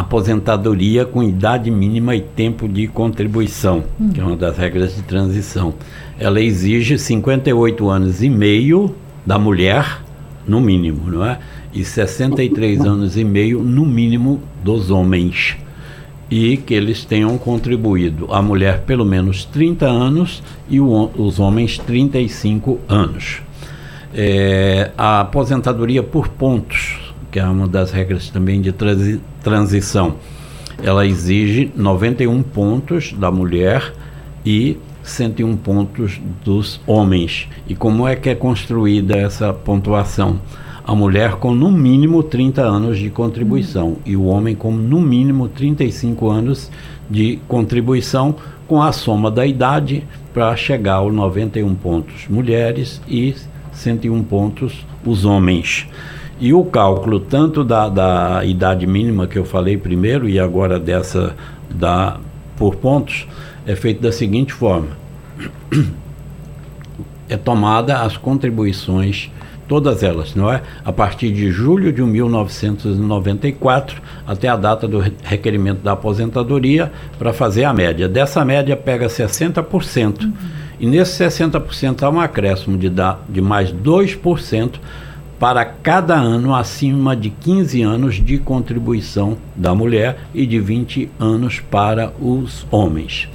aposentadoria 0.00 1.04
com 1.04 1.22
idade 1.22 1.70
mínima 1.70 2.16
e 2.16 2.20
tempo 2.20 2.68
de 2.68 2.86
contribuição, 2.88 3.84
hum. 4.00 4.10
que 4.10 4.20
é 4.20 4.24
uma 4.24 4.36
das 4.36 4.56
regras 4.56 4.96
de 4.96 5.02
transição 5.02 5.74
ela 6.22 6.40
exige 6.40 6.98
58 6.98 7.88
anos 7.88 8.22
e 8.22 8.28
meio 8.28 8.94
da 9.26 9.40
mulher, 9.40 10.02
no 10.46 10.60
mínimo, 10.60 11.10
não 11.10 11.24
é? 11.24 11.38
E 11.74 11.84
63 11.84 12.80
anos 12.82 13.16
e 13.16 13.24
meio, 13.24 13.60
no 13.60 13.84
mínimo, 13.84 14.40
dos 14.62 14.88
homens. 14.88 15.56
E 16.30 16.56
que 16.56 16.74
eles 16.74 17.04
tenham 17.04 17.36
contribuído, 17.38 18.32
a 18.32 18.40
mulher 18.40 18.82
pelo 18.82 19.04
menos 19.04 19.44
30 19.46 19.84
anos 19.86 20.42
e 20.68 20.78
o, 20.78 21.10
os 21.16 21.40
homens 21.40 21.76
35 21.78 22.78
anos. 22.88 23.42
É, 24.14 24.92
a 24.96 25.20
aposentadoria 25.20 26.04
por 26.04 26.28
pontos, 26.28 27.00
que 27.32 27.40
é 27.40 27.44
uma 27.44 27.66
das 27.66 27.90
regras 27.90 28.28
também 28.28 28.60
de 28.60 28.70
transi 28.70 29.18
transição, 29.42 30.16
ela 30.82 31.06
exige 31.06 31.72
91 31.74 32.42
pontos 32.42 33.12
da 33.14 33.30
mulher 33.30 33.92
e 34.44 34.76
101 35.02 35.56
pontos 35.56 36.20
dos 36.44 36.80
homens. 36.86 37.48
E 37.66 37.74
como 37.74 38.06
é 38.06 38.14
que 38.14 38.28
é 38.28 38.34
construída 38.34 39.16
essa 39.16 39.52
pontuação? 39.52 40.40
A 40.84 40.94
mulher 40.94 41.36
com 41.36 41.54
no 41.54 41.70
mínimo 41.70 42.22
30 42.22 42.62
anos 42.62 42.98
de 42.98 43.08
contribuição 43.08 43.88
uhum. 43.88 43.96
e 44.04 44.16
o 44.16 44.24
homem 44.24 44.54
com 44.54 44.72
no 44.72 45.00
mínimo 45.00 45.48
35 45.48 46.28
anos 46.28 46.70
de 47.08 47.38
contribuição, 47.48 48.34
com 48.68 48.82
a 48.82 48.92
soma 48.92 49.30
da 49.30 49.46
idade 49.46 50.04
para 50.34 50.54
chegar 50.56 50.94
aos 50.94 51.14
91 51.14 51.74
pontos 51.74 52.26
mulheres 52.28 53.00
e 53.08 53.34
101 53.72 54.22
pontos 54.24 54.84
os 55.04 55.24
homens. 55.24 55.86
E 56.42 56.52
o 56.52 56.62
cálculo 56.64 57.20
tanto 57.20 57.62
da, 57.62 57.88
da 57.88 58.44
idade 58.44 58.84
mínima 58.84 59.28
que 59.28 59.38
eu 59.38 59.44
falei 59.44 59.76
primeiro 59.76 60.28
e 60.28 60.40
agora 60.40 60.76
dessa 60.76 61.36
da 61.70 62.18
por 62.56 62.74
pontos 62.74 63.28
é 63.64 63.76
feito 63.76 64.02
da 64.02 64.10
seguinte 64.10 64.52
forma: 64.52 64.88
é 67.28 67.36
tomada 67.36 68.00
as 68.00 68.16
contribuições, 68.16 69.30
todas 69.68 70.02
elas, 70.02 70.34
não 70.34 70.52
é? 70.52 70.62
A 70.84 70.92
partir 70.92 71.30
de 71.30 71.48
julho 71.52 71.92
de 71.92 72.02
1994 72.02 74.02
até 74.26 74.48
a 74.48 74.56
data 74.56 74.88
do 74.88 74.98
requerimento 75.22 75.82
da 75.82 75.92
aposentadoria 75.92 76.90
para 77.20 77.32
fazer 77.32 77.62
a 77.62 77.72
média. 77.72 78.08
Dessa 78.08 78.44
média 78.44 78.76
pega 78.76 79.06
60%. 79.06 80.24
Uhum. 80.24 80.32
E 80.80 80.86
nesse 80.86 81.24
60% 81.24 82.02
há 82.02 82.10
um 82.10 82.18
acréscimo 82.18 82.76
de, 82.76 82.90
da, 82.90 83.18
de 83.28 83.40
mais 83.40 83.72
2% 83.72 84.80
para 85.42 85.64
cada 85.64 86.14
ano 86.14 86.54
acima 86.54 87.16
de 87.16 87.28
15 87.28 87.82
anos 87.82 88.14
de 88.14 88.38
contribuição 88.38 89.36
da 89.56 89.74
mulher 89.74 90.18
e 90.32 90.46
de 90.46 90.60
20 90.60 91.10
anos 91.18 91.58
para 91.58 92.12
os 92.20 92.64
homens. 92.70 93.28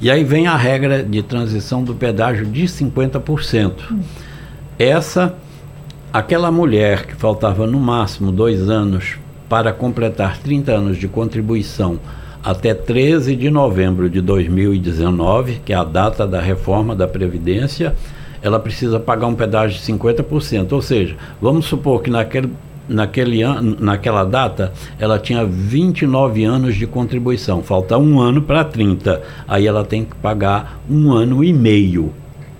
E 0.00 0.08
aí 0.08 0.22
vem 0.22 0.46
a 0.46 0.54
regra 0.54 1.02
de 1.02 1.20
transição 1.20 1.82
do 1.82 1.96
pedágio 1.96 2.46
de 2.46 2.62
50%. 2.62 3.72
Essa, 4.78 5.34
aquela 6.12 6.52
mulher 6.52 7.06
que 7.06 7.16
faltava 7.16 7.66
no 7.66 7.80
máximo 7.80 8.30
dois 8.30 8.70
anos 8.70 9.18
para 9.48 9.72
completar 9.72 10.38
30 10.38 10.70
anos 10.70 10.96
de 10.96 11.08
contribuição 11.08 11.98
até 12.40 12.72
13 12.72 13.34
de 13.34 13.50
novembro 13.50 14.08
de 14.08 14.20
2019, 14.20 15.60
que 15.64 15.72
é 15.72 15.76
a 15.76 15.82
data 15.82 16.24
da 16.24 16.40
reforma 16.40 16.94
da 16.94 17.08
Previdência, 17.08 17.96
ela 18.42 18.58
precisa 18.58 18.98
pagar 19.00 19.26
um 19.26 19.34
pedágio 19.34 19.78
de 19.78 19.92
50%. 19.92 20.72
Ou 20.72 20.82
seja, 20.82 21.16
vamos 21.40 21.66
supor 21.66 22.02
que 22.02 22.10
naquele 22.10 22.50
naquele 22.88 23.42
ano, 23.42 23.76
naquela 23.78 24.24
data, 24.24 24.72
ela 24.98 25.18
tinha 25.18 25.44
29 25.44 26.42
anos 26.44 26.74
de 26.74 26.86
contribuição. 26.86 27.62
Falta 27.62 27.98
um 27.98 28.18
ano 28.18 28.40
para 28.40 28.64
30. 28.64 29.20
Aí 29.46 29.66
ela 29.66 29.84
tem 29.84 30.06
que 30.06 30.14
pagar 30.14 30.80
um 30.88 31.12
ano 31.12 31.44
e 31.44 31.52
meio 31.52 32.14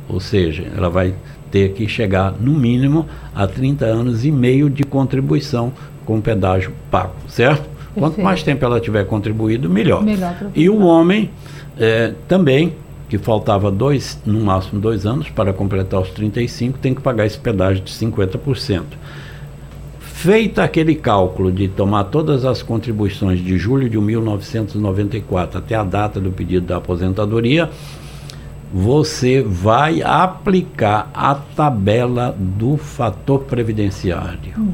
ou 0.09 0.20
seja, 0.20 0.64
ela 0.74 0.89
vai 0.89 1.14
ter 1.51 1.72
que 1.72 1.87
chegar 1.87 2.33
no 2.41 2.53
mínimo 2.53 3.07
a 3.35 3.47
30 3.47 3.85
anos 3.85 4.24
e 4.24 4.31
meio 4.31 4.70
de 4.70 4.83
contribuição 4.83 5.72
com 6.05 6.20
pedágio 6.20 6.72
pago, 6.91 7.14
certo? 7.29 7.62
Perfeito. 7.62 7.99
Quanto 7.99 8.20
mais 8.20 8.43
tempo 8.43 8.64
ela 8.64 8.81
tiver 8.81 9.05
contribuído, 9.05 9.68
melhor. 9.68 10.03
melhor 10.03 10.35
e 10.55 10.68
o 10.68 10.81
homem 10.81 11.31
é, 11.79 12.12
também, 12.26 12.74
que 13.09 13.18
faltava 13.18 13.70
dois, 13.70 14.20
no 14.26 14.40
máximo 14.40 14.80
dois 14.80 15.06
anos 15.06 15.28
para 15.30 15.52
completar 15.52 16.00
os 16.00 16.11
35, 16.11 16.78
tem 16.78 16.94
que 16.94 17.00
pagar 17.00 17.26
esse 17.26 17.38
pedágio 17.38 17.82
de 17.82 17.92
50%. 17.92 18.82
Feita 19.98 20.64
aquele 20.64 20.94
cálculo 20.94 21.50
de 21.52 21.68
tomar 21.68 22.04
todas 22.04 22.44
as 22.44 22.62
contribuições 22.62 23.38
de 23.38 23.56
julho 23.56 23.88
de 23.88 23.96
1994 23.98 25.59
até 25.59 25.76
a 25.76 25.84
data 25.84 26.20
do 26.20 26.32
pedido 26.32 26.66
da 26.66 26.76
aposentadoria, 26.78 27.70
você 28.72 29.40
vai 29.40 30.02
aplicar 30.02 31.11
a 31.14 31.34
tabela 31.34 32.36
do 32.36 32.76
fator 32.76 33.40
previdenciário. 33.44 34.52
Hum. 34.59 34.72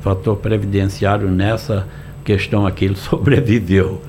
Fator 0.00 0.36
previdenciário 0.36 1.28
nessa 1.30 1.86
questão 2.24 2.66
aqui, 2.66 2.86
ele 2.86 2.96
sobreviveu. 2.98 4.00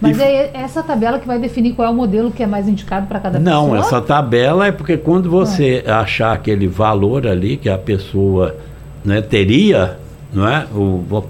Mas 0.00 0.18
e, 0.18 0.22
é 0.22 0.50
essa 0.54 0.82
tabela 0.82 1.18
que 1.18 1.26
vai 1.26 1.38
definir 1.38 1.74
qual 1.74 1.88
é 1.88 1.90
o 1.90 1.94
modelo 1.94 2.30
que 2.30 2.42
é 2.42 2.46
mais 2.46 2.68
indicado 2.68 3.06
para 3.06 3.20
cada 3.20 3.38
não, 3.38 3.62
pessoa? 3.62 3.68
Não, 3.68 3.76
essa 3.76 4.00
tabela 4.00 4.66
é 4.66 4.72
porque 4.72 4.96
quando 4.96 5.30
você 5.30 5.84
ah. 5.86 6.00
achar 6.00 6.32
aquele 6.32 6.66
valor 6.66 7.26
ali 7.26 7.56
que 7.56 7.68
a 7.68 7.78
pessoa 7.78 8.56
né, 9.04 9.20
teria, 9.20 9.98
não 10.32 10.46
é? 10.46 10.66
O, 10.74 11.24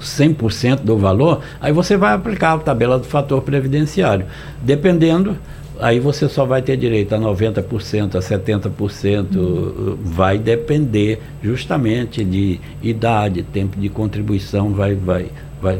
100% 0.00 0.80
do 0.80 0.98
valor, 0.98 1.40
aí 1.60 1.72
você 1.72 1.96
vai 1.96 2.14
aplicar 2.14 2.52
a 2.52 2.58
tabela 2.58 2.98
do 2.98 3.06
fator 3.06 3.40
previdenciário. 3.42 4.26
Dependendo 4.62 5.38
aí 5.80 6.00
você 6.00 6.28
só 6.28 6.44
vai 6.44 6.62
ter 6.62 6.76
direito 6.76 7.14
a 7.14 7.18
90%, 7.18 8.14
a 8.14 8.20
70%, 8.20 9.36
uhum. 9.36 9.96
vai 10.02 10.38
depender 10.38 11.20
justamente 11.42 12.24
de 12.24 12.60
idade, 12.82 13.42
tempo 13.42 13.78
de 13.78 13.88
contribuição, 13.88 14.72
vai, 14.72 14.94
vai, 14.94 15.26
vai, 15.60 15.78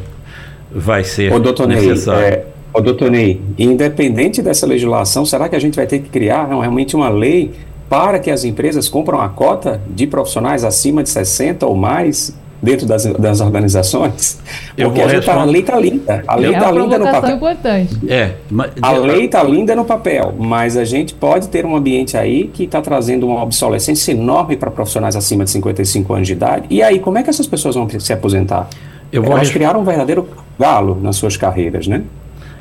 vai 0.71 1.05
ser 1.05 1.33
Ô, 1.33 1.39
doutor 1.39 1.69
necessário. 1.69 2.21
Ney, 2.21 2.31
é, 2.31 2.47
ô, 2.73 2.81
doutor 2.81 3.11
Ney, 3.11 3.41
independente 3.59 4.43
dessa 4.43 4.67
legislação, 4.67 5.25
será 5.25 5.49
que 5.49 5.57
a 5.57 5.61
gente 5.61 5.77
vai 5.77 5.87
ter 5.87 6.01
que 6.01 6.09
criar 6.09 6.47
realmente 6.47 6.95
uma 6.95 7.09
lei 7.09 7.53
para 7.89 8.19
que 8.19 8.31
as 8.31 8.45
empresas 8.45 8.89
compram 8.89 9.21
a 9.21 9.29
cota 9.29 9.81
de 9.89 10.07
profissionais 10.07 10.65
acima 10.65 11.03
de 11.03 11.11
60 11.11 11.67
ou 11.67 11.77
mais 11.77 12.37
dentro 12.67 12.85
das, 12.85 13.05
das 13.05 13.41
organizações? 13.41 14.41
Eu 14.77 14.89
Porque 14.89 15.03
a, 15.03 15.09
gente 15.09 15.25
tá, 15.25 15.41
a 15.41 15.45
lei 15.45 15.61
está 15.61 15.79
linda. 15.79 16.25
A 16.27 16.35
lei 16.35 16.53
está 16.53 16.69
é 16.69 16.73
linda 16.73 16.99
no 16.99 17.05
papel. 17.05 17.37
importante. 17.37 17.99
É, 18.09 18.33
mas, 18.51 18.73
a 18.83 18.93
lei 18.93 19.25
está 19.27 19.43
linda 19.45 19.77
no 19.77 19.85
papel, 19.85 20.35
mas 20.37 20.77
a 20.77 20.85
gente 20.85 21.15
pode 21.15 21.49
ter 21.49 21.65
um 21.65 21.77
ambiente 21.77 22.17
aí 22.17 22.49
que 22.49 22.65
está 22.65 22.83
trazendo 22.83 23.27
uma 23.27 23.43
obsolescência 23.43 24.11
enorme 24.11 24.57
para 24.57 24.71
profissionais 24.71 25.15
acima 25.15 25.45
de 25.45 25.51
55 25.53 26.13
anos 26.13 26.27
de 26.27 26.33
idade. 26.33 26.67
E 26.69 26.83
aí, 26.83 26.99
como 26.99 27.17
é 27.19 27.23
que 27.23 27.31
essas 27.31 27.47
pessoas 27.47 27.77
vão 27.77 27.89
se 27.89 28.13
aposentar? 28.13 28.69
Eu 29.13 29.23
vou 29.23 29.33
Elas 29.33 29.51
criaram 29.51 29.81
um 29.81 29.85
verdadeiro 29.85 30.29
galo 30.59 30.99
nas 31.01 31.15
suas 31.15 31.37
carreiras, 31.37 31.87
né? 31.87 32.03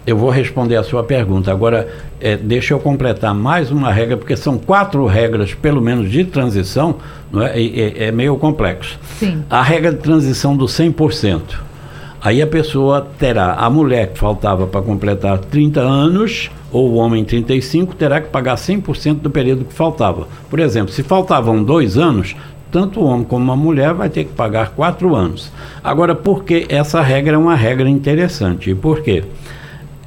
Eu 0.06 0.16
vou 0.16 0.30
responder 0.30 0.76
a 0.76 0.84
sua 0.84 1.04
pergunta. 1.04 1.52
Agora, 1.52 1.88
é, 2.22 2.38
deixa 2.38 2.74
eu 2.74 2.80
completar 2.80 3.34
mais 3.34 3.72
uma 3.72 3.92
regra, 3.92 4.16
porque 4.16 4.38
são 4.38 4.58
quatro 4.58 5.06
regras, 5.06 5.54
pelo 5.54 5.82
menos, 5.82 6.12
de 6.12 6.24
transição, 6.24 6.98
não 7.32 7.42
é? 7.42 7.60
é, 7.60 8.06
é 8.06 8.12
meio 8.12 8.38
complexo. 8.38 9.00
Sim. 9.18 9.44
A 9.50 9.64
regra 9.64 9.92
de 9.92 9.98
transição 9.98 10.56
do 10.56 10.66
100%. 10.66 11.42
Aí 12.22 12.42
a 12.42 12.48
pessoa 12.48 13.08
terá, 13.20 13.54
a 13.54 13.70
mulher 13.70 14.12
que 14.12 14.18
faltava 14.18 14.66
para 14.66 14.82
completar 14.82 15.38
30 15.38 15.80
anos, 15.80 16.50
ou 16.72 16.92
o 16.92 16.96
homem 16.96 17.24
35, 17.24 17.96
terá 17.96 18.20
que 18.20 18.30
pagar 18.30 18.56
100% 18.56 19.22
do 19.22 19.30
período 19.30 19.66
que 19.66 19.74
faltava. 19.74 20.28
Por 20.50 20.60
exemplo, 20.60 20.92
se 20.92 21.04
faltavam 21.04 21.64
dois 21.64 21.98
anos, 21.98 22.36
tanto 22.72 23.00
o 23.00 23.06
homem 23.06 23.24
como 23.24 23.52
a 23.52 23.56
mulher 23.56 23.94
vai 23.94 24.10
ter 24.10 24.26
que 24.26 24.34
pagar 24.34 24.72
quatro 24.72 25.16
anos. 25.16 25.52
Agora, 25.84 26.14
por 26.14 26.44
que 26.44 26.66
essa 26.68 27.00
regra 27.02 27.36
é 27.36 27.38
uma 27.38 27.56
regra 27.56 27.88
interessante? 27.88 28.72
E 28.72 28.76
por 28.76 29.02
quê? 29.02 29.24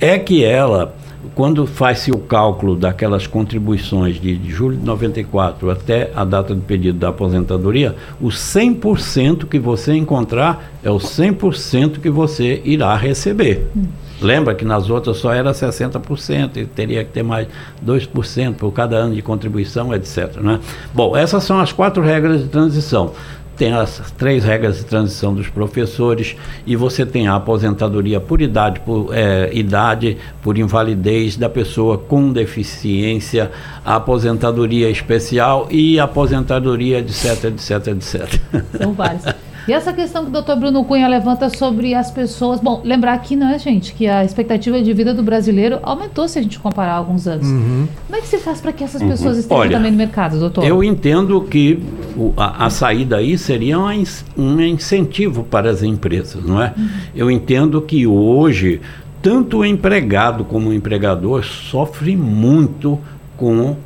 É 0.01 0.18
que 0.18 0.44
ela, 0.44 0.94
quando 1.34 1.66
faz-se 1.66 2.11
o 2.11 2.18
cálculo 2.18 2.76
daquelas 2.76 3.26
contribuições 3.26 4.20
de, 4.20 4.40
julho 4.49 4.76
de 4.76 4.84
94 4.84 5.70
até 5.70 6.11
a 6.14 6.24
data 6.24 6.55
do 6.55 6.61
pedido 6.61 6.99
da 6.99 7.09
aposentadoria, 7.09 7.96
o 8.20 8.28
100% 8.28 9.46
que 9.46 9.59
você 9.59 9.94
encontrar 9.94 10.72
é 10.82 10.90
o 10.90 10.99
100% 10.99 12.01
que 12.01 12.11
você 12.11 12.61
irá 12.64 12.94
receber. 12.96 13.66
Hum. 13.76 13.86
Lembra 14.20 14.55
que 14.55 14.64
nas 14.64 14.90
outras 14.90 15.18
só 15.18 15.32
era 15.32 15.53
60% 15.53 16.57
e 16.57 16.66
teria 16.66 17.05
que 17.05 17.12
ter 17.12 17.22
mais 17.22 17.46
2% 17.86 18.55
por 18.55 18.72
cada 18.72 18.96
ano 18.96 19.14
de 19.14 19.22
contribuição, 19.22 19.94
etc. 19.94 20.38
Né? 20.40 20.59
Bom, 20.92 21.16
essas 21.16 21.44
são 21.44 21.61
as 21.61 21.72
quatro 21.72 22.03
regras 22.03 22.42
de 22.42 22.49
transição 22.49 23.12
tem 23.59 23.72
as 23.72 24.12
três 24.16 24.44
regras 24.44 24.78
de 24.78 24.84
transição 24.84 25.34
dos 25.34 25.48
professores 25.48 26.36
e 26.64 26.76
você 26.76 27.04
tem 27.04 27.26
a 27.26 27.34
aposentadoria 27.34 28.20
por 28.20 28.40
idade, 28.40 28.80
por 28.80 29.12
é, 29.12 29.50
idade, 29.52 30.16
por 30.40 30.56
invalidez 30.56 31.36
da 31.36 31.48
pessoa 31.48 31.98
com 31.98 32.32
deficiência, 32.32 33.50
a 33.84 33.96
aposentadoria 33.96 34.88
especial 34.88 35.66
e 35.70 35.98
a 35.98 36.04
aposentadoria, 36.04 37.00
etc, 37.00 37.44
etc, 37.44 37.86
etc. 37.88 38.40
São 38.80 38.92
vários. 38.92 39.24
E 39.66 39.72
essa 39.72 39.92
questão 39.92 40.24
que 40.24 40.30
o 40.30 40.32
doutor 40.32 40.56
Bruno 40.56 40.84
Cunha 40.84 41.09
levanta 41.09 41.50
sobre 41.50 41.94
as 41.94 42.11
pessoas. 42.11 42.61
Bom, 42.61 42.80
lembrar 42.84 43.14
aqui, 43.14 43.36
né, 43.36 43.59
gente, 43.59 43.92
que 43.92 44.06
a 44.06 44.24
expectativa 44.24 44.80
de 44.80 44.92
vida 44.92 45.12
do 45.12 45.22
brasileiro 45.22 45.78
aumentou 45.82 46.28
se 46.28 46.38
a 46.38 46.42
gente 46.42 46.59
comparar 46.59 46.94
alguns 46.94 47.26
anos. 47.26 47.46
Uhum. 47.46 47.88
Como 48.06 48.18
é 48.18 48.20
que 48.20 48.28
se 48.28 48.38
faz 48.38 48.61
para 48.61 48.72
que 48.72 48.84
essas 48.84 49.02
pessoas 49.02 49.34
uhum. 49.34 49.40
estejam 49.40 49.61
Olha, 49.62 49.76
também 49.76 49.90
no 49.90 49.98
mercado, 49.98 50.38
doutor? 50.38 50.64
Eu 50.64 50.82
entendo 50.82 51.40
que 51.42 51.82
o, 52.16 52.32
a, 52.36 52.66
a, 52.66 52.70
saída 52.70 53.16
aí 53.16 53.36
seria 53.36 53.78
um, 53.78 54.04
um, 54.36 54.61
incentivo 54.61 55.44
para 55.44 55.70
as 55.70 55.82
empresas, 55.82 56.44
não 56.44 56.62
é? 56.62 56.72
Uhum. 56.76 56.88
Eu 57.14 57.30
entendo 57.30 57.80
que 57.82 58.06
hoje, 58.06 58.80
tanto 59.20 59.59
o 59.59 59.64
empregado 59.64 60.44
como 60.44 60.70
o 60.70 60.74
empregador 60.74 61.44
sofre 61.44 62.16
muito 62.16 62.98
com 63.36 63.76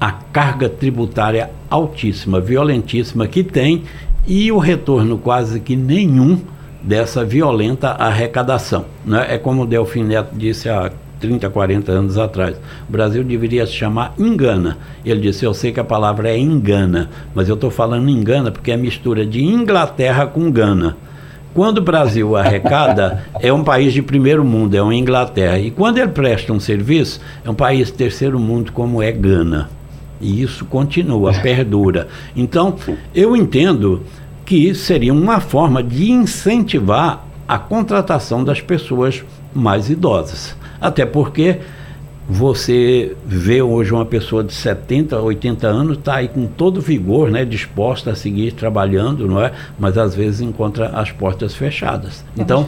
a 0.00 0.12
carga 0.12 0.68
tributária 0.68 1.50
altíssima, 1.68 2.40
violentíssima 2.40 3.26
que 3.26 3.42
tem 3.42 3.82
e 4.28 4.52
o 4.52 4.58
retorno 4.58 5.16
quase 5.16 5.58
que 5.58 5.74
nenhum 5.74 6.38
dessa 6.82 7.24
violenta 7.24 7.88
arrecadação. 7.92 8.84
Né? 9.04 9.26
É 9.30 9.38
como 9.38 9.62
o 9.62 9.66
Delfim 9.66 10.04
Neto 10.04 10.36
disse 10.36 10.68
há 10.68 10.92
30, 11.18 11.48
40 11.48 11.90
anos 11.90 12.18
atrás. 12.18 12.56
O 12.88 12.92
Brasil 12.92 13.24
deveria 13.24 13.66
se 13.66 13.72
chamar 13.72 14.14
Engana. 14.18 14.76
Ele 15.04 15.22
disse: 15.22 15.44
Eu 15.44 15.54
sei 15.54 15.72
que 15.72 15.80
a 15.80 15.84
palavra 15.84 16.28
é 16.28 16.38
engana, 16.38 17.10
mas 17.34 17.48
eu 17.48 17.54
estou 17.54 17.70
falando 17.70 18.08
engana 18.08 18.50
porque 18.50 18.70
é 18.70 18.76
mistura 18.76 19.26
de 19.26 19.42
Inglaterra 19.42 20.26
com 20.26 20.50
Gana. 20.50 20.96
Quando 21.54 21.78
o 21.78 21.82
Brasil 21.82 22.36
arrecada, 22.36 23.24
é 23.40 23.52
um 23.52 23.64
país 23.64 23.92
de 23.92 24.02
primeiro 24.02 24.44
mundo, 24.44 24.76
é 24.76 24.82
uma 24.82 24.94
Inglaterra. 24.94 25.58
E 25.58 25.70
quando 25.70 25.98
ele 25.98 26.12
presta 26.12 26.52
um 26.52 26.60
serviço, 26.60 27.20
é 27.44 27.50
um 27.50 27.54
país 27.54 27.88
de 27.88 27.94
terceiro 27.94 28.38
mundo, 28.38 28.70
como 28.72 29.02
é 29.02 29.10
Gana. 29.10 29.68
E 30.20 30.42
isso 30.42 30.64
continua, 30.64 31.32
perdura. 31.42 32.08
Então, 32.36 32.76
eu 33.14 33.36
entendo 33.36 34.02
que 34.48 34.74
seria 34.74 35.12
uma 35.12 35.40
forma 35.40 35.82
de 35.82 36.10
incentivar 36.10 37.22
a 37.46 37.58
contratação 37.58 38.42
das 38.42 38.62
pessoas 38.62 39.22
mais 39.54 39.90
idosas. 39.90 40.56
Até 40.80 41.04
porque 41.04 41.58
você 42.26 43.14
vê 43.26 43.60
hoje 43.60 43.92
uma 43.92 44.06
pessoa 44.06 44.42
de 44.42 44.54
70, 44.54 45.20
80 45.20 45.66
anos, 45.66 45.98
está 45.98 46.14
aí 46.14 46.28
com 46.28 46.46
todo 46.46 46.80
vigor, 46.80 47.30
né, 47.30 47.44
disposta 47.44 48.12
a 48.12 48.14
seguir 48.14 48.52
trabalhando, 48.52 49.28
não 49.28 49.38
é? 49.38 49.52
Mas 49.78 49.98
às 49.98 50.14
vezes 50.14 50.40
encontra 50.40 50.88
as 50.94 51.12
portas 51.12 51.54
fechadas. 51.54 52.24
É 52.34 52.40
então, 52.40 52.66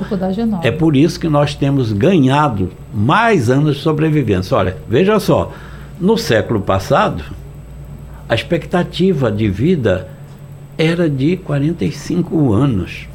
é 0.63 0.71
por 0.71 0.95
isso 0.95 1.19
que 1.19 1.31
nós 1.31 1.55
temos 1.55 1.95
ganhado 1.95 2.71
mais 2.93 3.49
anos 3.49 3.77
de 3.77 3.83
sobrevivência. 3.83 4.55
Olha, 4.55 4.77
veja 4.87 5.19
só, 5.19 5.51
no 5.99 6.19
século 6.19 6.61
passado, 6.61 7.25
a 8.29 8.35
expectativa 8.35 9.33
de 9.33 9.49
vida 9.49 10.20
era 10.81 11.11
de 11.11 11.37
45 11.37 12.55
anos. 12.55 13.07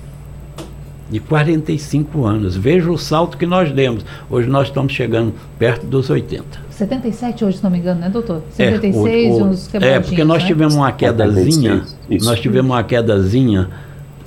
De 1.09 1.19
45 1.19 2.23
anos. 2.23 2.55
Veja 2.55 2.91
o 2.91 2.97
salto 2.97 3.37
que 3.37 3.45
nós 3.45 3.71
demos. 3.71 4.05
Hoje 4.29 4.47
nós 4.47 4.67
estamos 4.67 4.93
chegando 4.93 5.33
perto 5.57 5.85
dos 5.87 6.09
80. 6.09 6.45
77 6.69 7.45
hoje, 7.45 7.57
se 7.57 7.63
não 7.63 7.71
me 7.71 7.79
engano, 7.79 8.01
né, 8.01 8.09
doutor? 8.09 8.43
76, 8.51 9.05
é, 9.05 9.41
o, 9.41 9.45
uns 9.45 9.73
É, 9.75 9.99
porque 9.99 10.23
nós 10.23 10.43
né? 10.43 10.47
tivemos 10.47 10.75
uma 10.75 10.91
quedazinha. 10.91 11.83
Nós 12.21 12.39
tivemos 12.39 12.69
uma 12.69 12.83
quedazinha 12.83 13.69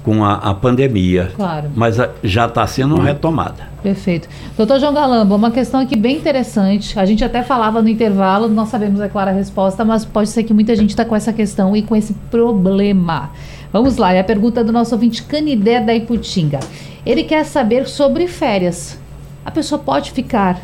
com 0.08 0.24
a, 0.24 0.36
a 0.36 0.54
pandemia. 0.54 1.30
Claro. 1.36 1.70
Mas 1.76 2.00
a, 2.00 2.08
já 2.24 2.46
está 2.46 2.66
sendo 2.66 2.94
hum. 2.94 3.02
retomada. 3.02 3.68
Perfeito. 3.82 4.26
Doutor 4.56 4.80
João 4.80 4.94
Galamba, 4.94 5.36
uma 5.36 5.50
questão 5.50 5.80
aqui 5.80 5.94
bem 5.98 6.16
interessante. 6.16 6.98
A 6.98 7.04
gente 7.04 7.22
até 7.22 7.42
falava 7.42 7.82
no 7.82 7.90
intervalo, 7.90 8.48
não 8.48 8.64
sabemos, 8.64 9.02
é 9.02 9.08
clara 9.10 9.32
a 9.32 9.34
resposta, 9.34 9.84
mas 9.84 10.06
pode 10.06 10.30
ser 10.30 10.44
que 10.44 10.54
muita 10.54 10.74
gente 10.74 10.90
está 10.90 11.04
com 11.04 11.14
essa 11.14 11.30
questão 11.30 11.76
e 11.76 11.82
com 11.82 11.94
esse 11.94 12.14
problema. 12.30 13.32
Vamos 13.70 13.98
lá, 13.98 14.14
é 14.14 14.20
a 14.20 14.24
pergunta 14.24 14.64
do 14.64 14.72
nosso 14.72 14.94
ouvinte 14.94 15.22
Canidé 15.24 15.78
da 15.78 15.94
Iputinga. 15.94 16.60
Ele 17.04 17.24
quer 17.24 17.44
saber 17.44 17.86
sobre 17.86 18.26
férias. 18.26 18.98
A 19.44 19.50
pessoa 19.50 19.78
pode 19.78 20.10
ficar 20.12 20.58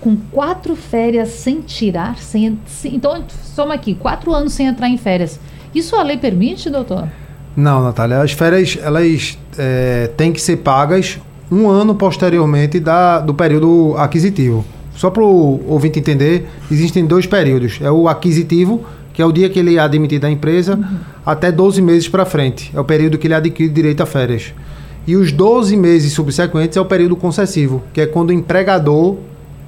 com 0.00 0.16
quatro 0.32 0.74
férias 0.74 1.28
sem 1.28 1.60
tirar, 1.60 2.18
sem, 2.18 2.58
sem, 2.66 2.96
então 2.96 3.22
soma 3.28 3.74
aqui, 3.74 3.94
quatro 3.94 4.34
anos 4.34 4.54
sem 4.54 4.66
entrar 4.66 4.88
em 4.88 4.96
férias. 4.96 5.38
Isso 5.72 5.94
a 5.94 6.02
lei 6.02 6.16
permite, 6.16 6.68
doutor? 6.68 7.08
Não, 7.56 7.82
Natália. 7.82 8.20
As 8.20 8.32
férias 8.32 8.78
elas 8.82 9.38
é, 9.56 10.10
têm 10.16 10.32
que 10.32 10.40
ser 10.40 10.58
pagas 10.58 11.18
um 11.50 11.68
ano 11.68 11.94
posteriormente 11.94 12.78
da, 12.78 13.20
do 13.20 13.32
período 13.32 13.94
aquisitivo. 13.96 14.64
Só 14.94 15.10
para 15.10 15.22
o 15.22 15.62
ouvinte 15.66 15.98
entender, 15.98 16.48
existem 16.70 17.06
dois 17.06 17.26
períodos. 17.26 17.78
É 17.80 17.90
o 17.90 18.08
aquisitivo, 18.08 18.84
que 19.12 19.22
é 19.22 19.26
o 19.26 19.32
dia 19.32 19.48
que 19.48 19.58
ele 19.58 19.76
é 19.76 19.78
admitido 19.78 20.22
da 20.22 20.30
empresa, 20.30 20.76
uhum. 20.76 20.98
até 21.24 21.50
12 21.52 21.80
meses 21.80 22.08
para 22.08 22.24
frente. 22.24 22.70
É 22.74 22.80
o 22.80 22.84
período 22.84 23.16
que 23.16 23.26
ele 23.26 23.34
adquire 23.34 23.68
direito 23.68 24.02
a 24.02 24.06
férias. 24.06 24.54
E 25.06 25.14
os 25.14 25.30
12 25.32 25.76
meses 25.76 26.12
subsequentes 26.12 26.76
é 26.76 26.80
o 26.80 26.84
período 26.84 27.14
concessivo, 27.14 27.82
que 27.92 28.00
é 28.00 28.06
quando 28.06 28.30
o 28.30 28.32
empregador 28.32 29.16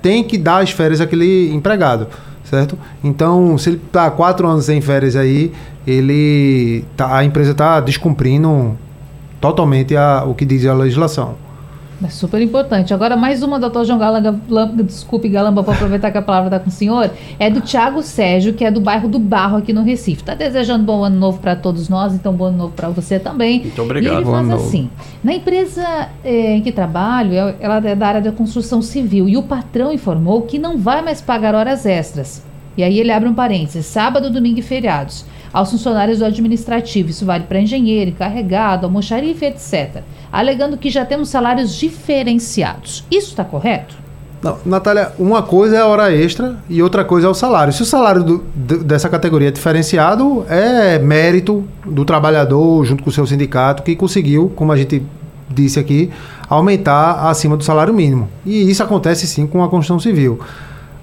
tem 0.02 0.24
que 0.24 0.36
dar 0.36 0.62
as 0.62 0.70
férias 0.70 1.00
àquele 1.00 1.52
empregado, 1.52 2.08
certo? 2.48 2.78
Então, 3.02 3.56
se 3.58 3.70
ele 3.70 3.80
está 3.84 4.10
quatro 4.10 4.46
anos 4.46 4.64
sem 4.64 4.80
férias 4.80 5.16
aí, 5.16 5.52
ele 5.86 6.84
tá, 6.96 7.16
a 7.16 7.24
empresa 7.24 7.52
está 7.52 7.80
descumprindo 7.80 8.76
totalmente 9.40 9.96
a, 9.96 10.24
o 10.26 10.34
que 10.34 10.44
diz 10.44 10.64
a 10.66 10.74
legislação. 10.74 11.36
É 12.02 12.08
super 12.08 12.40
importante. 12.40 12.94
Agora, 12.94 13.16
mais 13.16 13.42
uma, 13.42 13.58
doutor 13.58 13.84
João 13.84 13.98
Galamba, 13.98 14.40
desculpe, 14.84 15.28
Galamba, 15.28 15.62
vou 15.62 15.74
aproveitar 15.74 16.12
que 16.12 16.18
a 16.18 16.22
palavra 16.22 16.46
está 16.46 16.60
com 16.60 16.68
o 16.68 16.72
senhor, 16.72 17.10
é 17.40 17.50
do 17.50 17.60
Tiago 17.60 18.02
Sérgio, 18.02 18.54
que 18.54 18.64
é 18.64 18.70
do 18.70 18.80
bairro 18.80 19.08
do 19.08 19.18
Barro, 19.18 19.56
aqui 19.56 19.72
no 19.72 19.82
Recife. 19.82 20.22
Está 20.22 20.34
desejando 20.36 20.84
bom 20.84 21.02
ano 21.02 21.18
novo 21.18 21.40
para 21.40 21.56
todos 21.56 21.88
nós, 21.88 22.14
então 22.14 22.32
bom 22.32 22.44
ano 22.44 22.56
novo 22.56 22.72
para 22.72 22.88
você 22.88 23.18
também. 23.18 23.62
Muito 23.62 23.82
obrigado. 23.82 24.14
E 24.14 24.16
ele 24.16 24.24
faz 24.24 24.50
assim, 24.50 24.88
na 25.24 25.34
empresa 25.34 26.08
é, 26.22 26.54
em 26.54 26.62
que 26.62 26.70
trabalho, 26.70 27.32
é, 27.34 27.56
ela 27.58 27.78
é 27.78 27.96
da 27.96 28.06
área 28.06 28.20
da 28.20 28.30
construção 28.30 28.80
civil, 28.80 29.28
e 29.28 29.36
o 29.36 29.42
patrão 29.42 29.92
informou 29.92 30.42
que 30.42 30.56
não 30.56 30.78
vai 30.78 31.02
mais 31.02 31.20
pagar 31.20 31.52
horas 31.52 31.84
extras. 31.84 32.44
E 32.76 32.84
aí 32.84 33.00
ele 33.00 33.10
abre 33.10 33.28
um 33.28 33.34
parênteses, 33.34 33.86
sábado, 33.86 34.30
domingo 34.30 34.60
e 34.60 34.62
feriados, 34.62 35.24
aos 35.52 35.72
funcionários 35.72 36.20
do 36.20 36.24
administrativo. 36.24 37.10
Isso 37.10 37.26
vale 37.26 37.42
para 37.42 37.60
engenheiro, 37.60 38.12
encarregado, 38.12 38.86
almoxarife, 38.86 39.44
etc 39.44 40.04
alegando 40.32 40.76
que 40.76 40.90
já 40.90 41.04
temos 41.04 41.28
salários 41.28 41.74
diferenciados. 41.74 43.04
Isso 43.10 43.28
está 43.28 43.44
correto? 43.44 43.96
Não, 44.42 44.56
Natália, 44.64 45.12
uma 45.18 45.42
coisa 45.42 45.76
é 45.76 45.80
a 45.80 45.86
hora 45.86 46.14
extra 46.14 46.56
e 46.68 46.80
outra 46.80 47.04
coisa 47.04 47.26
é 47.26 47.30
o 47.30 47.34
salário. 47.34 47.72
Se 47.72 47.82
o 47.82 47.84
salário 47.84 48.22
do, 48.22 48.38
dessa 48.84 49.08
categoria 49.08 49.48
é 49.48 49.50
diferenciado, 49.50 50.44
é 50.48 50.98
mérito 50.98 51.64
do 51.84 52.04
trabalhador 52.04 52.84
junto 52.84 53.02
com 53.02 53.10
o 53.10 53.12
seu 53.12 53.26
sindicato 53.26 53.82
que 53.82 53.96
conseguiu, 53.96 54.52
como 54.54 54.70
a 54.70 54.76
gente 54.76 55.04
disse 55.50 55.80
aqui, 55.80 56.10
aumentar 56.48 57.28
acima 57.28 57.56
do 57.56 57.64
salário 57.64 57.92
mínimo. 57.92 58.28
E 58.46 58.70
isso 58.70 58.82
acontece 58.82 59.26
sim 59.26 59.46
com 59.46 59.62
a 59.64 59.68
construção 59.68 59.98
civil. 59.98 60.38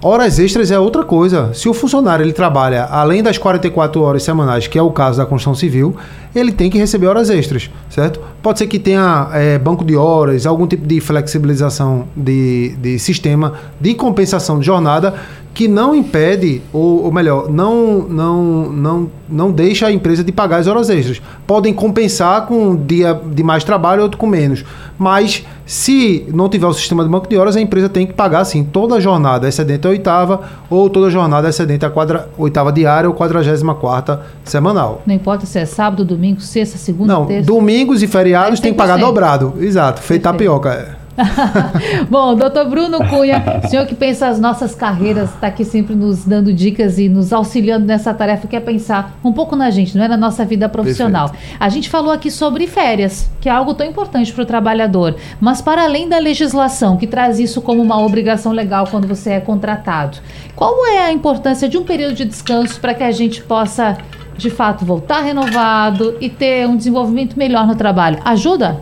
Horas 0.02 0.40
extras 0.40 0.72
é 0.72 0.80
outra 0.80 1.04
coisa. 1.04 1.54
Se 1.54 1.68
o 1.68 1.74
funcionário 1.74 2.24
ele 2.24 2.32
trabalha 2.32 2.86
além 2.86 3.24
das 3.24 3.38
44 3.38 4.02
horas 4.02 4.24
semanais, 4.24 4.68
que 4.68 4.78
é 4.78 4.82
o 4.82 4.92
caso 4.92 5.18
da 5.18 5.26
construção 5.26 5.56
civil, 5.56 5.96
ele 6.34 6.52
tem 6.52 6.70
que 6.70 6.78
receber 6.78 7.08
horas 7.08 7.30
extras, 7.30 7.70
certo? 7.90 8.22
Pode 8.46 8.60
ser 8.60 8.68
que 8.68 8.78
tenha 8.78 9.28
é, 9.34 9.58
banco 9.58 9.84
de 9.84 9.96
horas, 9.96 10.46
algum 10.46 10.68
tipo 10.68 10.86
de 10.86 11.02
flexibilização 11.02 12.08
de, 12.16 12.76
de 12.78 13.00
sistema 13.00 13.54
de 13.82 13.96
compensação 13.96 14.60
de 14.60 14.66
jornada 14.68 15.16
que 15.52 15.70
não 15.70 15.96
impede, 15.96 16.62
ou, 16.74 17.06
ou, 17.06 17.12
melhor, 17.14 17.50
não, 17.50 18.02
não, 18.02 18.70
não, 18.70 19.12
não 19.28 19.52
deixa 19.52 19.88
a 19.88 19.92
empresa 19.92 20.22
de 20.22 20.32
pagar 20.32 20.58
as 20.58 20.68
horas 20.68 20.90
extras. 20.90 21.22
Podem 21.48 21.74
compensar 21.74 22.46
com 22.46 22.72
um 22.72 22.76
dia 22.76 23.20
de 23.34 23.42
mais 23.42 23.64
trabalho, 23.64 24.04
outro 24.04 24.18
com 24.18 24.28
menos. 24.28 24.66
Mas 24.98 25.46
se 25.66 26.26
não 26.34 26.48
tiver 26.48 26.68
o 26.68 26.74
sistema 26.74 27.04
de 27.04 27.10
banco 27.10 27.28
de 27.28 27.38
horas, 27.38 27.56
a 27.56 27.62
empresa 27.62 27.90
tem 27.90 28.06
que 28.06 28.14
pagar 28.14 28.44
sim 28.46 28.64
toda 28.64 28.96
a 28.96 29.00
jornada 29.00 29.48
excedente 29.48 29.88
a 29.88 29.90
oitava 29.90 30.42
ou 30.70 30.90
toda 30.90 31.08
a 31.08 31.10
jornada 31.10 31.50
excedente 31.50 31.86
a 31.86 31.90
quadra, 31.90 32.30
oitava 32.38 32.72
diária 32.72 33.10
ou 33.10 33.16
quadragésima 33.16 33.76
quarta 33.76 34.22
semanal. 34.44 35.02
Não 35.06 35.16
importa 35.16 35.46
se 35.46 35.58
é 35.58 35.66
sábado, 35.66 36.06
domingo, 36.06 36.40
sexta, 36.42 36.78
segunda, 36.78 37.14
não, 37.14 37.26
terça. 37.26 37.48
domingos 37.48 38.04
e 38.04 38.08
feriados 38.08 38.35
tem 38.62 38.72
que 38.72 38.78
pagar 38.78 38.98
dobrado. 38.98 39.56
Exato, 39.60 40.02
feito 40.02 40.24
tapioca. 40.24 40.70
É. 40.70 41.06
Bom, 42.10 42.36
doutor 42.36 42.70
Bruno 42.70 43.00
Cunha, 43.08 43.62
senhor 43.70 43.86
que 43.86 43.96
pensa 43.96 44.28
as 44.28 44.40
nossas 44.40 44.76
carreiras, 44.76 45.34
está 45.34 45.48
aqui 45.48 45.64
sempre 45.64 45.96
nos 45.96 46.26
dando 46.26 46.54
dicas 46.54 46.98
e 46.98 47.08
nos 47.08 47.32
auxiliando 47.32 47.86
nessa 47.86 48.14
tarefa 48.14 48.48
que 48.48 48.56
é 48.56 48.60
pensar 48.60 49.18
um 49.24 49.32
pouco 49.32 49.56
na 49.56 49.70
gente, 49.70 49.98
não 49.98 50.04
é 50.04 50.08
na 50.08 50.18
nossa 50.18 50.44
vida 50.44 50.68
profissional. 50.68 51.30
Perfeito. 51.30 51.58
A 51.60 51.70
gente 51.70 51.90
falou 51.90 52.12
aqui 52.12 52.30
sobre 52.30 52.68
férias, 52.68 53.30
que 53.40 53.48
é 53.48 53.52
algo 53.52 53.74
tão 53.74 53.88
importante 53.88 54.34
para 54.34 54.44
o 54.44 54.46
trabalhador, 54.46 55.16
mas 55.40 55.62
para 55.62 55.84
além 55.84 56.10
da 56.10 56.18
legislação, 56.18 56.98
que 56.98 57.08
traz 57.08 57.40
isso 57.40 57.62
como 57.62 57.82
uma 57.82 58.00
obrigação 58.04 58.52
legal 58.52 58.88
quando 58.90 59.08
você 59.08 59.32
é 59.32 59.40
contratado, 59.40 60.18
qual 60.56 60.86
é 60.86 61.06
a 61.06 61.12
importância 61.12 61.70
de 61.70 61.78
um 61.78 61.84
período 61.84 62.16
de 62.16 62.26
descanso 62.26 62.80
para 62.80 62.94
que 62.94 63.04
a 63.04 63.12
gente 63.12 63.42
possa, 63.42 63.98
de 64.38 64.50
fato, 64.50 64.86
voltar 64.86 65.22
renovado 65.22 66.18
e 66.20 66.30
ter 66.30 66.68
um 66.68 66.76
desenvolvimento 66.76 67.38
melhor 67.38 67.66
no 67.66 67.76
trabalho? 67.76 68.20
Ajuda? 68.24 68.82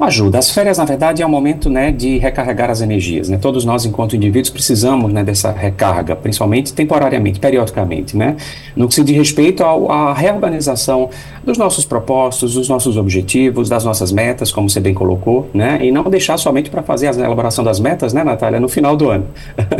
Ajuda. 0.00 0.38
As 0.38 0.50
férias, 0.50 0.78
na 0.78 0.84
verdade, 0.84 1.22
é 1.22 1.26
um 1.26 1.28
momento 1.28 1.70
né, 1.70 1.92
de 1.92 2.18
recarregar 2.18 2.68
as 2.70 2.80
energias. 2.80 3.28
Né? 3.28 3.38
Todos 3.38 3.64
nós, 3.64 3.84
enquanto 3.84 4.16
indivíduos, 4.16 4.50
precisamos 4.50 5.12
né, 5.12 5.22
dessa 5.22 5.52
recarga, 5.52 6.16
principalmente 6.16 6.72
temporariamente, 6.72 7.38
periodicamente. 7.38 8.16
Né? 8.16 8.36
No 8.74 8.88
que 8.88 8.94
se 8.94 9.04
diz 9.04 9.16
respeito 9.16 9.62
à 9.64 10.12
reorganização 10.12 11.08
dos 11.44 11.58
nossos 11.58 11.84
propósitos, 11.84 12.54
dos 12.54 12.68
nossos 12.68 12.96
objetivos, 12.96 13.68
das 13.68 13.84
nossas 13.84 14.12
metas, 14.12 14.52
como 14.52 14.68
você 14.68 14.80
bem 14.80 14.94
colocou, 14.94 15.48
né? 15.52 15.78
e 15.82 15.90
não 15.90 16.04
deixar 16.04 16.36
somente 16.38 16.70
para 16.70 16.82
fazer 16.82 17.08
a 17.08 17.12
elaboração 17.12 17.64
das 17.64 17.80
metas, 17.80 18.12
né, 18.12 18.22
Natália, 18.22 18.60
no 18.60 18.68
final 18.68 18.96
do 18.96 19.10
ano. 19.10 19.26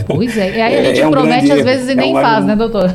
Pois 0.07 0.37
é, 0.37 0.57
e 0.57 0.61
aí 0.61 0.79
a 0.79 0.83
gente 0.85 1.01
é, 1.01 1.03
é 1.03 1.07
um 1.07 1.11
promete 1.11 1.53
às 1.53 1.63
vezes 1.63 1.89
e 1.89 1.93
é 1.93 1.95
nem 1.95 2.17
um, 2.17 2.21
faz, 2.21 2.45
né, 2.45 2.57
doutor? 2.57 2.95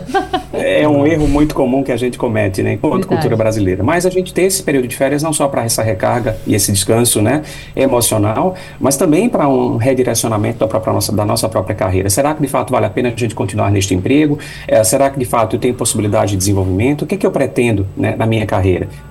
É 0.54 0.88
um 0.88 1.06
erro 1.06 1.28
muito 1.28 1.56
comum 1.56 1.84
que 1.84 1.92
a 1.92 1.98
gente 1.98 2.18
comete, 2.18 2.62
né, 2.62 2.74
enquanto 2.74 2.94
Verdade. 2.94 3.16
cultura 3.16 3.36
brasileira. 3.36 3.84
Mas 3.84 4.06
a 4.06 4.10
gente 4.10 4.34
tem 4.34 4.46
esse 4.46 4.62
período 4.62 4.88
de 4.88 4.96
férias 4.96 5.24
não 5.24 5.32
só 5.32 5.48
para 5.48 5.64
essa 5.64 5.82
recarga 5.82 6.38
e 6.46 6.56
esse 6.56 6.72
descanso, 6.72 7.22
né, 7.22 7.44
emocional, 7.76 8.56
mas 8.80 8.98
também 8.98 9.30
para 9.30 9.48
um 9.48 9.78
redirecionamento 9.78 10.60
da, 10.60 10.68
própria 10.68 10.94
nossa, 10.94 11.16
da 11.16 11.26
nossa 11.26 11.48
própria 11.48 11.76
carreira. 11.76 12.10
Será 12.10 12.34
que 12.34 12.42
de 12.42 12.48
fato 12.48 12.72
vale 12.72 12.86
a 12.86 12.90
pena 12.90 13.10
a 13.10 13.18
gente 13.18 13.36
continuar 13.36 13.72
neste 13.72 13.94
emprego? 13.94 14.38
É, 14.68 14.84
será 14.84 15.10
que 15.10 15.18
de 15.20 15.26
fato 15.26 15.56
eu 15.56 15.60
tenho 15.60 15.74
possibilidade 15.74 16.32
de 16.32 16.38
desenvolvimento? 16.38 17.04
O 17.04 17.08
que, 17.08 17.16
é 17.16 17.18
que 17.18 17.26
eu 17.26 17.32
pretendo 17.32 17.88
né, 17.96 18.16
na 18.18 18.26
minha 18.26 18.46
carreira? 18.46 18.57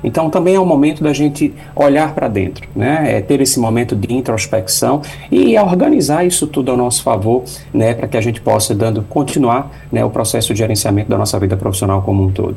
Então 0.03 0.31
também 0.31 0.55
é 0.55 0.61
um 0.61 0.67
momento 0.67 1.03
da 1.03 1.13
gente 1.13 1.53
olhar 1.75 2.15
para 2.15 2.29
dentro, 2.29 2.69
né, 2.75 3.17
é 3.17 3.21
ter 3.21 3.41
esse 3.41 3.59
momento 3.59 3.95
de 3.95 4.13
introspecção 4.13 5.03
e 5.31 5.59
organizar 5.59 6.25
isso 6.25 6.47
tudo 6.47 6.71
ao 6.71 6.77
nosso 6.77 7.03
favor, 7.03 7.45
né, 7.73 7.95
para 7.95 8.09
que 8.09 8.17
a 8.17 8.21
gente 8.21 8.41
possa 8.41 8.75
dando 8.75 9.03
continuar 9.03 9.71
né, 9.91 10.05
o 10.05 10.11
processo 10.11 10.53
de 10.53 10.59
gerenciamento 10.59 11.09
da 11.09 11.19
nossa 11.19 11.39
vida 11.39 11.57
profissional 11.57 12.03
como 12.03 12.23
um 12.23 12.31
todo. 12.31 12.57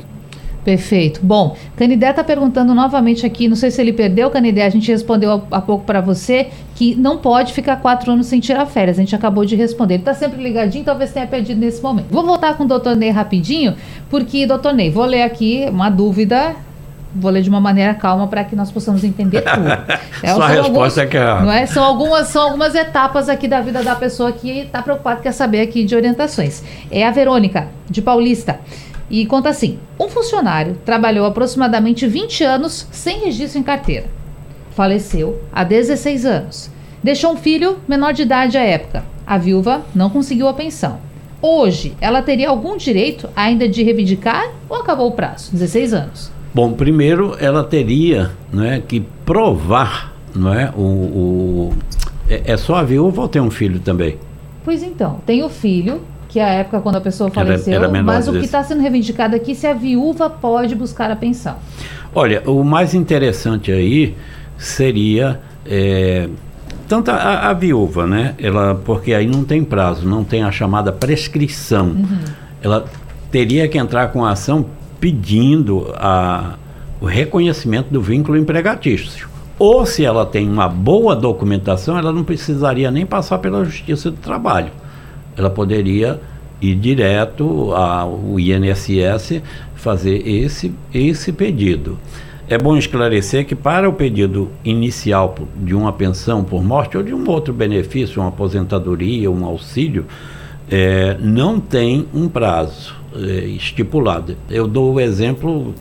Perfeito. 0.64 1.22
Bom, 1.24 1.56
Canidé 1.76 2.10
está 2.10 2.24
perguntando 2.24 2.76
novamente 2.76 3.26
aqui, 3.26 3.48
não 3.48 3.56
sei 3.56 3.72
se 3.72 3.82
ele 3.82 3.94
perdeu, 3.94 4.30
Canidé, 4.30 4.66
a 4.66 4.70
gente 4.70 4.92
respondeu 4.92 5.42
há 5.50 5.62
pouco 5.62 5.86
para 5.86 6.02
você 6.02 6.50
que 6.76 6.96
não 6.96 7.18
pode 7.18 7.54
ficar 7.54 7.78
quatro 7.78 8.12
anos 8.12 8.28
sem 8.28 8.40
tirar 8.40 8.66
férias. 8.66 8.98
A 8.98 9.02
gente 9.02 9.16
acabou 9.16 9.46
de 9.46 9.56
responder. 9.56 9.96
Ele 9.96 10.02
está 10.02 10.14
sempre 10.14 10.42
ligadinho, 10.42 10.84
talvez 10.84 11.12
tenha 11.12 11.26
perdido 11.26 11.60
nesse 11.60 11.82
momento. 11.82 12.08
Vou 12.12 12.24
voltar 12.24 12.58
com 12.58 12.66
o 12.66 12.68
doutor 12.68 12.96
Ney 12.96 13.10
rapidinho, 13.10 13.74
porque, 14.10 14.46
doutor 14.46 14.74
Ney, 14.74 14.90
vou 14.90 15.06
ler 15.06 15.24
aqui 15.24 15.66
uma 15.70 15.90
dúvida 15.90 16.56
vou 17.14 17.32
ler 17.32 17.42
de 17.42 17.50
uma 17.50 17.60
maneira 17.60 17.94
calma 17.94 18.28
para 18.28 18.44
que 18.44 18.56
nós 18.56 18.72
possamos 18.72 19.04
entender 19.04 19.42
tudo. 19.42 19.70
É, 20.22 20.34
Sua 20.34 20.48
resposta 20.48 20.68
alguns, 20.68 20.98
é 20.98 21.06
que 21.06 21.16
é... 21.16 21.42
Não 21.42 21.52
é? 21.52 21.66
São, 21.66 21.82
algumas, 21.82 22.28
são 22.28 22.42
algumas 22.44 22.76
etapas 22.76 23.30
aqui 23.30 23.48
da 23.48 23.62
vida 23.62 23.82
da 23.82 23.96
pessoa 23.96 24.34
que 24.34 24.50
está 24.50 24.82
preocupada, 24.82 25.22
quer 25.22 25.32
saber 25.32 25.62
aqui 25.62 25.86
de 25.86 25.96
orientações. 25.96 26.62
É 26.92 27.08
a 27.08 27.12
Verônica, 27.12 27.70
de 27.90 28.02
Paulista. 28.02 28.60
E 29.10 29.26
conta 29.26 29.48
assim: 29.48 29.80
um 29.98 30.10
funcionário 30.10 30.78
trabalhou 30.84 31.26
aproximadamente 31.26 32.06
20 32.06 32.44
anos 32.44 32.86
sem 32.92 33.20
registro 33.20 33.60
em 33.60 33.64
carteira. 33.64 34.08
Faleceu 34.76 35.42
há 35.54 35.64
16 35.64 36.26
anos. 36.26 36.70
Deixou 37.02 37.32
um 37.32 37.38
filho 37.38 37.80
menor 37.88 38.12
de 38.14 38.24
idade 38.24 38.58
à 38.58 38.62
época. 38.62 39.04
A 39.26 39.38
viúva 39.38 39.86
não 39.96 40.10
conseguiu 40.10 40.50
a 40.50 40.54
pensão. 40.54 41.00
Hoje, 41.42 41.96
ela 42.02 42.22
teria 42.22 42.50
algum 42.50 42.76
direito 42.76 43.30
ainda 43.34 43.70
de 43.70 43.82
reivindicar 43.84 44.52
ou 44.68 44.78
acabou 44.78 45.08
o 45.08 45.14
prazo? 45.14 45.52
16 45.54 45.94
anos. 45.94 46.39
Bom, 46.54 46.74
primeiro 46.74 47.36
ela 47.40 47.64
teria 47.64 48.32
é, 48.58 48.80
que 48.80 49.02
provar, 49.26 50.14
não 50.36 50.54
é? 50.54 50.72
O, 50.76 50.82
o 50.82 51.74
é, 52.30 52.54
é 52.54 52.58
só 52.58 52.76
a 52.76 52.84
viúva 52.84 53.22
ou 53.22 53.28
tem 53.28 53.42
um 53.42 53.52
filho 53.52 53.80
também? 53.80 54.18
Pois 54.64 54.84
então, 54.84 55.20
tem 55.26 55.44
o 55.44 55.50
filho, 55.50 56.02
que 56.28 56.40
é 56.40 56.44
a 56.44 56.50
época 56.50 56.80
quando 56.82 56.98
a 56.98 57.02
pessoa 57.02 57.30
faleceu, 57.32 57.74
era, 57.74 57.86
era 57.86 58.04
mas 58.04 58.28
o 58.28 58.34
que 58.34 58.46
está 58.46 58.64
sendo 58.64 58.82
reivindicado 58.82 59.36
aqui 59.36 59.52
é 59.52 59.56
se 59.56 59.68
a 59.68 59.74
viúva 59.74 60.30
pode 60.30 60.76
buscar 60.76 61.10
a 61.10 61.16
pensão. 61.16 61.56
Olha, 62.14 62.42
o 62.50 62.64
mais 62.64 62.94
interessante 62.94 63.72
aí 63.72 64.16
seria 64.58 65.40
é, 65.66 66.28
tanto 66.88 67.12
a, 67.12 67.50
a, 67.50 67.54
viúva, 67.54 68.08
né? 68.08 68.34
Ela, 68.40 68.74
porque 68.74 69.14
aí 69.14 69.28
não 69.28 69.44
tem 69.44 69.64
prazo, 69.64 70.08
não 70.08 70.24
tem 70.24 70.44
a 70.44 70.52
chamada 70.52 70.92
prescrição. 70.92 71.88
Uhum. 71.88 72.20
Ela 72.62 72.86
teria 73.32 73.68
que 73.68 73.78
entrar 73.78 74.08
com 74.08 74.26
a 74.26 74.32
ação 74.32 74.66
pedindo 75.00 75.94
a, 75.96 76.56
o 77.00 77.06
reconhecimento 77.06 77.92
do 77.92 78.02
vínculo 78.02 78.38
empregatício. 78.38 79.30
Ou 79.58 79.86
se 79.86 80.06
ela 80.06 80.26
tem 80.26 80.50
uma 80.50 80.70
boa 80.70 81.16
documentação, 81.16 81.98
ela 81.98 82.14
não 82.14 82.24
precisaria 82.24 82.90
nem 82.90 83.06
passar 83.06 83.40
pela 83.40 83.66
Justiça 83.66 84.10
do 84.10 84.18
Trabalho. 84.18 84.72
Ela 85.36 85.50
poderia 85.50 86.20
ir 86.62 86.76
direto 86.76 87.74
ao 87.74 88.40
INSS 88.40 89.42
fazer 89.76 90.28
esse, 90.28 90.74
esse 90.94 91.32
pedido. 91.32 91.98
É 92.48 92.58
bom 92.58 92.76
esclarecer 92.76 93.46
que 93.46 93.56
para 93.56 93.88
o 93.88 93.94
pedido 93.94 94.50
inicial 94.64 95.36
de 95.56 95.76
uma 95.76 95.94
pensão 95.94 96.44
por 96.44 96.64
morte 96.64 96.98
ou 96.98 97.04
de 97.04 97.14
um 97.14 97.30
outro 97.30 97.54
benefício, 97.54 98.22
uma 98.22 98.30
aposentadoria, 98.30 99.30
um 99.30 99.46
auxílio, 99.46 100.06
é, 100.70 101.18
não 101.20 101.60
tem 101.60 102.08
um 102.14 102.28
prazo 102.28 102.99
é, 103.16 103.46
estipulado. 103.46 104.36
Eu 104.50 104.68
dou 104.68 104.94
o 104.94 105.00
exemplo 105.00 105.74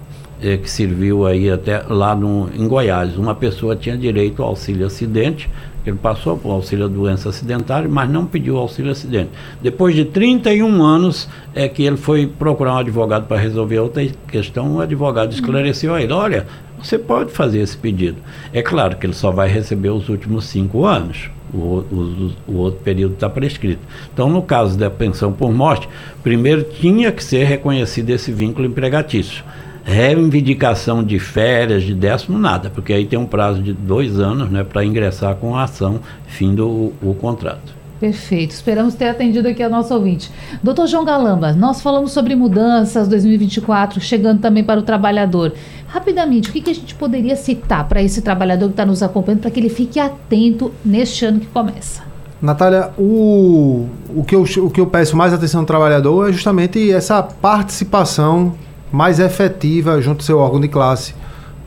é, 0.42 0.56
que 0.56 0.70
serviu 0.70 1.26
aí 1.26 1.50
até 1.50 1.82
lá 1.88 2.14
no, 2.14 2.48
em 2.54 2.66
Goiás. 2.66 3.16
Uma 3.16 3.34
pessoa 3.34 3.76
tinha 3.76 3.96
direito 3.96 4.42
ao 4.42 4.50
auxílio 4.50 4.86
acidente, 4.86 5.48
ele 5.86 5.96
passou 5.96 6.36
por 6.36 6.50
auxílio 6.50 6.88
doença 6.88 7.30
acidentária, 7.30 7.88
mas 7.88 8.10
não 8.10 8.26
pediu 8.26 8.56
auxílio 8.58 8.90
acidente. 8.90 9.30
Depois 9.62 9.94
de 9.94 10.04
31 10.04 10.82
anos 10.82 11.28
é 11.54 11.68
que 11.68 11.82
ele 11.82 11.96
foi 11.96 12.26
procurar 12.26 12.74
um 12.74 12.78
advogado 12.78 13.26
para 13.26 13.38
resolver 13.38 13.78
outra 13.78 14.06
questão, 14.28 14.76
o 14.76 14.80
advogado 14.80 15.32
esclareceu 15.32 15.94
a 15.94 16.02
ele, 16.02 16.12
olha, 16.12 16.46
você 16.82 16.98
pode 16.98 17.32
fazer 17.32 17.60
esse 17.60 17.76
pedido. 17.76 18.18
É 18.52 18.62
claro 18.62 18.96
que 18.96 19.06
ele 19.06 19.14
só 19.14 19.30
vai 19.30 19.48
receber 19.48 19.90
os 19.90 20.08
últimos 20.08 20.44
cinco 20.44 20.84
anos. 20.84 21.30
O, 21.52 21.56
o, 21.56 22.32
o, 22.46 22.56
outro 22.56 22.80
período 22.80 23.14
está 23.14 23.28
prescrito. 23.28 23.80
Então, 24.12 24.28
no 24.28 24.42
caso 24.42 24.76
da 24.76 24.90
pensão 24.90 25.32
por 25.32 25.50
morte, 25.52 25.88
primeiro 26.22 26.62
tinha 26.62 27.10
que 27.10 27.24
ser 27.24 27.44
reconhecido 27.44 28.10
esse 28.10 28.30
vínculo 28.32 28.66
empregatício 28.66 29.44
reivindicação 29.88 31.02
de 31.02 31.18
férias, 31.18 31.82
de 31.82 31.94
décimo, 31.94 32.38
nada, 32.38 32.68
porque 32.68 32.92
aí 32.92 33.06
tem 33.06 33.18
um 33.18 33.24
prazo 33.24 33.62
de 33.62 33.72
dois 33.72 34.20
anos 34.20 34.50
né, 34.50 34.62
para 34.62 34.84
ingressar 34.84 35.34
com 35.36 35.56
a 35.56 35.62
ação, 35.62 36.00
fim 36.26 36.54
do 36.54 36.92
o 37.00 37.16
contrato. 37.18 37.77
Perfeito, 38.00 38.52
esperamos 38.52 38.94
ter 38.94 39.08
atendido 39.08 39.48
aqui 39.48 39.60
a 39.60 39.68
nosso 39.68 39.92
ouvinte. 39.92 40.30
Doutor 40.62 40.86
João 40.86 41.04
Galamba, 41.04 41.52
nós 41.52 41.80
falamos 41.80 42.12
sobre 42.12 42.36
mudanças 42.36 43.08
2024, 43.08 44.00
chegando 44.00 44.40
também 44.40 44.62
para 44.62 44.78
o 44.78 44.82
trabalhador. 44.82 45.52
Rapidamente, 45.88 46.50
o 46.50 46.52
que, 46.52 46.60
que 46.60 46.70
a 46.70 46.74
gente 46.74 46.94
poderia 46.94 47.34
citar 47.34 47.88
para 47.88 48.00
esse 48.00 48.22
trabalhador 48.22 48.66
que 48.66 48.74
está 48.74 48.86
nos 48.86 49.02
acompanhando, 49.02 49.40
para 49.40 49.50
que 49.50 49.58
ele 49.58 49.68
fique 49.68 49.98
atento 49.98 50.72
neste 50.84 51.24
ano 51.24 51.40
que 51.40 51.46
começa? 51.46 52.02
Natália, 52.40 52.90
o, 52.96 53.88
o, 54.14 54.22
que 54.22 54.36
eu, 54.36 54.42
o 54.42 54.70
que 54.70 54.80
eu 54.80 54.86
peço 54.86 55.16
mais 55.16 55.32
atenção 55.32 55.62
do 55.62 55.66
trabalhador 55.66 56.28
é 56.28 56.32
justamente 56.32 56.92
essa 56.92 57.20
participação 57.20 58.54
mais 58.92 59.18
efetiva 59.18 60.00
junto 60.00 60.20
ao 60.20 60.24
seu 60.24 60.38
órgão 60.38 60.60
de 60.60 60.68
classe. 60.68 61.14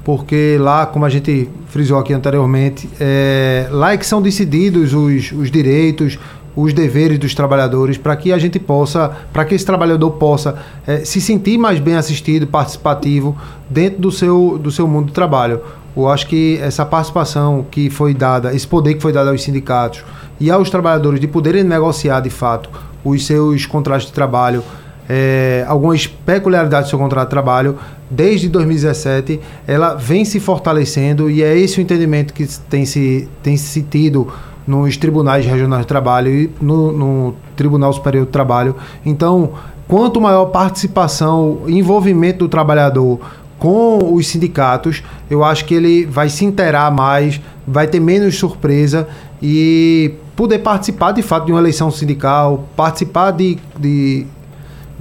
Porque 0.04 0.58
lá, 0.60 0.86
como 0.86 1.06
a 1.06 1.10
gente 1.10 1.48
frisou 1.68 2.00
aqui 2.00 2.14
anteriormente, 2.14 2.90
é, 3.00 3.68
lá 3.72 3.94
é 3.94 3.98
que 3.98 4.06
são 4.06 4.22
decididos 4.22 4.94
os, 4.94 5.32
os 5.32 5.52
direitos, 5.52 6.18
os 6.56 6.74
deveres 6.74 7.18
dos 7.18 7.34
trabalhadores 7.34 7.98
para 7.98 8.16
que 8.16 8.34
a 8.34 8.38
gente 8.38 8.60
possa, 8.60 9.12
para 9.32 9.46
que 9.46 9.56
esse 9.56 9.66
trabalhador 9.66 10.12
possa 10.12 10.58
é, 10.86 11.06
se 11.06 11.22
sentir 11.22 11.58
mais 11.58 11.80
bem 11.80 11.96
assistido, 11.96 12.48
participativo 12.48 13.38
dentro 13.70 14.02
do 14.02 14.12
seu, 14.12 14.60
do 14.62 14.72
seu 14.72 14.88
mundo 14.88 15.08
de 15.08 15.14
trabalho. 15.14 15.62
Eu 15.96 16.10
acho 16.10 16.28
que 16.28 16.58
essa 16.62 16.86
participação 16.86 17.66
que 17.70 17.90
foi 17.90 18.14
dada, 18.14 18.54
esse 18.54 18.68
poder 18.68 18.96
que 18.96 19.02
foi 19.02 19.12
dado 19.12 19.30
aos 19.30 19.44
sindicatos 19.44 20.04
e 20.40 20.50
aos 20.50 20.70
trabalhadores 20.70 21.20
de 21.20 21.28
poderem 21.28 21.64
negociar 21.64 22.22
de 22.22 22.30
fato 22.30 22.70
os 23.04 23.26
seus 23.26 23.66
contratos 23.66 24.08
de 24.08 24.14
trabalho 24.14 24.64
é, 25.10 25.66
algumas 25.68 26.08
peculiaridades 26.08 26.88
do 26.88 26.90
seu 26.92 27.00
contrato 27.00 27.28
de 27.28 27.32
trabalho, 27.32 27.78
desde 28.10 28.48
2017, 28.50 29.40
ela 29.68 29.96
vem 29.96 30.26
se 30.26 30.40
fortalecendo 30.40 31.30
e 31.30 31.44
é 31.44 31.58
esse 31.58 31.80
o 31.80 31.82
entendimento 31.82 32.34
que 32.34 32.46
tem 32.70 32.86
se, 32.86 33.28
tem 33.42 33.58
se 33.58 33.82
tido 33.82 34.28
nos 34.68 34.98
tribunais 34.98 35.46
regionais 35.46 35.84
de 35.84 35.88
trabalho 35.88 36.30
e 36.30 36.50
no, 36.62 36.92
no 36.92 37.36
Tribunal 37.56 37.92
Superior 37.94 38.26
do 38.26 38.32
Trabalho. 38.32 38.76
Então, 39.06 39.52
quanto 39.88 40.22
maior 40.22 40.46
participação, 40.46 41.62
envolvimento 41.68 42.40
do 42.40 42.50
trabalhador 42.50 43.20
com 43.58 44.14
os 44.16 44.28
sindicatos, 44.28 45.04
eu 45.30 45.44
acho 45.44 45.66
que 45.66 45.74
ele 45.74 46.06
vai 46.06 46.30
se 46.30 46.44
interar 46.44 46.92
mais, 46.92 47.40
vai 47.68 47.88
ter 47.88 48.00
menos 48.00 48.36
surpresa 48.36 49.08
e 49.42 50.14
poder 50.36 50.60
participar 50.60 51.12
de 51.12 51.22
fato 51.22 51.46
de 51.46 51.52
uma 51.52 51.60
eleição 51.60 51.92
sindical, 51.92 52.68
participar 52.76 53.32
de, 53.32 53.58
de 53.78 54.26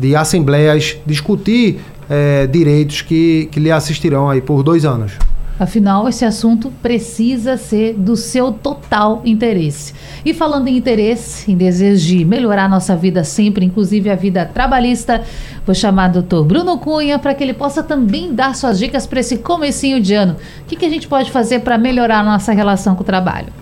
de 0.00 0.16
assembleias, 0.16 0.96
discutir 1.04 1.80
é, 2.08 2.46
direitos 2.46 3.02
que, 3.02 3.48
que 3.52 3.60
lhe 3.60 3.70
assistirão 3.70 4.30
aí 4.30 4.40
por 4.40 4.62
dois 4.62 4.84
anos. 4.84 5.12
Afinal, 5.60 6.08
esse 6.08 6.24
assunto 6.24 6.72
precisa 6.82 7.58
ser 7.58 7.92
do 7.92 8.16
seu 8.16 8.50
total 8.50 9.20
interesse. 9.26 9.92
E 10.24 10.32
falando 10.32 10.68
em 10.68 10.76
interesse, 10.78 11.52
em 11.52 11.54
desejo 11.54 12.06
de 12.06 12.24
melhorar 12.24 12.66
nossa 12.66 12.96
vida 12.96 13.22
sempre, 13.24 13.66
inclusive 13.66 14.08
a 14.08 14.16
vida 14.16 14.46
trabalhista, 14.46 15.22
vou 15.66 15.74
chamar 15.74 16.08
o 16.08 16.12
doutor 16.14 16.46
Bruno 16.46 16.78
Cunha 16.78 17.18
para 17.18 17.34
que 17.34 17.44
ele 17.44 17.52
possa 17.52 17.82
também 17.82 18.34
dar 18.34 18.56
suas 18.56 18.78
dicas 18.78 19.06
para 19.06 19.20
esse 19.20 19.36
comecinho 19.36 20.00
de 20.00 20.14
ano. 20.14 20.34
O 20.62 20.64
que, 20.64 20.76
que 20.76 20.86
a 20.86 20.90
gente 20.90 21.06
pode 21.06 21.30
fazer 21.30 21.60
para 21.60 21.76
melhorar 21.76 22.24
nossa 22.24 22.52
relação 22.52 22.94
com 22.94 23.02
o 23.02 23.06
trabalho? 23.06 23.59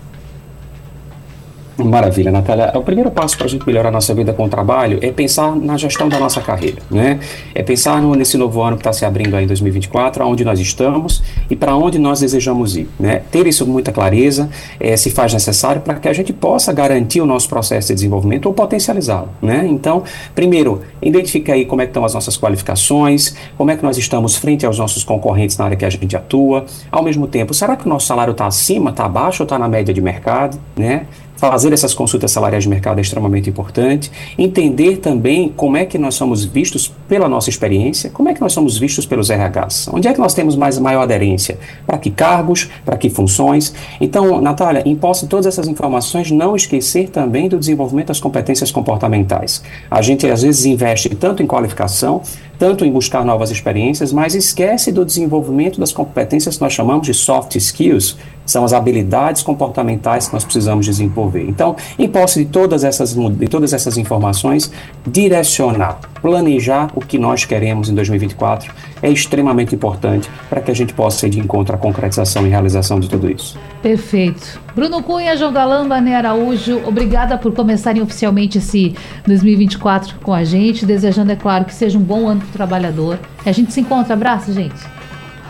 Maravilha, 1.85 2.31
Natália. 2.31 2.71
O 2.75 2.81
primeiro 2.81 3.11
passo 3.11 3.37
para 3.37 3.45
a 3.45 3.49
gente 3.49 3.65
melhorar 3.65 3.89
a 3.89 3.91
nossa 3.91 4.13
vida 4.13 4.33
com 4.33 4.45
o 4.45 4.49
trabalho 4.49 4.99
é 5.01 5.11
pensar 5.11 5.55
na 5.55 5.77
gestão 5.77 6.09
da 6.09 6.19
nossa 6.19 6.41
carreira, 6.41 6.81
né? 6.89 7.19
É 7.53 7.63
pensar 7.63 8.01
no, 8.01 8.15
nesse 8.15 8.37
novo 8.37 8.61
ano 8.61 8.77
que 8.77 8.81
está 8.81 8.93
se 8.93 9.05
abrindo 9.05 9.35
aí 9.35 9.43
em 9.43 9.47
2024, 9.47 10.23
aonde 10.23 10.43
nós 10.43 10.59
estamos 10.59 11.23
e 11.49 11.55
para 11.55 11.75
onde 11.75 11.99
nós 11.99 12.19
desejamos 12.19 12.75
ir, 12.75 12.89
né? 12.99 13.21
Ter 13.31 13.45
isso 13.47 13.65
com 13.65 13.71
muita 13.71 13.91
clareza 13.91 14.49
é, 14.79 14.95
se 14.97 15.09
faz 15.09 15.33
necessário 15.33 15.81
para 15.81 15.95
que 15.95 16.07
a 16.07 16.13
gente 16.13 16.33
possa 16.33 16.73
garantir 16.73 17.21
o 17.21 17.25
nosso 17.25 17.47
processo 17.47 17.89
de 17.89 17.95
desenvolvimento 17.95 18.45
ou 18.45 18.53
potencializá-lo, 18.53 19.29
né? 19.41 19.65
Então, 19.69 20.03
primeiro, 20.33 20.81
identifique 21.01 21.51
aí 21.51 21.65
como 21.65 21.81
é 21.81 21.85
que 21.85 21.91
estão 21.91 22.05
as 22.05 22.13
nossas 22.13 22.37
qualificações, 22.37 23.35
como 23.57 23.71
é 23.71 23.75
que 23.75 23.83
nós 23.83 23.97
estamos 23.97 24.35
frente 24.35 24.65
aos 24.65 24.77
nossos 24.77 25.03
concorrentes 25.03 25.57
na 25.57 25.65
área 25.65 25.77
que 25.77 25.85
a 25.85 25.89
gente 25.89 26.15
atua. 26.15 26.65
Ao 26.91 27.03
mesmo 27.03 27.27
tempo, 27.27 27.53
será 27.53 27.75
que 27.75 27.85
o 27.85 27.89
nosso 27.89 28.07
salário 28.07 28.31
está 28.31 28.47
acima, 28.47 28.89
está 28.89 29.05
abaixo 29.05 29.43
ou 29.43 29.45
está 29.45 29.57
na 29.57 29.67
média 29.67 29.93
de 29.93 30.01
mercado, 30.01 30.59
né? 30.75 31.05
Fazer 31.39 31.71
essas 31.71 31.93
consultas 31.93 32.31
salariais 32.31 32.65
de 32.65 32.69
mercado 32.69 32.97
é 32.97 33.01
extremamente 33.01 33.49
importante. 33.49 34.11
Entender 34.37 34.97
também 34.97 35.47
como 35.55 35.77
é 35.77 35.85
que 35.85 35.97
nós 35.97 36.15
somos 36.15 36.43
vistos 36.43 36.91
pela 37.07 37.29
nossa 37.29 37.49
experiência, 37.49 38.09
como 38.09 38.27
é 38.27 38.33
que 38.33 38.41
nós 38.41 38.51
somos 38.51 38.77
vistos 38.77 39.05
pelos 39.05 39.29
RHs. 39.29 39.87
Onde 39.93 40.09
é 40.09 40.13
que 40.13 40.19
nós 40.19 40.33
temos 40.33 40.57
mais 40.57 40.77
maior 40.77 41.03
aderência? 41.03 41.57
Para 41.87 41.97
que 41.97 42.11
cargos? 42.11 42.69
Para 42.83 42.97
que 42.97 43.09
funções? 43.09 43.73
Então, 44.01 44.41
Natália, 44.41 44.83
em 44.85 44.93
posse 44.97 45.23
de 45.23 45.29
todas 45.29 45.45
essas 45.45 45.69
informações, 45.69 46.29
não 46.29 46.57
esquecer 46.57 47.07
também 47.07 47.47
do 47.47 47.57
desenvolvimento 47.57 48.07
das 48.07 48.19
competências 48.19 48.69
comportamentais. 48.69 49.63
A 49.89 50.01
gente 50.01 50.29
às 50.29 50.41
vezes 50.41 50.65
investe 50.65 51.07
tanto 51.15 51.41
em 51.41 51.47
qualificação, 51.47 52.21
tanto 52.59 52.83
em 52.83 52.91
buscar 52.91 53.23
novas 53.23 53.49
experiências, 53.49 54.11
mas 54.11 54.35
esquece 54.35 54.91
do 54.91 55.05
desenvolvimento 55.05 55.79
das 55.79 55.93
competências 55.93 56.57
que 56.57 56.61
nós 56.61 56.73
chamamos 56.73 57.07
de 57.07 57.13
soft 57.13 57.55
skills, 57.55 58.17
são 58.45 58.65
as 58.65 58.73
habilidades 58.73 59.41
comportamentais 59.41 60.27
que 60.27 60.33
nós 60.33 60.43
precisamos 60.43 60.85
desenvolver. 60.85 61.47
Então, 61.47 61.75
em 61.97 62.09
posse 62.09 62.43
de 62.43 62.51
todas 62.51 62.83
essas, 62.83 63.13
de 63.13 63.47
todas 63.47 63.73
essas 63.73 63.97
informações, 63.97 64.71
direcionar, 65.07 65.99
planejar 66.21 66.89
o 66.93 67.01
que 67.01 67.17
nós 67.17 67.45
queremos 67.45 67.89
em 67.89 67.95
2024 67.95 68.71
é 69.01 69.09
extremamente 69.09 69.75
importante 69.75 70.29
para 70.49 70.61
que 70.61 70.71
a 70.71 70.73
gente 70.73 70.93
possa 70.93 71.27
ir 71.27 71.31
de 71.31 71.39
encontro 71.39 71.75
à 71.75 71.77
concretização 71.77 72.45
e 72.45 72.49
realização 72.49 72.99
de 72.99 73.09
tudo 73.09 73.29
isso. 73.29 73.57
Perfeito. 73.81 74.59
Bruno 74.75 75.01
Cunha, 75.01 75.35
João 75.37 75.51
Galamba, 75.53 75.99
Né 76.01 76.15
Araújo, 76.15 76.81
obrigada 76.85 77.37
por 77.37 77.53
começarem 77.53 78.01
oficialmente 78.01 78.57
esse 78.57 78.95
2024 79.25 80.19
com 80.21 80.33
a 80.33 80.43
gente, 80.43 80.85
desejando, 80.85 81.31
é 81.31 81.35
claro, 81.35 81.65
que 81.65 81.73
seja 81.73 81.97
um 81.97 82.01
bom 82.01 82.27
ano 82.27 82.41
para 82.41 82.49
o 82.49 82.51
trabalhador. 82.51 83.19
A 83.45 83.51
gente 83.51 83.73
se 83.73 83.81
encontra. 83.81 84.13
Abraço, 84.13 84.53
gente. 84.53 84.79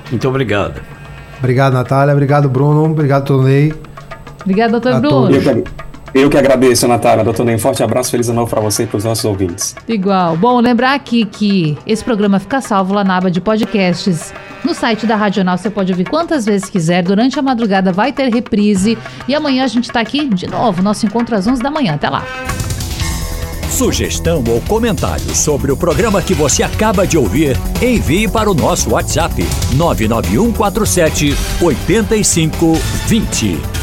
Muito 0.10 0.28
obrigado. 0.28 0.82
Obrigado, 1.40 1.74
Natália. 1.74 2.14
Obrigado, 2.14 2.50
Bruno. 2.50 2.84
Obrigado, 2.86 3.26
Tonei. 3.26 3.74
Obrigado, 4.44 4.72
doutor 4.72 5.00
Bruno. 5.00 5.30
Que, 5.30 5.89
eu 6.14 6.30
que 6.30 6.38
agradeço, 6.38 6.88
Natália. 6.88 7.24
Doutor 7.24 7.46
Ney, 7.46 7.56
um 7.56 7.60
forte 7.60 7.84
abraço, 7.84 8.12
feliz 8.12 8.30
ano 8.30 8.40
novo 8.40 8.50
para 8.50 8.62
você 8.62 8.84
e 8.84 8.88
para 8.88 8.98
os 8.98 9.04
nossos 9.04 9.26
ouvintes. 9.26 9.76
Igual. 9.88 10.38
Bom, 10.38 10.60
lembrar 10.60 10.94
aqui 10.94 11.26
que 11.26 11.78
esse 11.86 12.04
programa 12.04 12.40
fica 12.40 12.62
salvo 12.62 12.94
lá 12.94 13.04
na 13.04 13.18
aba 13.18 13.30
de 13.30 13.42
podcasts. 13.42 14.34
No 14.64 14.74
site 14.74 15.06
da 15.06 15.16
Radional 15.16 15.58
você 15.58 15.70
pode 15.70 15.92
ouvir 15.92 16.10
quantas 16.10 16.46
vezes 16.46 16.70
quiser. 16.70 17.04
Durante 17.04 17.38
a 17.40 17.42
madrugada 17.42 17.92
vai 17.92 18.12
ter 18.12 18.32
reprise. 18.32 18.98
E 19.28 19.36
amanhã 19.36 19.64
a 19.64 19.68
gente 19.68 19.86
está 19.86 20.00
aqui 20.00 20.28
de 20.28 20.48
novo. 20.48 20.82
Nosso 20.82 21.06
encontro 21.06 21.36
às 21.36 21.48
11 21.48 21.62
da 21.62 21.72
manhã. 21.72 21.94
Até 21.94 22.10
lá. 22.10 22.24
Sugestão 23.70 24.44
ou 24.50 24.60
comentário 24.62 25.34
sobre 25.34 25.72
o 25.72 25.78
programa 25.78 26.22
que 26.22 26.34
você 26.34 26.64
acaba 26.64 27.08
de 27.08 27.18
ouvir, 27.18 27.56
envie 27.82 28.28
para 28.28 28.52
o 28.52 28.54
nosso 28.54 28.90
WhatsApp 28.90 29.42
99147 29.76 31.34
8520. 31.62 33.79